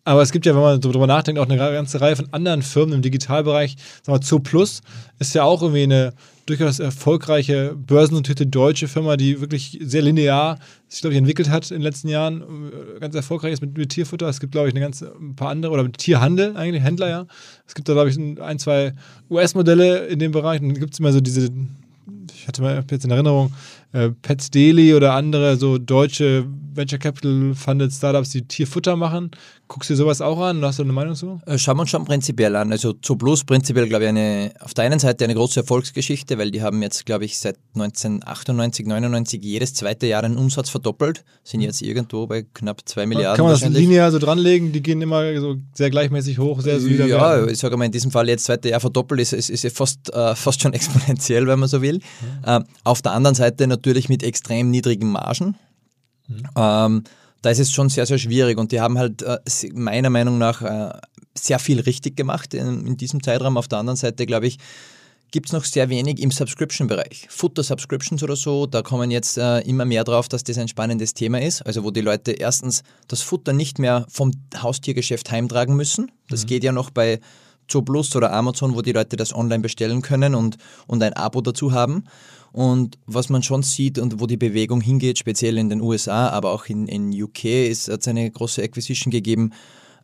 aber 0.04 0.22
es 0.22 0.32
gibt 0.32 0.46
ja, 0.46 0.56
wenn 0.56 0.62
man 0.62 0.82
darüber 0.82 1.08
nachdenkt, 1.08 1.40
auch 1.40 1.48
eine 1.48 1.58
ganze 1.58 2.02
Reihe 2.02 2.16
von 2.16 2.28
anderen 2.32 2.64
Firmen 2.64 2.96
im 2.96 3.02
Digitalbereich. 3.02 3.76
Sagen 4.02 4.20
wir, 4.20 4.40
Plus 4.40 4.82
ist 5.20 5.36
ja 5.36 5.44
auch 5.44 5.62
irgendwie 5.62 5.84
eine 5.84 6.14
durchaus 6.48 6.80
erfolgreiche 6.80 7.76
börsennotierte 7.76 8.48
deutsche 8.48 8.88
Firma, 8.88 9.18
die 9.18 9.40
wirklich 9.40 9.78
sehr 9.84 10.02
linear 10.02 10.58
sich, 10.88 11.02
glaube 11.02 11.14
ich, 11.14 11.20
entwickelt 11.20 11.50
hat 11.50 11.70
in 11.70 11.78
den 11.78 11.84
letzten 11.84 12.08
Jahren. 12.08 12.42
Äh, 12.42 13.00
ganz 13.00 13.14
erfolgreich 13.14 13.54
ist 13.54 13.62
mit, 13.62 13.78
mit 13.78 13.90
Tierfutter. 13.90 14.28
Es 14.28 14.40
gibt, 14.40 14.52
glaube 14.52 14.68
ich, 14.68 14.74
eine 14.74 14.82
ganze, 14.82 15.14
ein 15.16 15.36
paar 15.36 15.50
andere, 15.50 15.72
oder 15.72 15.84
mit 15.84 16.00
Tierhandel 16.00 16.58
eigentlich, 16.58 16.82
Händler 16.82 17.10
ja. 17.10 17.28
Es 17.68 17.76
gibt 17.76 17.88
da, 17.88 17.94
glaube 17.94 18.10
ich, 18.10 18.18
ein, 18.18 18.58
zwei 18.58 18.94
US-Modelle 19.30 20.08
in 20.08 20.18
dem 20.18 20.32
Bereich. 20.32 20.60
Dann 20.60 20.74
gibt 20.74 20.94
es 20.94 21.00
immer 21.00 21.14
so 21.14 21.22
diese 21.22 21.52
hatte 22.50 22.62
mal 22.62 22.84
jetzt 22.92 23.06
in 23.06 23.12
Erinnerung, 23.12 23.54
äh, 23.92 24.10
Pets 24.10 24.52
Daily 24.52 24.94
oder 24.94 25.14
andere 25.14 25.58
so 25.58 25.78
deutsche 25.78 26.46
Venture 26.74 27.00
Capital 27.00 27.54
Funded 27.56 27.92
Startups, 27.92 28.30
die 28.30 28.44
Tierfutter 28.44 28.96
machen. 28.96 29.32
Guckst 29.68 29.90
du 29.90 29.94
dir 29.94 29.98
sowas 29.98 30.22
auch 30.22 30.40
an? 30.40 30.64
Hast 30.64 30.80
du 30.80 30.84
eine 30.84 30.94
Meinung 30.94 31.16
zu? 31.16 31.40
Äh, 31.46 31.58
schauen 31.58 31.78
wir 31.78 31.82
uns 31.82 31.90
schon 31.92 32.06
prinzipiell 32.06 32.56
an. 32.56 32.72
Also 32.72 32.94
Zooplus 32.94 33.44
prinzipiell, 33.44 33.88
glaube 33.88 34.06
ich, 34.06 34.10
eine, 34.10 34.52
auf 34.62 34.74
der 34.74 34.86
einen 34.86 35.00
Seite 35.00 35.26
eine 35.26 35.36
große 35.36 35.60
Erfolgsgeschichte, 35.60 36.38
weil 36.38 36.52
die 36.52 36.62
haben 36.62 36.82
jetzt, 36.82 37.06
glaube 37.06 37.26
ich, 37.26 37.38
seit 37.38 37.58
1998, 37.76 38.88
99 38.88 39.44
jedes 39.44 39.74
zweite 39.74 40.08
Jahr 40.08 40.22
den 40.24 40.38
Umsatz 40.38 40.70
verdoppelt, 40.70 41.24
sind 41.44 41.62
jetzt 41.62 41.82
irgendwo 41.82 42.26
bei 42.26 42.46
knapp 42.54 42.82
zwei 42.86 43.06
Milliarden. 43.06 43.38
Kann 43.38 43.46
man 43.46 43.60
das 43.60 43.68
linear 43.70 44.12
so 44.12 44.20
dranlegen? 44.20 44.72
Die 44.72 44.82
gehen 44.82 45.02
immer 45.02 45.40
so 45.40 45.58
sehr 45.74 45.90
gleichmäßig 45.90 46.40
hoch, 46.40 46.62
sehr 46.62 46.80
solider 46.80 47.06
Ja, 47.06 47.38
werden. 47.38 47.50
ich 47.50 47.60
sage 47.60 47.78
mal, 47.78 47.86
in 47.86 47.92
diesem 47.92 48.12
Fall 48.12 48.28
jetzt 48.30 48.46
zweite 48.46 48.70
Jahr 48.70 48.80
verdoppelt 48.80 49.22
ist, 49.22 49.34
ist, 49.34 49.50
ist 49.50 49.76
fast, 49.76 50.14
äh, 50.14 50.36
fast 50.36 50.62
schon 50.62 50.74
exponentiell, 50.80 51.46
wenn 51.46 51.60
man 51.60 51.70
so 51.70 51.82
will. 51.82 51.96
Mhm. 51.96 52.44
Äh, 52.46 52.60
auf 52.84 53.02
der 53.02 53.12
anderen 53.12 53.36
Seite 53.36 53.68
natürlich 53.68 53.79
mit 54.10 54.24
extrem 54.24 54.70
niedrigen 54.72 55.12
Margen. 55.12 55.56
Mhm. 56.28 56.44
Ähm, 56.56 57.04
da 57.42 57.50
ist 57.50 57.60
es 57.60 57.72
schon 57.72 57.90
sehr, 57.90 58.06
sehr 58.06 58.18
schwierig 58.18 58.58
und 58.58 58.72
die 58.72 58.82
haben 58.82 58.98
halt 58.98 59.22
äh, 59.22 59.40
meiner 59.74 60.10
Meinung 60.10 60.38
nach 60.38 60.62
äh, 60.62 60.92
sehr 61.38 61.60
viel 61.60 61.80
richtig 61.80 62.18
gemacht 62.18 62.54
in, 62.54 62.86
in, 62.86 62.98
diesem 62.98 63.24
Zeitraum. 63.24 63.58
Auf 63.58 63.68
der 63.68 63.80
anderen 63.80 63.96
Seite, 63.96 64.26
glaube 64.26 64.48
ich, 64.48 64.58
gibt 65.32 65.48
es 65.48 65.54
noch 65.54 65.64
sehr 65.64 65.90
wenig 65.90 66.20
im 66.20 66.32
Subscription-Bereich. 66.32 67.28
Futter-Subscriptions 67.30 68.24
oder 68.24 68.36
so, 68.36 68.66
da 68.66 68.82
kommen 68.82 69.12
jetzt 69.12 69.38
äh, 69.38 69.60
immer 69.60 69.86
mehr 69.86 70.04
drauf, 70.04 70.28
dass 70.28 70.44
das 70.44 70.58
ein 70.58 70.68
spannendes 70.68 71.14
Thema 71.14 71.42
ist. 71.42 71.62
Also 71.66 71.84
wo 71.84 71.92
die 71.92 72.02
Leute 72.02 72.32
erstens 72.32 72.84
das 73.08 73.22
Futter 73.22 73.54
nicht 73.54 73.80
mehr 73.80 74.06
vom 74.10 74.32
Haustiergeschäft 74.58 75.32
heimtragen 75.32 75.76
müssen. 75.76 76.12
Das 76.30 76.44
mhm. 76.44 76.48
geht 76.48 76.64
ja 76.64 76.72
noch 76.72 76.90
bei 76.90 77.20
Zooplus 77.68 78.16
oder 78.16 78.34
Amazon, 78.34 78.76
wo 78.76 78.82
die 78.82 78.92
Leute 78.92 79.16
das 79.16 79.34
online 79.34 79.62
bestellen 79.62 80.02
können 80.02 80.36
und, 80.36 80.58
und 80.88 81.04
ein 81.04 81.14
Abo 81.14 81.42
dazu 81.42 81.72
haben. 81.72 82.06
Und 82.52 82.98
was 83.06 83.30
man 83.30 83.44
schon 83.44 83.64
sieht 83.64 84.00
und 84.00 84.20
wo 84.20 84.26
die 84.26 84.38
Bewegung 84.38 84.82
hingeht, 84.82 85.20
speziell 85.20 85.58
in 85.58 85.70
den 85.70 85.82
USA, 85.82 86.30
aber 86.30 86.52
auch 86.52 86.66
in, 86.66 86.88
in 86.88 87.12
UK, 87.12 87.46
ist, 87.46 87.90
hat 87.90 88.02
es 88.02 88.08
eine 88.08 88.30
große 88.30 88.64
Acquisition 88.64 89.12
gegeben, 89.12 89.52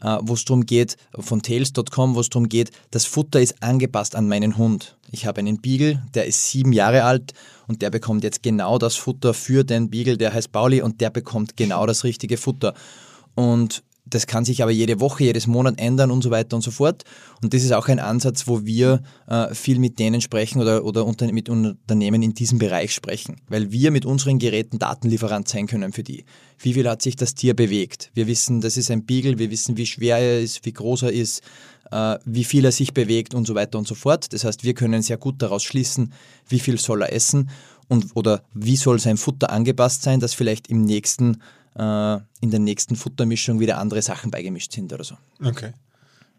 äh, 0.02 0.18
wo 0.22 0.34
es 0.34 0.46
darum 0.46 0.66
geht, 0.66 0.98
von 1.18 1.42
Tails.com, 1.42 2.16
wo 2.16 2.20
es 2.20 2.30
darum 2.30 2.48
geht, 2.50 2.72
das 2.92 3.06
Futter 3.06 3.42
ist 3.42 3.62
angepasst 3.64 4.16
an 4.16 4.28
meinen 4.28 4.58
Hund. 4.58 4.98
Ich 5.12 5.26
habe 5.26 5.40
einen 5.40 5.62
Beagle, 5.62 6.04
der 6.14 6.26
ist 6.26 6.52
sieben 6.52 6.74
Jahre 6.74 7.04
alt 7.04 7.34
und 7.68 7.82
der 7.82 7.90
bekommt 7.90 8.24
jetzt 8.24 8.44
genau 8.44 8.78
das 8.78 8.96
Futter 8.96 9.34
für 9.34 9.64
den 9.64 9.90
Beagle, 9.90 10.18
der 10.18 10.34
heißt 10.34 10.52
Pauli 10.52 10.82
und 10.82 11.02
der 11.02 11.10
bekommt 11.10 11.58
genau 11.58 11.86
das 11.86 12.04
richtige 12.04 12.38
Futter. 12.38 12.74
Und 13.34 13.84
das 14.06 14.28
kann 14.28 14.46
sich 14.46 14.62
aber 14.62 14.72
jede 14.72 15.00
Woche, 15.00 15.24
jedes 15.24 15.48
Monat 15.48 15.80
ändern 15.80 16.12
und 16.12 16.22
so 16.22 16.30
weiter 16.30 16.56
und 16.56 16.62
so 16.62 16.72
fort. 16.72 17.04
Und 17.42 17.54
das 17.54 17.64
ist 17.64 17.74
auch 17.74 17.88
ein 17.88 18.00
Ansatz, 18.00 18.48
wo 18.48 18.66
wir 18.66 19.02
äh, 19.28 19.54
viel 19.56 19.80
mit 19.80 19.98
denen 19.98 20.22
sprechen 20.22 20.62
oder, 20.62 20.86
oder 20.86 21.06
unter, 21.06 21.32
mit 21.32 21.50
Unternehmen 21.50 22.22
in 22.22 22.34
diesem 22.34 22.60
Bereich 22.60 22.94
sprechen, 22.94 23.38
weil 23.48 23.72
wir 23.72 23.90
mit 23.92 24.06
unseren 24.06 24.38
Geräten 24.38 24.78
Datenlieferant 24.78 25.50
sein 25.50 25.66
können 25.66 25.92
für 25.92 26.04
die. 26.04 26.24
Wie 26.60 26.74
viel 26.74 26.88
hat 26.88 27.02
sich 27.02 27.16
das 27.16 27.34
Tier 27.34 27.56
bewegt? 27.56 28.12
Wir 28.14 28.28
wissen, 28.28 28.62
das 28.62 28.78
ist 28.78 28.92
ein 28.92 29.06
Beagle, 29.06 29.40
wir 29.40 29.50
wissen, 29.50 29.76
wie 29.76 29.88
schwer 29.88 30.18
er 30.18 30.40
ist, 30.40 30.66
wie 30.66 30.74
groß 30.74 31.04
er 31.04 31.12
ist, 31.12 31.42
äh, 31.92 32.18
wie 32.26 32.44
viel 32.44 32.64
er 32.64 32.72
sich 32.72 32.94
bewegt 32.94 33.34
und 33.34 33.48
so 33.48 33.56
weiter 33.56 33.80
und 33.80 33.88
so 33.88 33.96
fort. 33.96 34.32
Das 34.34 34.44
heißt, 34.44 34.64
wir 34.64 34.76
können 34.76 35.02
sehr 35.02 35.18
gut 35.18 35.42
daraus 35.42 35.64
schließen, 35.64 36.14
wie 36.48 36.60
viel 36.60 36.80
soll 36.80 37.02
er 37.02 37.12
essen 37.12 37.50
und 37.88 38.16
oder 38.16 38.44
wie 38.54 38.76
soll 38.76 39.00
sein 39.00 39.18
Futter 39.18 39.50
angepasst 39.50 40.04
sein, 40.04 40.20
dass 40.20 40.34
vielleicht 40.34 40.68
im 40.68 40.82
nächsten 40.84 41.38
äh, 41.78 42.18
in 42.42 42.52
der 42.52 42.60
nächsten 42.60 42.96
Futtermischung 42.96 43.60
wieder 43.60 43.78
andere 43.78 44.02
Sachen 44.02 44.32
beigemischt 44.32 44.72
sind 44.72 44.92
oder 44.94 45.04
so. 45.04 45.16
Okay. 45.44 45.74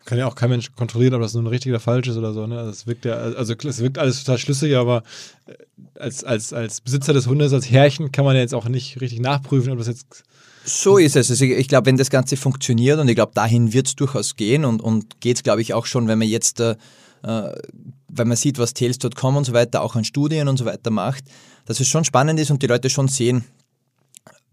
Kann 0.04 0.18
ja 0.18 0.26
auch 0.26 0.36
kein 0.36 0.50
Mensch 0.50 0.72
kontrollieren, 0.72 1.14
ob 1.14 1.22
das 1.22 1.34
nun 1.34 1.48
richtig 1.48 1.72
oder 1.72 1.80
falsch 1.80 2.06
ist 2.06 2.16
oder 2.16 2.32
so. 2.32 2.46
Ne? 2.46 2.60
Es 2.60 2.86
wirkt 2.86 3.04
ja, 3.04 3.14
also 3.14 3.54
es 3.54 3.80
wirkt 3.80 3.98
alles 3.98 4.22
total 4.22 4.38
schlüssig, 4.38 4.76
aber 4.76 5.02
äh, 5.46 5.54
als, 5.98 6.22
als, 6.24 6.52
als 6.52 6.80
Besitzer 6.80 7.12
des 7.12 7.26
Hundes, 7.26 7.52
als 7.52 7.70
Herrchen, 7.70 8.12
kann 8.12 8.24
man 8.24 8.36
ja 8.36 8.42
jetzt 8.42 8.54
auch 8.54 8.68
nicht 8.68 9.00
richtig 9.00 9.20
nachprüfen, 9.20 9.72
ob 9.72 9.78
das 9.78 9.88
jetzt 9.88 10.24
so 10.64 10.98
ist 10.98 11.16
es. 11.16 11.30
Also 11.30 11.44
ich 11.44 11.68
glaube, 11.68 11.86
wenn 11.86 11.96
das 11.96 12.10
Ganze 12.10 12.36
funktioniert 12.36 12.98
und 12.98 13.08
ich 13.08 13.14
glaube, 13.14 13.32
dahin 13.34 13.72
wird 13.72 13.86
es 13.86 13.94
durchaus 13.94 14.34
gehen 14.34 14.64
und, 14.64 14.82
und 14.82 15.20
geht 15.20 15.36
es, 15.36 15.42
glaube 15.44 15.62
ich, 15.62 15.74
auch 15.74 15.86
schon, 15.86 16.08
wenn 16.08 16.18
man 16.18 16.28
jetzt, 16.28 16.60
äh 16.60 16.76
wenn 17.22 18.28
man 18.28 18.36
sieht, 18.36 18.58
was 18.58 18.74
Tails.com 18.74 19.36
und 19.36 19.44
so 19.44 19.52
weiter 19.52 19.82
auch 19.82 19.96
an 19.96 20.04
Studien 20.04 20.48
und 20.48 20.56
so 20.56 20.64
weiter 20.64 20.90
macht, 20.90 21.24
dass 21.64 21.80
es 21.80 21.88
schon 21.88 22.04
spannend 22.04 22.38
ist 22.40 22.50
und 22.50 22.62
die 22.62 22.66
Leute 22.66 22.90
schon 22.90 23.08
sehen, 23.08 23.44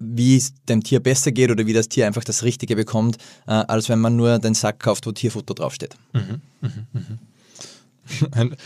wie 0.04 0.38
es 0.38 0.54
dem 0.70 0.84
Tier 0.84 1.00
besser 1.00 1.32
geht 1.32 1.52
oder 1.52 1.66
wie 1.66 1.74
das 1.74 1.90
Tier 1.90 2.08
einfach 2.08 2.24
das 2.24 2.44
Richtige 2.44 2.76
bekommt, 2.76 3.18
äh, 3.48 3.52
als 3.52 3.90
wenn 3.90 4.00
man 4.00 4.16
nur 4.16 4.40
den 4.40 4.54
Sack 4.54 4.80
kauft, 4.80 5.06
wo 5.06 5.12
Tierfutter 5.12 5.54
draufsteht. 5.54 5.96
Mhm, 6.14 6.42
mh, 6.62 6.70
mh. 6.94 7.02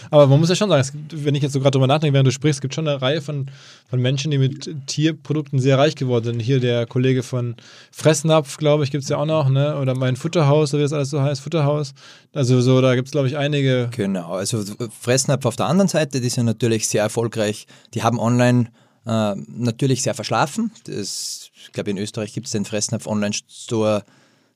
Aber 0.09 0.27
man 0.27 0.39
muss 0.39 0.49
ja 0.49 0.55
schon 0.55 0.69
sagen, 0.69 0.87
gibt, 0.91 1.25
wenn 1.25 1.35
ich 1.35 1.43
jetzt 1.43 1.53
so 1.53 1.59
gerade 1.59 1.71
drüber 1.71 1.87
nachdenke, 1.87 2.13
während 2.13 2.27
du 2.27 2.31
sprichst, 2.31 2.57
es 2.57 2.61
gibt 2.61 2.73
schon 2.73 2.87
eine 2.87 3.01
Reihe 3.01 3.21
von, 3.21 3.49
von 3.89 4.01
Menschen, 4.01 4.31
die 4.31 4.37
mit 4.37 4.69
Tierprodukten 4.87 5.59
sehr 5.59 5.77
reich 5.77 5.95
geworden 5.95 6.25
sind. 6.25 6.39
Hier 6.39 6.59
der 6.59 6.85
Kollege 6.85 7.23
von 7.23 7.55
Fressnapf, 7.91 8.57
glaube 8.57 8.83
ich, 8.83 8.91
gibt 8.91 9.03
es 9.03 9.09
ja 9.09 9.17
auch 9.17 9.25
noch, 9.25 9.49
ne? 9.49 9.77
oder 9.77 9.95
mein 9.95 10.15
Futterhaus, 10.15 10.73
oder 10.73 10.79
wie 10.79 10.85
das 10.85 10.93
alles 10.93 11.09
so 11.11 11.21
heißt, 11.21 11.41
Futterhaus. 11.41 11.93
Also 12.33 12.61
so, 12.61 12.81
da 12.81 12.95
gibt 12.95 13.07
es, 13.07 13.11
glaube 13.11 13.27
ich, 13.27 13.37
einige. 13.37 13.89
Genau, 13.95 14.33
also 14.33 14.63
Fressnapf 14.99 15.45
auf 15.45 15.55
der 15.55 15.67
anderen 15.67 15.87
Seite, 15.87 16.19
die 16.19 16.29
sind 16.29 16.45
natürlich 16.45 16.87
sehr 16.87 17.03
erfolgreich. 17.03 17.67
Die 17.93 18.03
haben 18.03 18.19
online 18.19 18.69
äh, 19.07 19.35
natürlich 19.47 20.01
sehr 20.01 20.13
verschlafen. 20.13 20.71
Das, 20.83 21.49
ich 21.55 21.71
glaube, 21.71 21.91
in 21.91 21.97
Österreich 21.97 22.33
gibt 22.33 22.47
es 22.47 22.51
den 22.51 22.65
Fressnapf 22.65 23.07
Online-Store 23.07 24.03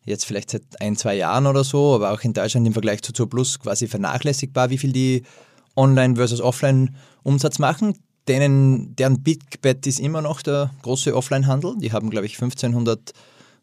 jetzt 0.04 0.26
vielleicht 0.26 0.52
seit 0.52 0.64
ein, 0.82 0.96
zwei 0.98 1.16
Jahren 1.16 1.48
oder 1.48 1.64
so, 1.64 1.96
aber 1.96 2.12
auch 2.12 2.22
in 2.22 2.34
Deutschland 2.34 2.68
im 2.68 2.74
Vergleich 2.74 3.02
zu 3.02 3.14
Zoo 3.16 3.28
Plus 3.28 3.60
quasi 3.60 3.88
vernachlässigbar, 3.88 4.70
wie 4.70 4.78
viel 4.78 4.92
die 4.92 5.24
Online 5.76 6.16
versus 6.16 6.42
Offline 6.42 6.96
Umsatz 7.24 7.60
machen. 7.60 7.98
Denen, 8.28 8.96
deren 8.96 9.24
Big 9.24 9.62
Bet 9.62 9.88
ist 9.88 10.00
immer 10.00 10.22
noch 10.22 10.42
der 10.42 10.72
große 10.82 11.16
Offline-Handel. 11.16 11.76
Die 11.78 11.92
haben, 11.92 12.10
glaube 12.10 12.26
ich, 12.26 12.34
1500 12.34 13.14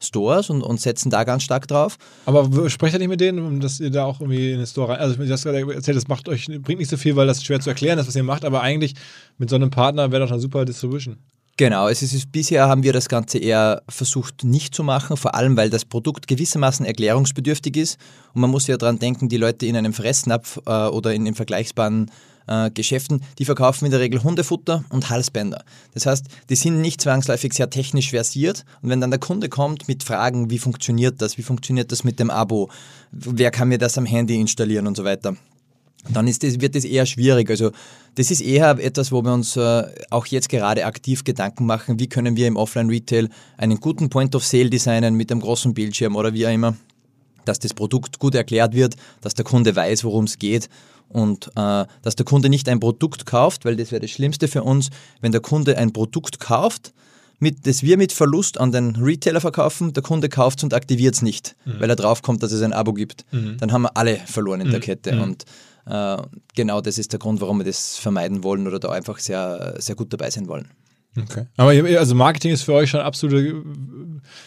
Stores 0.00 0.50
und, 0.50 0.62
und 0.62 0.80
setzen 0.80 1.10
da 1.10 1.24
ganz 1.24 1.42
stark 1.42 1.66
drauf. 1.66 1.96
Aber 2.26 2.70
sprecht 2.70 2.94
ihr 2.94 2.98
nicht 3.00 3.08
mit 3.08 3.20
denen, 3.20 3.60
dass 3.60 3.80
ihr 3.80 3.90
da 3.90 4.04
auch 4.04 4.20
irgendwie 4.20 4.52
in 4.52 4.58
den 4.58 4.66
Store 4.66 4.92
rein. 4.92 5.00
Also, 5.00 5.16
du 5.16 5.30
hast 5.30 5.44
gerade 5.44 5.74
erzählt, 5.74 5.96
das 5.96 6.08
macht 6.08 6.28
euch, 6.28 6.46
bringt 6.46 6.78
nicht 6.78 6.90
so 6.90 6.96
viel, 6.96 7.16
weil 7.16 7.26
das 7.26 7.42
schwer 7.42 7.60
zu 7.60 7.70
erklären 7.70 7.98
ist, 7.98 8.06
was 8.06 8.16
ihr 8.16 8.22
macht, 8.22 8.44
aber 8.44 8.62
eigentlich 8.62 8.94
mit 9.38 9.50
so 9.50 9.56
einem 9.56 9.70
Partner 9.70 10.12
wäre 10.12 10.24
doch 10.24 10.30
eine 10.30 10.40
super 10.40 10.64
Distribution. 10.64 11.18
Genau, 11.58 11.88
es 11.88 12.02
ist, 12.04 12.30
bisher 12.30 12.68
haben 12.68 12.84
wir 12.84 12.92
das 12.92 13.08
Ganze 13.08 13.38
eher 13.38 13.82
versucht 13.88 14.44
nicht 14.44 14.76
zu 14.76 14.84
machen, 14.84 15.16
vor 15.16 15.34
allem 15.34 15.56
weil 15.56 15.70
das 15.70 15.84
Produkt 15.84 16.28
gewissermaßen 16.28 16.86
erklärungsbedürftig 16.86 17.76
ist 17.76 17.98
und 18.32 18.42
man 18.42 18.50
muss 18.50 18.68
ja 18.68 18.76
daran 18.76 19.00
denken, 19.00 19.28
die 19.28 19.38
Leute 19.38 19.66
in 19.66 19.74
einem 19.74 19.92
Fressnapf 19.92 20.60
äh, 20.66 20.86
oder 20.86 21.12
in 21.12 21.24
den 21.24 21.34
vergleichbaren 21.34 22.12
äh, 22.48 22.70
Geschäften, 22.70 23.22
die 23.38 23.44
verkaufen 23.44 23.84
in 23.84 23.90
der 23.90 24.00
Regel 24.00 24.22
Hundefutter 24.22 24.84
und 24.90 25.10
Halsbänder. 25.10 25.64
Das 25.94 26.06
heißt, 26.06 26.26
die 26.48 26.56
sind 26.56 26.80
nicht 26.80 27.00
zwangsläufig 27.00 27.52
sehr 27.52 27.70
technisch 27.70 28.10
versiert 28.10 28.64
und 28.82 28.90
wenn 28.90 29.00
dann 29.00 29.10
der 29.10 29.20
Kunde 29.20 29.48
kommt 29.48 29.88
mit 29.88 30.02
Fragen, 30.02 30.50
wie 30.50 30.58
funktioniert 30.58 31.20
das, 31.22 31.38
wie 31.38 31.42
funktioniert 31.42 31.92
das 31.92 32.04
mit 32.04 32.18
dem 32.18 32.30
Abo, 32.30 32.70
wer 33.12 33.50
kann 33.50 33.68
mir 33.68 33.78
das 33.78 33.98
am 33.98 34.06
Handy 34.06 34.40
installieren 34.40 34.86
und 34.86 34.96
so 34.96 35.04
weiter, 35.04 35.36
dann 36.12 36.26
ist 36.26 36.42
das, 36.42 36.60
wird 36.60 36.74
das 36.74 36.84
eher 36.84 37.06
schwierig. 37.06 37.50
Also 37.50 37.70
das 38.14 38.30
ist 38.30 38.40
eher 38.40 38.70
etwas, 38.78 39.12
wo 39.12 39.22
wir 39.22 39.32
uns 39.32 39.56
äh, 39.56 39.84
auch 40.10 40.26
jetzt 40.26 40.48
gerade 40.48 40.86
aktiv 40.86 41.24
Gedanken 41.24 41.66
machen, 41.66 41.98
wie 41.98 42.08
können 42.08 42.36
wir 42.36 42.46
im 42.46 42.56
Offline-Retail 42.56 43.28
einen 43.56 43.80
guten 43.80 44.08
Point 44.08 44.34
of 44.34 44.44
Sale 44.44 44.70
designen 44.70 45.14
mit 45.14 45.30
einem 45.30 45.40
großen 45.40 45.74
Bildschirm 45.74 46.16
oder 46.16 46.32
wie 46.32 46.46
auch 46.46 46.52
immer, 46.52 46.76
dass 47.44 47.58
das 47.58 47.74
Produkt 47.74 48.18
gut 48.18 48.34
erklärt 48.34 48.74
wird, 48.74 48.96
dass 49.20 49.34
der 49.34 49.44
Kunde 49.44 49.74
weiß, 49.74 50.04
worum 50.04 50.24
es 50.24 50.38
geht 50.38 50.68
und 51.08 51.48
äh, 51.56 51.84
dass 52.02 52.16
der 52.16 52.24
Kunde 52.24 52.48
nicht 52.48 52.68
ein 52.68 52.80
Produkt 52.80 53.26
kauft, 53.26 53.64
weil 53.64 53.76
das 53.76 53.92
wäre 53.92 54.00
das 54.00 54.10
Schlimmste 54.10 54.48
für 54.48 54.62
uns, 54.62 54.90
wenn 55.20 55.32
der 55.32 55.40
Kunde 55.40 55.78
ein 55.78 55.92
Produkt 55.92 56.40
kauft, 56.40 56.92
mit, 57.40 57.66
das 57.66 57.82
wir 57.82 57.96
mit 57.96 58.12
Verlust 58.12 58.58
an 58.58 58.72
den 58.72 58.96
Retailer 58.96 59.40
verkaufen, 59.40 59.92
der 59.92 60.02
Kunde 60.02 60.28
kauft 60.28 60.58
es 60.58 60.64
und 60.64 60.74
aktiviert 60.74 61.14
es 61.14 61.22
nicht, 61.22 61.54
mhm. 61.64 61.80
weil 61.80 61.90
er 61.90 61.96
draufkommt, 61.96 62.42
dass 62.42 62.52
es 62.52 62.62
ein 62.62 62.72
Abo 62.72 62.92
gibt. 62.92 63.24
Mhm. 63.30 63.58
Dann 63.58 63.72
haben 63.72 63.82
wir 63.82 63.96
alle 63.96 64.16
verloren 64.16 64.60
in 64.60 64.68
mhm. 64.68 64.72
der 64.72 64.80
Kette. 64.80 65.12
Mhm. 65.12 65.22
Und 65.22 65.44
äh, 65.86 66.16
genau 66.54 66.80
das 66.80 66.98
ist 66.98 67.12
der 67.12 67.18
Grund, 67.18 67.40
warum 67.40 67.58
wir 67.58 67.64
das 67.64 67.96
vermeiden 67.96 68.42
wollen 68.42 68.66
oder 68.66 68.80
da 68.80 68.90
einfach 68.90 69.18
sehr, 69.18 69.76
sehr 69.78 69.94
gut 69.94 70.12
dabei 70.12 70.30
sein 70.30 70.48
wollen. 70.48 70.68
Okay. 71.16 71.46
Aber 71.56 71.70
also 71.70 72.14
Marketing 72.14 72.52
ist 72.52 72.62
für 72.62 72.74
euch 72.74 72.90
schon 72.90 73.00
absolute 73.00 73.62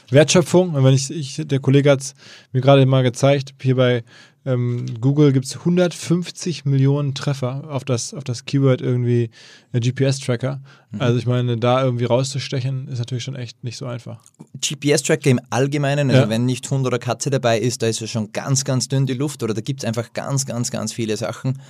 Wertschöpfung. 0.10 0.74
Und 0.74 0.84
wenn 0.84 0.94
ich, 0.94 1.10
ich 1.12 1.42
der 1.46 1.60
Kollege 1.60 1.92
hat 1.92 2.02
es 2.02 2.14
mir 2.52 2.62
gerade 2.62 2.86
mal 2.86 3.04
gezeigt, 3.04 3.54
hier 3.62 3.76
bei 3.76 4.04
ähm, 4.44 4.86
Google 5.00 5.34
gibt 5.34 5.46
es 5.46 5.58
150 5.58 6.66
Millionen 6.66 7.14
Treffer 7.14 7.66
auf 7.70 7.86
das, 7.86 8.14
auf 8.14 8.24
das 8.24 8.46
Keyword 8.46 8.82
irgendwie 8.82 9.30
äh, 9.72 9.80
GPS-Tracker. 9.80 10.62
Mhm. 10.92 11.02
Also 11.02 11.20
ich 11.20 11.28
meine, 11.28 11.58
da 11.58 11.84
irgendwie 11.84 12.06
rauszustechen, 12.06 12.88
ist 12.88 13.00
natürlich 13.00 13.24
schon 13.24 13.36
echt 13.36 13.64
nicht 13.64 13.78
so 13.78 13.86
einfach. 13.86 14.24
GPS-Tracker 14.60 15.30
im 15.30 15.40
Allgemeinen, 15.52 16.10
also 16.10 16.24
ja. 16.24 16.30
wenn 16.30 16.46
nicht 16.46 16.70
Hund 16.72 16.88
oder 16.88 16.98
Katze 16.98 17.30
dabei 17.30 17.60
ist, 17.60 17.84
da 17.84 17.88
ist 17.88 18.02
ja 18.02 18.08
schon 18.08 18.32
ganz, 18.32 18.66
ganz 18.66 18.88
dünn 18.88 19.06
die 19.06 19.14
Luft 19.14 19.44
oder 19.44 19.54
da 19.54 19.62
gibt 19.62 19.84
es 19.84 19.88
einfach 19.88 20.12
ganz, 20.14 20.46
ganz, 20.46 20.72
ganz 20.72 20.92
viele 20.92 21.18
Sachen. 21.18 21.62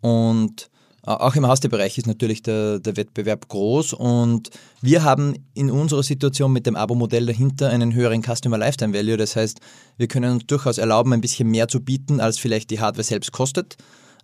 Und 0.00 0.70
auch 1.16 1.34
im 1.36 1.46
Haustierbereich 1.46 1.96
ist 1.96 2.06
natürlich 2.06 2.42
der, 2.42 2.80
der 2.80 2.96
Wettbewerb 2.96 3.48
groß 3.48 3.94
und 3.94 4.50
wir 4.82 5.02
haben 5.04 5.34
in 5.54 5.70
unserer 5.70 6.02
Situation 6.02 6.52
mit 6.52 6.66
dem 6.66 6.76
Abo-Modell 6.76 7.26
dahinter 7.26 7.70
einen 7.70 7.94
höheren 7.94 8.22
Customer 8.22 8.58
Lifetime 8.58 8.92
Value. 8.92 9.16
Das 9.16 9.34
heißt, 9.34 9.60
wir 9.96 10.08
können 10.08 10.32
uns 10.32 10.46
durchaus 10.46 10.76
erlauben, 10.78 11.12
ein 11.12 11.20
bisschen 11.20 11.48
mehr 11.50 11.68
zu 11.68 11.80
bieten, 11.80 12.20
als 12.20 12.38
vielleicht 12.38 12.70
die 12.70 12.80
Hardware 12.80 13.04
selbst 13.04 13.32
kostet. 13.32 13.76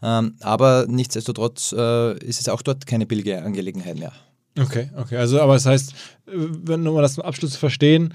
Ähm, 0.02 0.36
aber 0.40 0.86
nichtsdestotrotz 0.88 1.72
äh, 1.72 2.18
ist 2.18 2.40
es 2.40 2.48
auch 2.48 2.60
dort 2.60 2.86
keine 2.86 3.06
billige 3.06 3.42
Angelegenheit 3.42 3.98
mehr. 3.98 4.12
Okay, 4.58 4.90
okay. 4.96 5.16
Also, 5.16 5.40
aber 5.40 5.54
das 5.54 5.66
heißt, 5.66 5.92
äh, 5.92 6.32
wenn 6.34 6.86
um 6.86 6.96
das 7.00 7.14
zum 7.14 7.24
Abschluss 7.24 7.56
verstehen, 7.56 8.14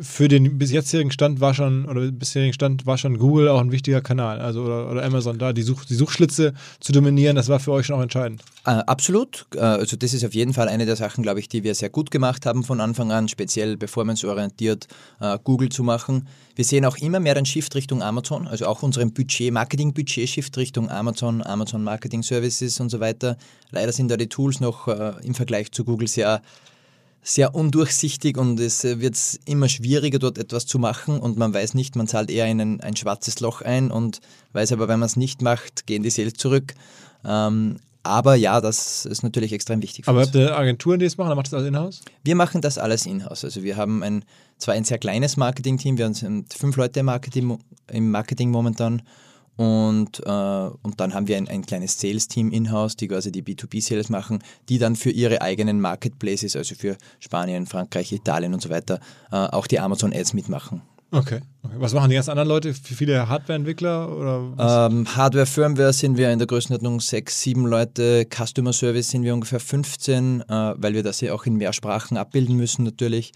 für 0.00 0.28
den 0.28 0.58
bis 0.58 0.70
jetzigen 0.70 1.10
Stand 1.10 1.40
war 1.40 1.54
schon, 1.54 1.86
oder 1.86 2.10
bisherigen 2.10 2.52
Stand 2.52 2.86
war 2.86 2.98
schon 2.98 3.18
Google 3.18 3.48
auch 3.48 3.60
ein 3.60 3.72
wichtiger 3.72 4.00
Kanal, 4.00 4.40
also 4.40 4.62
oder, 4.62 4.90
oder 4.90 5.04
Amazon 5.04 5.38
da, 5.38 5.52
die, 5.52 5.62
Such, 5.62 5.84
die 5.84 5.94
Suchschlitze 5.94 6.54
zu 6.80 6.92
dominieren, 6.92 7.36
das 7.36 7.48
war 7.48 7.60
für 7.60 7.72
euch 7.72 7.86
schon 7.86 7.96
auch 7.96 8.02
entscheidend. 8.02 8.42
Äh, 8.64 8.70
absolut. 8.70 9.46
Äh, 9.54 9.60
also 9.60 9.96
das 9.96 10.12
ist 10.12 10.24
auf 10.24 10.34
jeden 10.34 10.54
Fall 10.54 10.68
eine 10.68 10.86
der 10.86 10.96
Sachen, 10.96 11.22
glaube 11.22 11.40
ich, 11.40 11.48
die 11.48 11.64
wir 11.64 11.74
sehr 11.74 11.90
gut 11.90 12.10
gemacht 12.10 12.46
haben 12.46 12.64
von 12.64 12.80
Anfang 12.80 13.12
an, 13.12 13.28
speziell 13.28 13.76
performanceorientiert 13.76 14.88
äh, 15.20 15.38
Google 15.42 15.68
zu 15.68 15.82
machen. 15.82 16.26
Wir 16.54 16.64
sehen 16.64 16.84
auch 16.84 16.96
immer 16.96 17.20
mehr 17.20 17.34
den 17.34 17.46
Shift 17.46 17.74
Richtung 17.74 18.02
Amazon, 18.02 18.46
also 18.48 18.66
auch 18.66 18.82
unseren 18.82 19.12
Budget, 19.12 19.52
Marketing-Budget 19.52 20.28
Shift 20.28 20.56
Richtung 20.56 20.90
Amazon, 20.90 21.42
Amazon 21.42 21.84
Marketing 21.84 22.22
Services 22.22 22.80
und 22.80 22.90
so 22.90 23.00
weiter. 23.00 23.36
Leider 23.70 23.92
sind 23.92 24.10
da 24.10 24.16
die 24.16 24.28
Tools 24.28 24.60
noch 24.60 24.88
äh, 24.88 25.12
im 25.22 25.34
Vergleich 25.34 25.70
zu 25.72 25.84
Google 25.84 26.08
sehr 26.08 26.40
sehr 27.26 27.56
undurchsichtig 27.56 28.38
und 28.38 28.60
es 28.60 28.84
äh, 28.84 29.00
wird 29.00 29.18
immer 29.46 29.68
schwieriger, 29.68 30.20
dort 30.20 30.38
etwas 30.38 30.64
zu 30.64 30.78
machen 30.78 31.18
und 31.18 31.36
man 31.36 31.52
weiß 31.52 31.74
nicht, 31.74 31.96
man 31.96 32.06
zahlt 32.06 32.30
eher 32.30 32.46
in 32.46 32.60
ein, 32.60 32.80
ein 32.80 32.94
schwarzes 32.94 33.40
Loch 33.40 33.62
ein 33.62 33.90
und 33.90 34.20
weiß 34.52 34.70
aber, 34.72 34.86
wenn 34.86 35.00
man 35.00 35.08
es 35.08 35.16
nicht 35.16 35.42
macht, 35.42 35.86
gehen 35.88 36.04
die 36.04 36.10
Sales 36.10 36.34
zurück. 36.34 36.74
Ähm, 37.24 37.78
aber 38.04 38.36
ja, 38.36 38.60
das 38.60 39.06
ist 39.06 39.24
natürlich 39.24 39.52
extrem 39.52 39.82
wichtig. 39.82 40.06
aber 40.06 40.20
habt 40.20 40.36
ihr 40.36 40.56
Agenturen, 40.56 41.00
die 41.00 41.06
es 41.06 41.16
machen, 41.16 41.26
oder 41.26 41.34
macht 41.34 41.48
das 41.48 41.54
alles 41.54 41.66
in-house? 41.66 42.02
Wir 42.22 42.36
machen 42.36 42.60
das 42.60 42.78
alles 42.78 43.04
in-house. 43.04 43.44
Also 43.44 43.64
wir 43.64 43.76
haben 43.76 44.04
ein, 44.04 44.24
zwar 44.58 44.74
ein 44.74 44.84
sehr 44.84 44.98
kleines 44.98 45.36
Marketing-Team, 45.36 45.98
wir 45.98 46.14
sind 46.14 46.54
fünf 46.54 46.76
Leute 46.76 47.00
im 47.00 47.06
Marketing, 47.06 47.58
im 47.90 48.10
Marketing 48.12 48.52
momentan 48.52 49.02
und, 49.56 50.20
äh, 50.24 50.30
und 50.30 51.00
dann 51.00 51.14
haben 51.14 51.28
wir 51.28 51.36
ein, 51.36 51.48
ein 51.48 51.64
kleines 51.64 51.98
Sales-Team 51.98 52.50
in-house, 52.50 52.96
die 52.96 53.08
quasi 53.08 53.32
die 53.32 53.42
B2B-Sales 53.42 54.10
machen, 54.10 54.42
die 54.68 54.78
dann 54.78 54.96
für 54.96 55.10
ihre 55.10 55.40
eigenen 55.40 55.80
Marketplaces, 55.80 56.56
also 56.56 56.74
für 56.74 56.96
Spanien, 57.20 57.66
Frankreich, 57.66 58.12
Italien 58.12 58.52
und 58.52 58.62
so 58.62 58.68
weiter, 58.68 59.00
äh, 59.32 59.36
auch 59.36 59.66
die 59.66 59.80
Amazon-Ads 59.80 60.34
mitmachen. 60.34 60.82
Okay. 61.12 61.40
okay. 61.62 61.74
Was 61.78 61.94
machen 61.94 62.10
die 62.10 62.16
ganzen 62.16 62.30
anderen 62.30 62.48
Leute? 62.48 62.74
Viele 62.74 63.28
Hardware-Entwickler? 63.28 64.88
Ähm, 64.90 65.16
Hardware-Firmware 65.16 65.92
sind 65.92 66.16
wir 66.16 66.30
in 66.32 66.38
der 66.38 66.48
Größenordnung 66.48 67.00
sechs, 67.00 67.40
sieben 67.40 67.66
Leute. 67.66 68.26
Customer 68.28 68.72
Service 68.72 69.10
sind 69.10 69.22
wir 69.22 69.32
ungefähr 69.32 69.60
15, 69.60 70.42
äh, 70.42 70.74
weil 70.76 70.94
wir 70.94 71.02
das 71.02 71.20
ja 71.20 71.32
auch 71.32 71.46
in 71.46 71.56
mehr 71.56 71.72
Sprachen 71.72 72.16
abbilden 72.16 72.56
müssen 72.56 72.84
natürlich. 72.84 73.32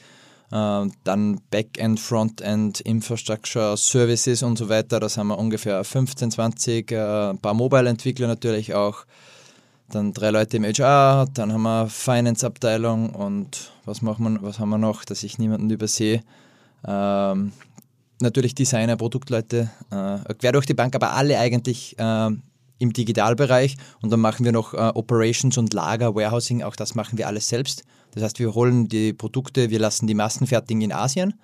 Ähm, 0.52 0.92
dann 1.04 1.40
Backend, 1.50 2.00
Frontend, 2.00 2.80
Infrastructure, 2.80 3.76
Services 3.76 4.42
und 4.42 4.58
so 4.58 4.68
weiter. 4.68 4.98
Das 4.98 5.16
haben 5.16 5.28
wir 5.28 5.38
ungefähr 5.38 5.82
15, 5.84 6.32
20. 6.32 6.90
Äh, 6.90 7.30
ein 7.30 7.38
paar 7.38 7.54
Mobile-Entwickler 7.54 8.26
natürlich 8.26 8.74
auch. 8.74 9.04
Dann 9.90 10.12
drei 10.12 10.30
Leute 10.30 10.56
im 10.56 10.64
HR, 10.64 11.26
dann 11.34 11.52
haben 11.52 11.62
wir 11.62 11.88
Finance-Abteilung 11.88 13.10
und 13.10 13.72
was, 13.84 14.02
machen 14.02 14.34
wir, 14.34 14.42
was 14.42 14.60
haben 14.60 14.70
wir 14.70 14.78
noch, 14.78 15.04
dass 15.04 15.24
ich 15.24 15.38
niemanden 15.38 15.68
übersehe. 15.68 16.22
Ähm, 16.86 17.52
natürlich 18.20 18.54
Designer, 18.54 18.96
Produktleute, 18.96 19.70
äh, 19.90 20.34
quer 20.34 20.52
durch 20.52 20.66
die 20.66 20.74
Bank, 20.74 20.94
aber 20.94 21.12
alle 21.12 21.38
eigentlich 21.38 21.98
äh, 21.98 22.30
im 22.80 22.92
Digitalbereich. 22.92 23.76
Und 24.02 24.10
dann 24.10 24.18
machen 24.18 24.44
wir 24.44 24.50
noch 24.50 24.74
äh, 24.74 24.90
Operations 24.94 25.56
und 25.58 25.72
Lager, 25.72 26.16
Warehousing, 26.16 26.64
auch 26.64 26.74
das 26.74 26.96
machen 26.96 27.16
wir 27.16 27.28
alles 27.28 27.48
selbst. 27.48 27.84
Das 28.10 28.24
heißt, 28.24 28.40
wir 28.40 28.54
holen 28.54 28.88
die 28.88 29.12
Produkte, 29.12 29.70
wir 29.70 29.78
lassen 29.78 30.08
die 30.08 30.14
Massen 30.14 30.48
fertigen 30.48 30.82
in 30.82 30.92
Asien, 30.92 31.34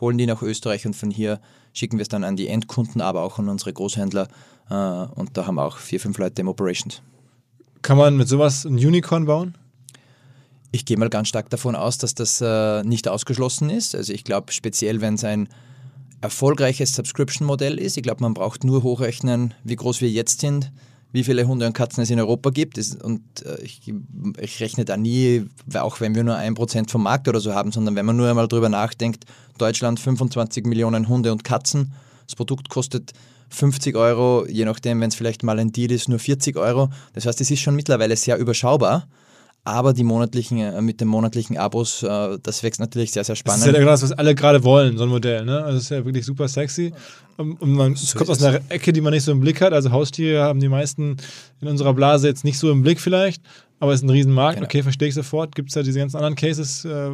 holen 0.00 0.18
die 0.18 0.26
nach 0.26 0.42
Österreich 0.42 0.86
und 0.86 0.94
von 0.94 1.10
hier 1.10 1.40
schicken 1.72 1.98
wir 1.98 2.02
es 2.02 2.08
dann 2.08 2.22
an 2.22 2.36
die 2.36 2.46
Endkunden, 2.46 3.00
aber 3.00 3.22
auch 3.22 3.38
an 3.40 3.48
unsere 3.48 3.72
Großhändler. 3.72 4.28
Äh, 4.70 4.74
und 4.74 5.30
da 5.32 5.46
haben 5.46 5.56
wir 5.56 5.64
auch 5.64 5.78
vier, 5.78 5.98
fünf 5.98 6.18
Leute 6.18 6.42
im 6.42 6.48
Operations. 6.48 7.02
Kann 7.82 7.98
man 7.98 8.16
mit 8.16 8.28
sowas 8.28 8.64
ein 8.64 8.74
Unicorn 8.74 9.24
bauen? 9.24 9.56
Ich 10.72 10.84
gehe 10.84 10.98
mal 10.98 11.08
ganz 11.08 11.28
stark 11.28 11.48
davon 11.48 11.74
aus, 11.74 11.96
dass 11.98 12.14
das 12.14 12.40
äh, 12.40 12.82
nicht 12.84 13.08
ausgeschlossen 13.08 13.70
ist. 13.70 13.94
Also 13.94 14.12
ich 14.12 14.24
glaube 14.24 14.52
speziell, 14.52 15.00
wenn 15.00 15.14
es 15.14 15.24
ein 15.24 15.48
erfolgreiches 16.20 16.92
Subscription-Modell 16.92 17.78
ist. 17.78 17.96
Ich 17.96 18.02
glaube, 18.02 18.22
man 18.22 18.34
braucht 18.34 18.64
nur 18.64 18.82
hochrechnen, 18.82 19.54
wie 19.64 19.76
groß 19.76 20.00
wir 20.00 20.10
jetzt 20.10 20.40
sind, 20.40 20.72
wie 21.12 21.24
viele 21.24 21.46
Hunde 21.46 21.66
und 21.66 21.72
Katzen 21.72 22.02
es 22.02 22.10
in 22.10 22.18
Europa 22.18 22.50
gibt. 22.50 22.78
Und 23.02 23.22
äh, 23.44 23.60
ich, 23.62 23.92
ich 24.40 24.60
rechne 24.60 24.84
da 24.84 24.96
nie, 24.96 25.46
auch 25.74 26.00
wenn 26.00 26.14
wir 26.14 26.24
nur 26.24 26.36
ein 26.36 26.54
Prozent 26.54 26.90
vom 26.90 27.02
Markt 27.02 27.28
oder 27.28 27.40
so 27.40 27.54
haben, 27.54 27.72
sondern 27.72 27.96
wenn 27.96 28.06
man 28.06 28.16
nur 28.16 28.28
einmal 28.28 28.48
drüber 28.48 28.68
nachdenkt, 28.68 29.24
Deutschland 29.58 30.00
25 30.00 30.66
Millionen 30.66 31.08
Hunde 31.08 31.32
und 31.32 31.44
Katzen, 31.44 31.92
das 32.26 32.34
Produkt 32.34 32.68
kostet 32.68 33.12
50 33.50 33.94
Euro, 33.96 34.46
je 34.48 34.64
nachdem, 34.64 35.00
wenn 35.00 35.08
es 35.08 35.14
vielleicht 35.14 35.42
mal 35.42 35.58
ein 35.58 35.70
Deal 35.70 35.92
ist, 35.92 36.08
nur 36.08 36.18
40 36.18 36.56
Euro. 36.56 36.90
Das 37.14 37.26
heißt, 37.26 37.40
es 37.40 37.50
ist 37.50 37.60
schon 37.60 37.76
mittlerweile 37.76 38.16
sehr 38.16 38.38
überschaubar 38.38 39.06
aber 39.66 39.92
die 39.92 40.04
monatlichen, 40.04 40.58
äh, 40.58 40.80
mit 40.80 41.00
den 41.00 41.08
monatlichen 41.08 41.58
Abos, 41.58 42.02
äh, 42.04 42.38
das 42.40 42.62
wächst 42.62 42.78
natürlich 42.78 43.10
sehr, 43.10 43.24
sehr 43.24 43.34
spannend. 43.34 43.62
Das 43.62 43.66
ist 43.66 43.72
ja 43.72 43.78
genau 43.80 43.90
das, 43.90 44.02
was 44.02 44.12
alle 44.12 44.34
gerade 44.36 44.62
wollen, 44.62 44.96
so 44.96 45.02
ein 45.02 45.08
Modell. 45.08 45.44
Ne? 45.44 45.58
Also 45.58 45.74
das 45.74 45.82
ist 45.82 45.90
ja 45.90 46.04
wirklich 46.04 46.24
super 46.24 46.46
sexy. 46.46 46.92
Und 47.36 47.60
man, 47.60 47.92
es 47.92 48.14
kommt 48.14 48.30
aus 48.30 48.42
einer 48.42 48.60
Ecke, 48.68 48.92
die 48.92 49.00
man 49.00 49.12
nicht 49.12 49.24
so 49.24 49.32
im 49.32 49.40
Blick 49.40 49.60
hat. 49.60 49.72
Also 49.72 49.90
Haustiere 49.90 50.44
haben 50.44 50.60
die 50.60 50.68
meisten 50.68 51.16
in 51.60 51.68
unserer 51.68 51.94
Blase 51.94 52.28
jetzt 52.28 52.44
nicht 52.44 52.58
so 52.58 52.70
im 52.70 52.82
Blick 52.82 53.00
vielleicht. 53.00 53.42
Aber 53.78 53.92
es 53.92 54.00
ist 54.00 54.04
ein 54.04 54.10
Riesenmarkt, 54.10 54.56
genau. 54.56 54.64
okay, 54.64 54.82
verstehe 54.82 55.08
ich 55.08 55.14
sofort. 55.14 55.54
Gibt 55.54 55.68
es 55.68 55.74
ja 55.74 55.82
diese 55.82 55.98
ganzen 55.98 56.16
anderen 56.16 56.34
Cases, 56.34 56.86
äh, 56.86 57.10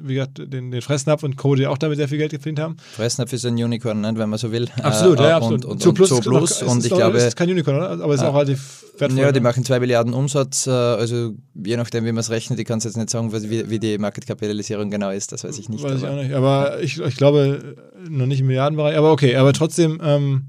wie 0.00 0.14
gesagt, 0.14 0.38
den, 0.38 0.70
den 0.70 0.80
Fressnapf 0.80 1.24
und 1.24 1.36
Co., 1.36 1.56
die 1.56 1.66
auch 1.66 1.76
damit 1.76 1.98
sehr 1.98 2.06
viel 2.06 2.18
Geld 2.18 2.30
verdient 2.30 2.60
haben. 2.60 2.76
Fressnapf 2.92 3.32
ist 3.32 3.44
ein 3.44 3.54
Unicorn, 3.54 4.00
ne, 4.00 4.12
wenn 4.16 4.28
man 4.28 4.38
so 4.38 4.52
will. 4.52 4.68
Absolut, 4.80 5.18
äh, 5.18 5.24
ja, 5.30 5.36
absolut. 5.38 5.64
Und, 5.64 5.72
und, 5.72 5.86
und 5.86 5.94
Plus, 5.94 6.20
Plus 6.20 6.62
und 6.62 6.78
ist 6.78 6.86
ich 6.86 6.92
auch, 6.92 6.98
glaube... 6.98 7.18
ist 7.18 7.36
kein 7.36 7.50
Unicorn, 7.50 7.76
oder? 7.76 7.90
Aber 7.90 8.14
es 8.14 8.20
ist 8.20 8.26
äh, 8.26 8.28
auch 8.28 8.34
relativ 8.34 8.84
wertvoll. 8.96 9.20
Ja, 9.20 9.32
die 9.32 9.40
ne? 9.40 9.44
machen 9.44 9.64
zwei 9.64 9.80
Milliarden 9.80 10.14
Umsatz, 10.14 10.68
äh, 10.68 10.70
also 10.70 11.32
je 11.54 11.76
nachdem, 11.76 12.04
wie 12.04 12.12
man 12.12 12.20
es 12.20 12.30
rechnet, 12.30 12.60
ich 12.60 12.64
kann 12.64 12.78
es 12.78 12.84
jetzt 12.84 12.96
nicht 12.96 13.10
sagen, 13.10 13.32
wie, 13.32 13.68
wie 13.68 13.78
die 13.80 13.98
Marketkapitalisierung 13.98 14.90
genau 14.90 15.10
ist, 15.10 15.32
das 15.32 15.42
weiß 15.42 15.58
ich 15.58 15.68
nicht. 15.68 15.82
Weiß 15.82 15.92
aber. 15.92 16.00
ich 16.00 16.06
auch 16.06 16.22
nicht, 16.22 16.32
aber 16.34 16.80
ich, 16.80 17.00
ich 17.00 17.16
glaube, 17.16 17.74
noch 18.08 18.26
nicht 18.26 18.38
im 18.38 18.46
Milliardenbereich, 18.46 18.96
aber 18.96 19.10
okay, 19.10 19.34
aber 19.34 19.52
trotzdem... 19.52 20.00
Ähm, 20.00 20.44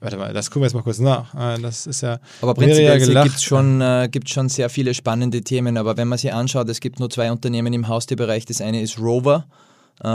Warte 0.00 0.16
mal, 0.16 0.32
das 0.32 0.50
gucken 0.50 0.62
wir 0.62 0.66
jetzt 0.66 0.74
mal 0.74 0.82
kurz 0.82 1.00
nach. 1.00 1.34
Ah, 1.34 1.56
das 1.58 1.86
ist 1.86 2.02
ja. 2.02 2.20
Aber 2.40 2.54
prinzipiell 2.54 3.00
ja 3.00 3.22
gibt 3.24 3.36
es 3.36 3.42
schon, 3.42 3.80
äh, 3.80 4.08
schon 4.26 4.48
sehr 4.48 4.70
viele 4.70 4.94
spannende 4.94 5.40
Themen. 5.40 5.76
Aber 5.76 5.96
wenn 5.96 6.06
man 6.06 6.18
sich 6.18 6.32
anschaut, 6.32 6.68
es 6.68 6.80
gibt 6.80 7.00
nur 7.00 7.10
zwei 7.10 7.32
Unternehmen 7.32 7.72
im 7.72 7.88
Haustierbereich. 7.88 8.44
Das 8.44 8.60
eine 8.60 8.80
ist 8.80 9.00
Rover, 9.00 9.46
äh, 10.04 10.08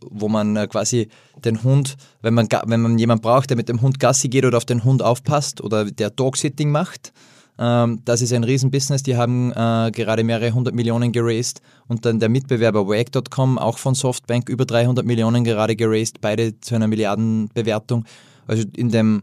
wo 0.00 0.28
man 0.28 0.56
äh, 0.56 0.66
quasi 0.66 1.08
den 1.44 1.62
Hund, 1.62 1.96
wenn 2.22 2.34
man, 2.34 2.48
wenn 2.66 2.80
man 2.80 2.98
jemanden 2.98 3.22
braucht, 3.22 3.50
der 3.50 3.56
mit 3.56 3.68
dem 3.68 3.80
Hund 3.82 4.00
Gassi 4.00 4.28
geht 4.28 4.44
oder 4.44 4.56
auf 4.56 4.64
den 4.64 4.82
Hund 4.82 5.00
aufpasst 5.00 5.60
oder 5.60 5.84
der 5.84 6.10
Dog-Sitting 6.10 6.70
macht. 6.70 7.12
Ähm, 7.60 8.00
das 8.04 8.22
ist 8.22 8.32
ein 8.32 8.42
Riesenbusiness. 8.42 9.04
Die 9.04 9.16
haben 9.16 9.52
äh, 9.52 9.92
gerade 9.92 10.24
mehrere 10.24 10.52
hundert 10.52 10.74
Millionen 10.74 11.12
geraced. 11.12 11.60
Und 11.86 12.04
dann 12.04 12.18
der 12.18 12.30
Mitbewerber 12.30 12.88
Wag.com, 12.88 13.58
auch 13.58 13.78
von 13.78 13.94
Softbank, 13.94 14.48
über 14.48 14.64
300 14.64 15.04
Millionen 15.04 15.44
gerade 15.44 15.76
geraced. 15.76 16.20
Beide 16.20 16.58
zu 16.58 16.74
einer 16.74 16.88
Milliardenbewertung. 16.88 18.06
Also 18.50 18.64
in 18.76 18.88
dem 18.88 19.22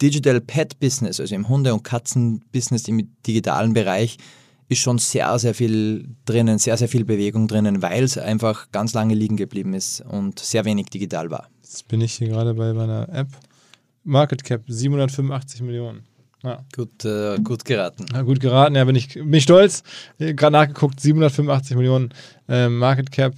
Digital 0.00 0.40
Pet 0.40 0.80
Business, 0.80 1.20
also 1.20 1.34
im 1.34 1.48
Hunde- 1.48 1.74
und 1.74 1.82
Katzen-Business 1.84 2.88
im 2.88 3.08
digitalen 3.26 3.74
Bereich, 3.74 4.16
ist 4.68 4.78
schon 4.78 4.98
sehr, 4.98 5.38
sehr 5.38 5.54
viel 5.54 6.08
drinnen, 6.24 6.58
sehr, 6.58 6.76
sehr 6.78 6.88
viel 6.88 7.04
Bewegung 7.04 7.48
drinnen, 7.48 7.82
weil 7.82 8.02
es 8.02 8.16
einfach 8.16 8.70
ganz 8.72 8.94
lange 8.94 9.14
liegen 9.14 9.36
geblieben 9.36 9.74
ist 9.74 10.00
und 10.00 10.38
sehr 10.38 10.64
wenig 10.64 10.86
digital 10.86 11.30
war. 11.30 11.48
Jetzt 11.62 11.86
bin 11.88 12.00
ich 12.00 12.14
hier 12.14 12.28
gerade 12.28 12.54
bei 12.54 12.72
meiner 12.72 13.08
App. 13.10 13.28
Market 14.04 14.42
Cap 14.42 14.62
785 14.66 15.60
Millionen. 15.60 16.04
Ja. 16.42 16.64
Gut, 16.74 17.04
äh, 17.04 17.36
gut 17.38 17.64
geraten. 17.64 18.06
Ja, 18.12 18.22
gut 18.22 18.40
geraten, 18.40 18.74
ja, 18.74 18.84
bin 18.84 18.96
ich, 18.96 19.14
bin 19.14 19.34
ich 19.34 19.42
stolz. 19.42 19.82
Gerade 20.18 20.52
nachgeguckt, 20.52 20.98
785 20.98 21.76
Millionen 21.76 22.14
äh, 22.48 22.68
Market 22.68 23.12
Cap. 23.12 23.34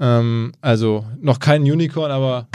Ähm, 0.00 0.52
also 0.60 1.06
noch 1.20 1.38
kein 1.38 1.62
Unicorn, 1.62 2.10
aber 2.10 2.48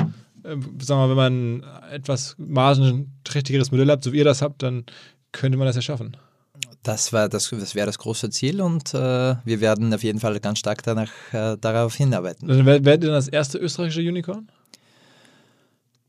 äh, 0.43 0.55
sagen 0.79 1.01
wir, 1.01 1.09
wenn 1.09 1.15
man 1.15 1.63
ein 1.63 1.93
etwas 1.93 2.35
margenträchtigeres 2.37 3.71
Modell 3.71 3.89
hat, 3.89 4.03
so 4.03 4.13
wie 4.13 4.17
ihr 4.17 4.25
das 4.25 4.41
habt, 4.41 4.63
dann 4.63 4.85
könnte 5.31 5.57
man 5.57 5.67
das 5.67 5.75
ja 5.75 5.81
schaffen. 5.81 6.17
Das, 6.83 7.13
war 7.13 7.29
das, 7.29 7.49
das 7.49 7.75
wäre 7.75 7.85
das 7.85 7.97
große 7.97 8.29
Ziel 8.29 8.61
und 8.61 8.93
äh, 8.93 9.35
wir 9.43 9.61
werden 9.61 9.93
auf 9.93 10.03
jeden 10.03 10.19
Fall 10.19 10.39
ganz 10.39 10.59
stark 10.59 10.83
danach, 10.83 11.11
äh, 11.31 11.57
darauf 11.59 11.95
hinarbeiten. 11.95 12.49
Also, 12.49 12.65
werdet 12.65 13.03
ihr 13.03 13.09
dann 13.09 13.13
das 13.13 13.29
erste 13.29 13.57
österreichische 13.57 14.01
Unicorn? 14.01 14.49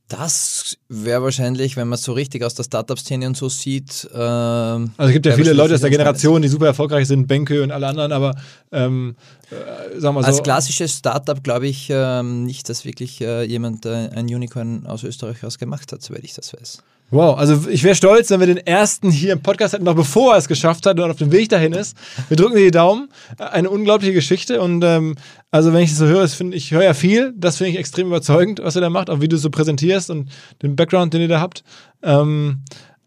Das 0.09 0.77
wäre 0.89 1.23
wahrscheinlich, 1.23 1.77
wenn 1.77 1.89
man 1.89 1.95
es 1.95 2.03
so 2.03 2.13
richtig 2.13 2.45
aus 2.45 2.55
der 2.55 2.65
Startup-Szene 2.65 3.27
und 3.27 3.39
so 3.39 3.49
sieht. 3.49 4.07
Äh, 4.13 4.19
also 4.19 4.91
es 4.99 5.13
gibt 5.13 5.25
ja 5.25 5.33
viele 5.33 5.55
Leute 5.55 5.75
aus 5.75 5.81
der 5.81 5.89
Generation, 5.89 6.43
die 6.43 6.49
super 6.49 6.67
erfolgreich 6.67 7.09
sind, 7.09 7.27
Benke 7.27 7.63
und 7.63 7.71
alle 7.71 7.87
anderen, 7.87 8.13
aber 8.13 8.35
ähm, 8.71 9.17
äh, 9.51 9.99
sagen 9.99 10.15
wir 10.15 10.23
so. 10.23 10.29
Als 10.29 10.43
klassisches 10.43 10.99
Startup 10.99 11.43
glaube 11.43 11.69
ich 11.69 11.89
ähm, 11.91 12.45
nicht, 12.45 12.69
dass 12.69 12.85
wirklich 12.85 13.23
äh, 13.23 13.45
jemand 13.45 13.87
äh, 13.87 14.11
ein 14.15 14.27
Unicorn 14.27 14.85
aus 14.87 15.05
Österreich 15.05 15.43
aus 15.43 15.59
gemacht 15.59 15.91
hat, 15.91 16.03
soweit 16.03 16.25
ich 16.25 16.35
das 16.35 16.53
weiß. 16.53 16.83
Wow, 17.15 17.39
also 17.39 17.69
ich 17.71 17.85
wäre 17.85 17.95
stolz, 17.95 18.31
wenn 18.31 18.41
wir 18.41 18.49
den 18.49 18.57
ersten 18.57 19.09
hier 19.09 19.35
im 19.35 19.41
Podcast 19.41 19.73
hätten, 19.73 19.85
noch 19.85 19.95
bevor 19.95 20.33
er 20.33 20.39
es 20.39 20.49
geschafft 20.49 20.85
hat 20.85 20.99
und 20.99 21.09
auf 21.09 21.17
dem 21.17 21.31
Weg 21.31 21.49
dahin 21.49 21.73
ist. 21.73 21.97
Wir 22.27 22.37
drücken 22.37 22.57
dir 22.57 22.65
die 22.65 22.73
Daumen. 22.73 23.09
Eine 23.39 23.71
unglaubliche 23.71 24.13
Geschichte 24.13 24.61
und 24.61 24.83
ähm, 24.83 25.15
also 25.53 25.73
wenn 25.73 25.83
ich 25.83 25.91
das 25.91 26.01
so 26.01 26.07
höre, 26.07 26.27
find, 26.27 26.53
ich 26.57 26.73
höre 26.73 26.83
ja 26.83 26.93
viel, 26.93 27.33
das 27.37 27.59
finde 27.59 27.71
ich 27.71 27.79
extrem 27.79 28.09
überzeugend, 28.09 28.61
was 28.65 28.75
er 28.75 28.81
da 28.81 28.91
macht, 28.91 29.11
auch 29.11 29.21
wie 29.21 29.29
du 29.29 29.37
so 29.37 29.49
präsentierst 29.49 30.11
und 30.11 30.29
den 30.61 30.75
Background, 30.75 31.15
den 31.15 31.21
ihr 31.21 31.29
da 31.29 31.41
habt. 31.41 31.63
Ähm, 32.03 32.65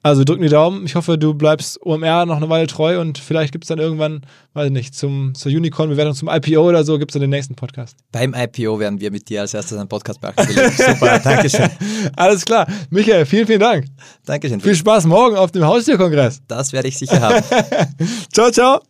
Also 0.07 0.23
drücken 0.23 0.41
die 0.41 0.49
Daumen. 0.49 0.85
Ich 0.85 0.95
hoffe, 0.95 1.17
du 1.17 1.33
bleibst 1.33 1.85
OMR 1.85 2.25
noch 2.25 2.37
eine 2.37 2.49
Weile 2.49 2.65
treu 2.67 3.01
und 3.01 3.17
vielleicht 3.17 3.51
gibt 3.51 3.65
es 3.65 3.67
dann 3.67 3.77
irgendwann, 3.77 4.21
weiß 4.53 4.67
ich 4.67 4.71
nicht, 4.71 4.95
zum, 4.95 5.35
zur 5.35 5.51
Unicorn-Bewertung, 5.51 6.13
zum 6.13 6.29
IPO 6.29 6.61
oder 6.61 6.85
so, 6.85 6.97
gibt 6.97 7.11
es 7.11 7.13
dann 7.13 7.21
den 7.21 7.29
nächsten 7.29 7.55
Podcast. 7.55 7.97
Beim 8.13 8.33
IPO 8.33 8.79
werden 8.79 9.01
wir 9.01 9.11
mit 9.11 9.27
dir 9.27 9.41
als 9.41 9.53
erstes 9.53 9.77
einen 9.77 9.89
Podcast 9.89 10.21
machen. 10.21 10.35
Super, 10.77 11.19
Dankeschön. 11.19 11.69
Alles 12.15 12.45
klar. 12.45 12.67
Michael, 12.89 13.25
vielen, 13.25 13.47
vielen 13.47 13.59
Dank. 13.59 13.85
Dankeschön. 14.25 14.61
Viel 14.61 14.75
Spaß 14.75 15.05
morgen 15.05 15.35
auf 15.35 15.51
dem 15.51 15.65
Haustierkongress. 15.65 16.41
Das 16.47 16.71
werde 16.71 16.87
ich 16.87 16.97
sicher 16.97 17.19
haben. 17.19 17.43
ciao, 18.33 18.49
ciao. 18.49 18.81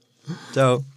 Ciao. 0.53 0.96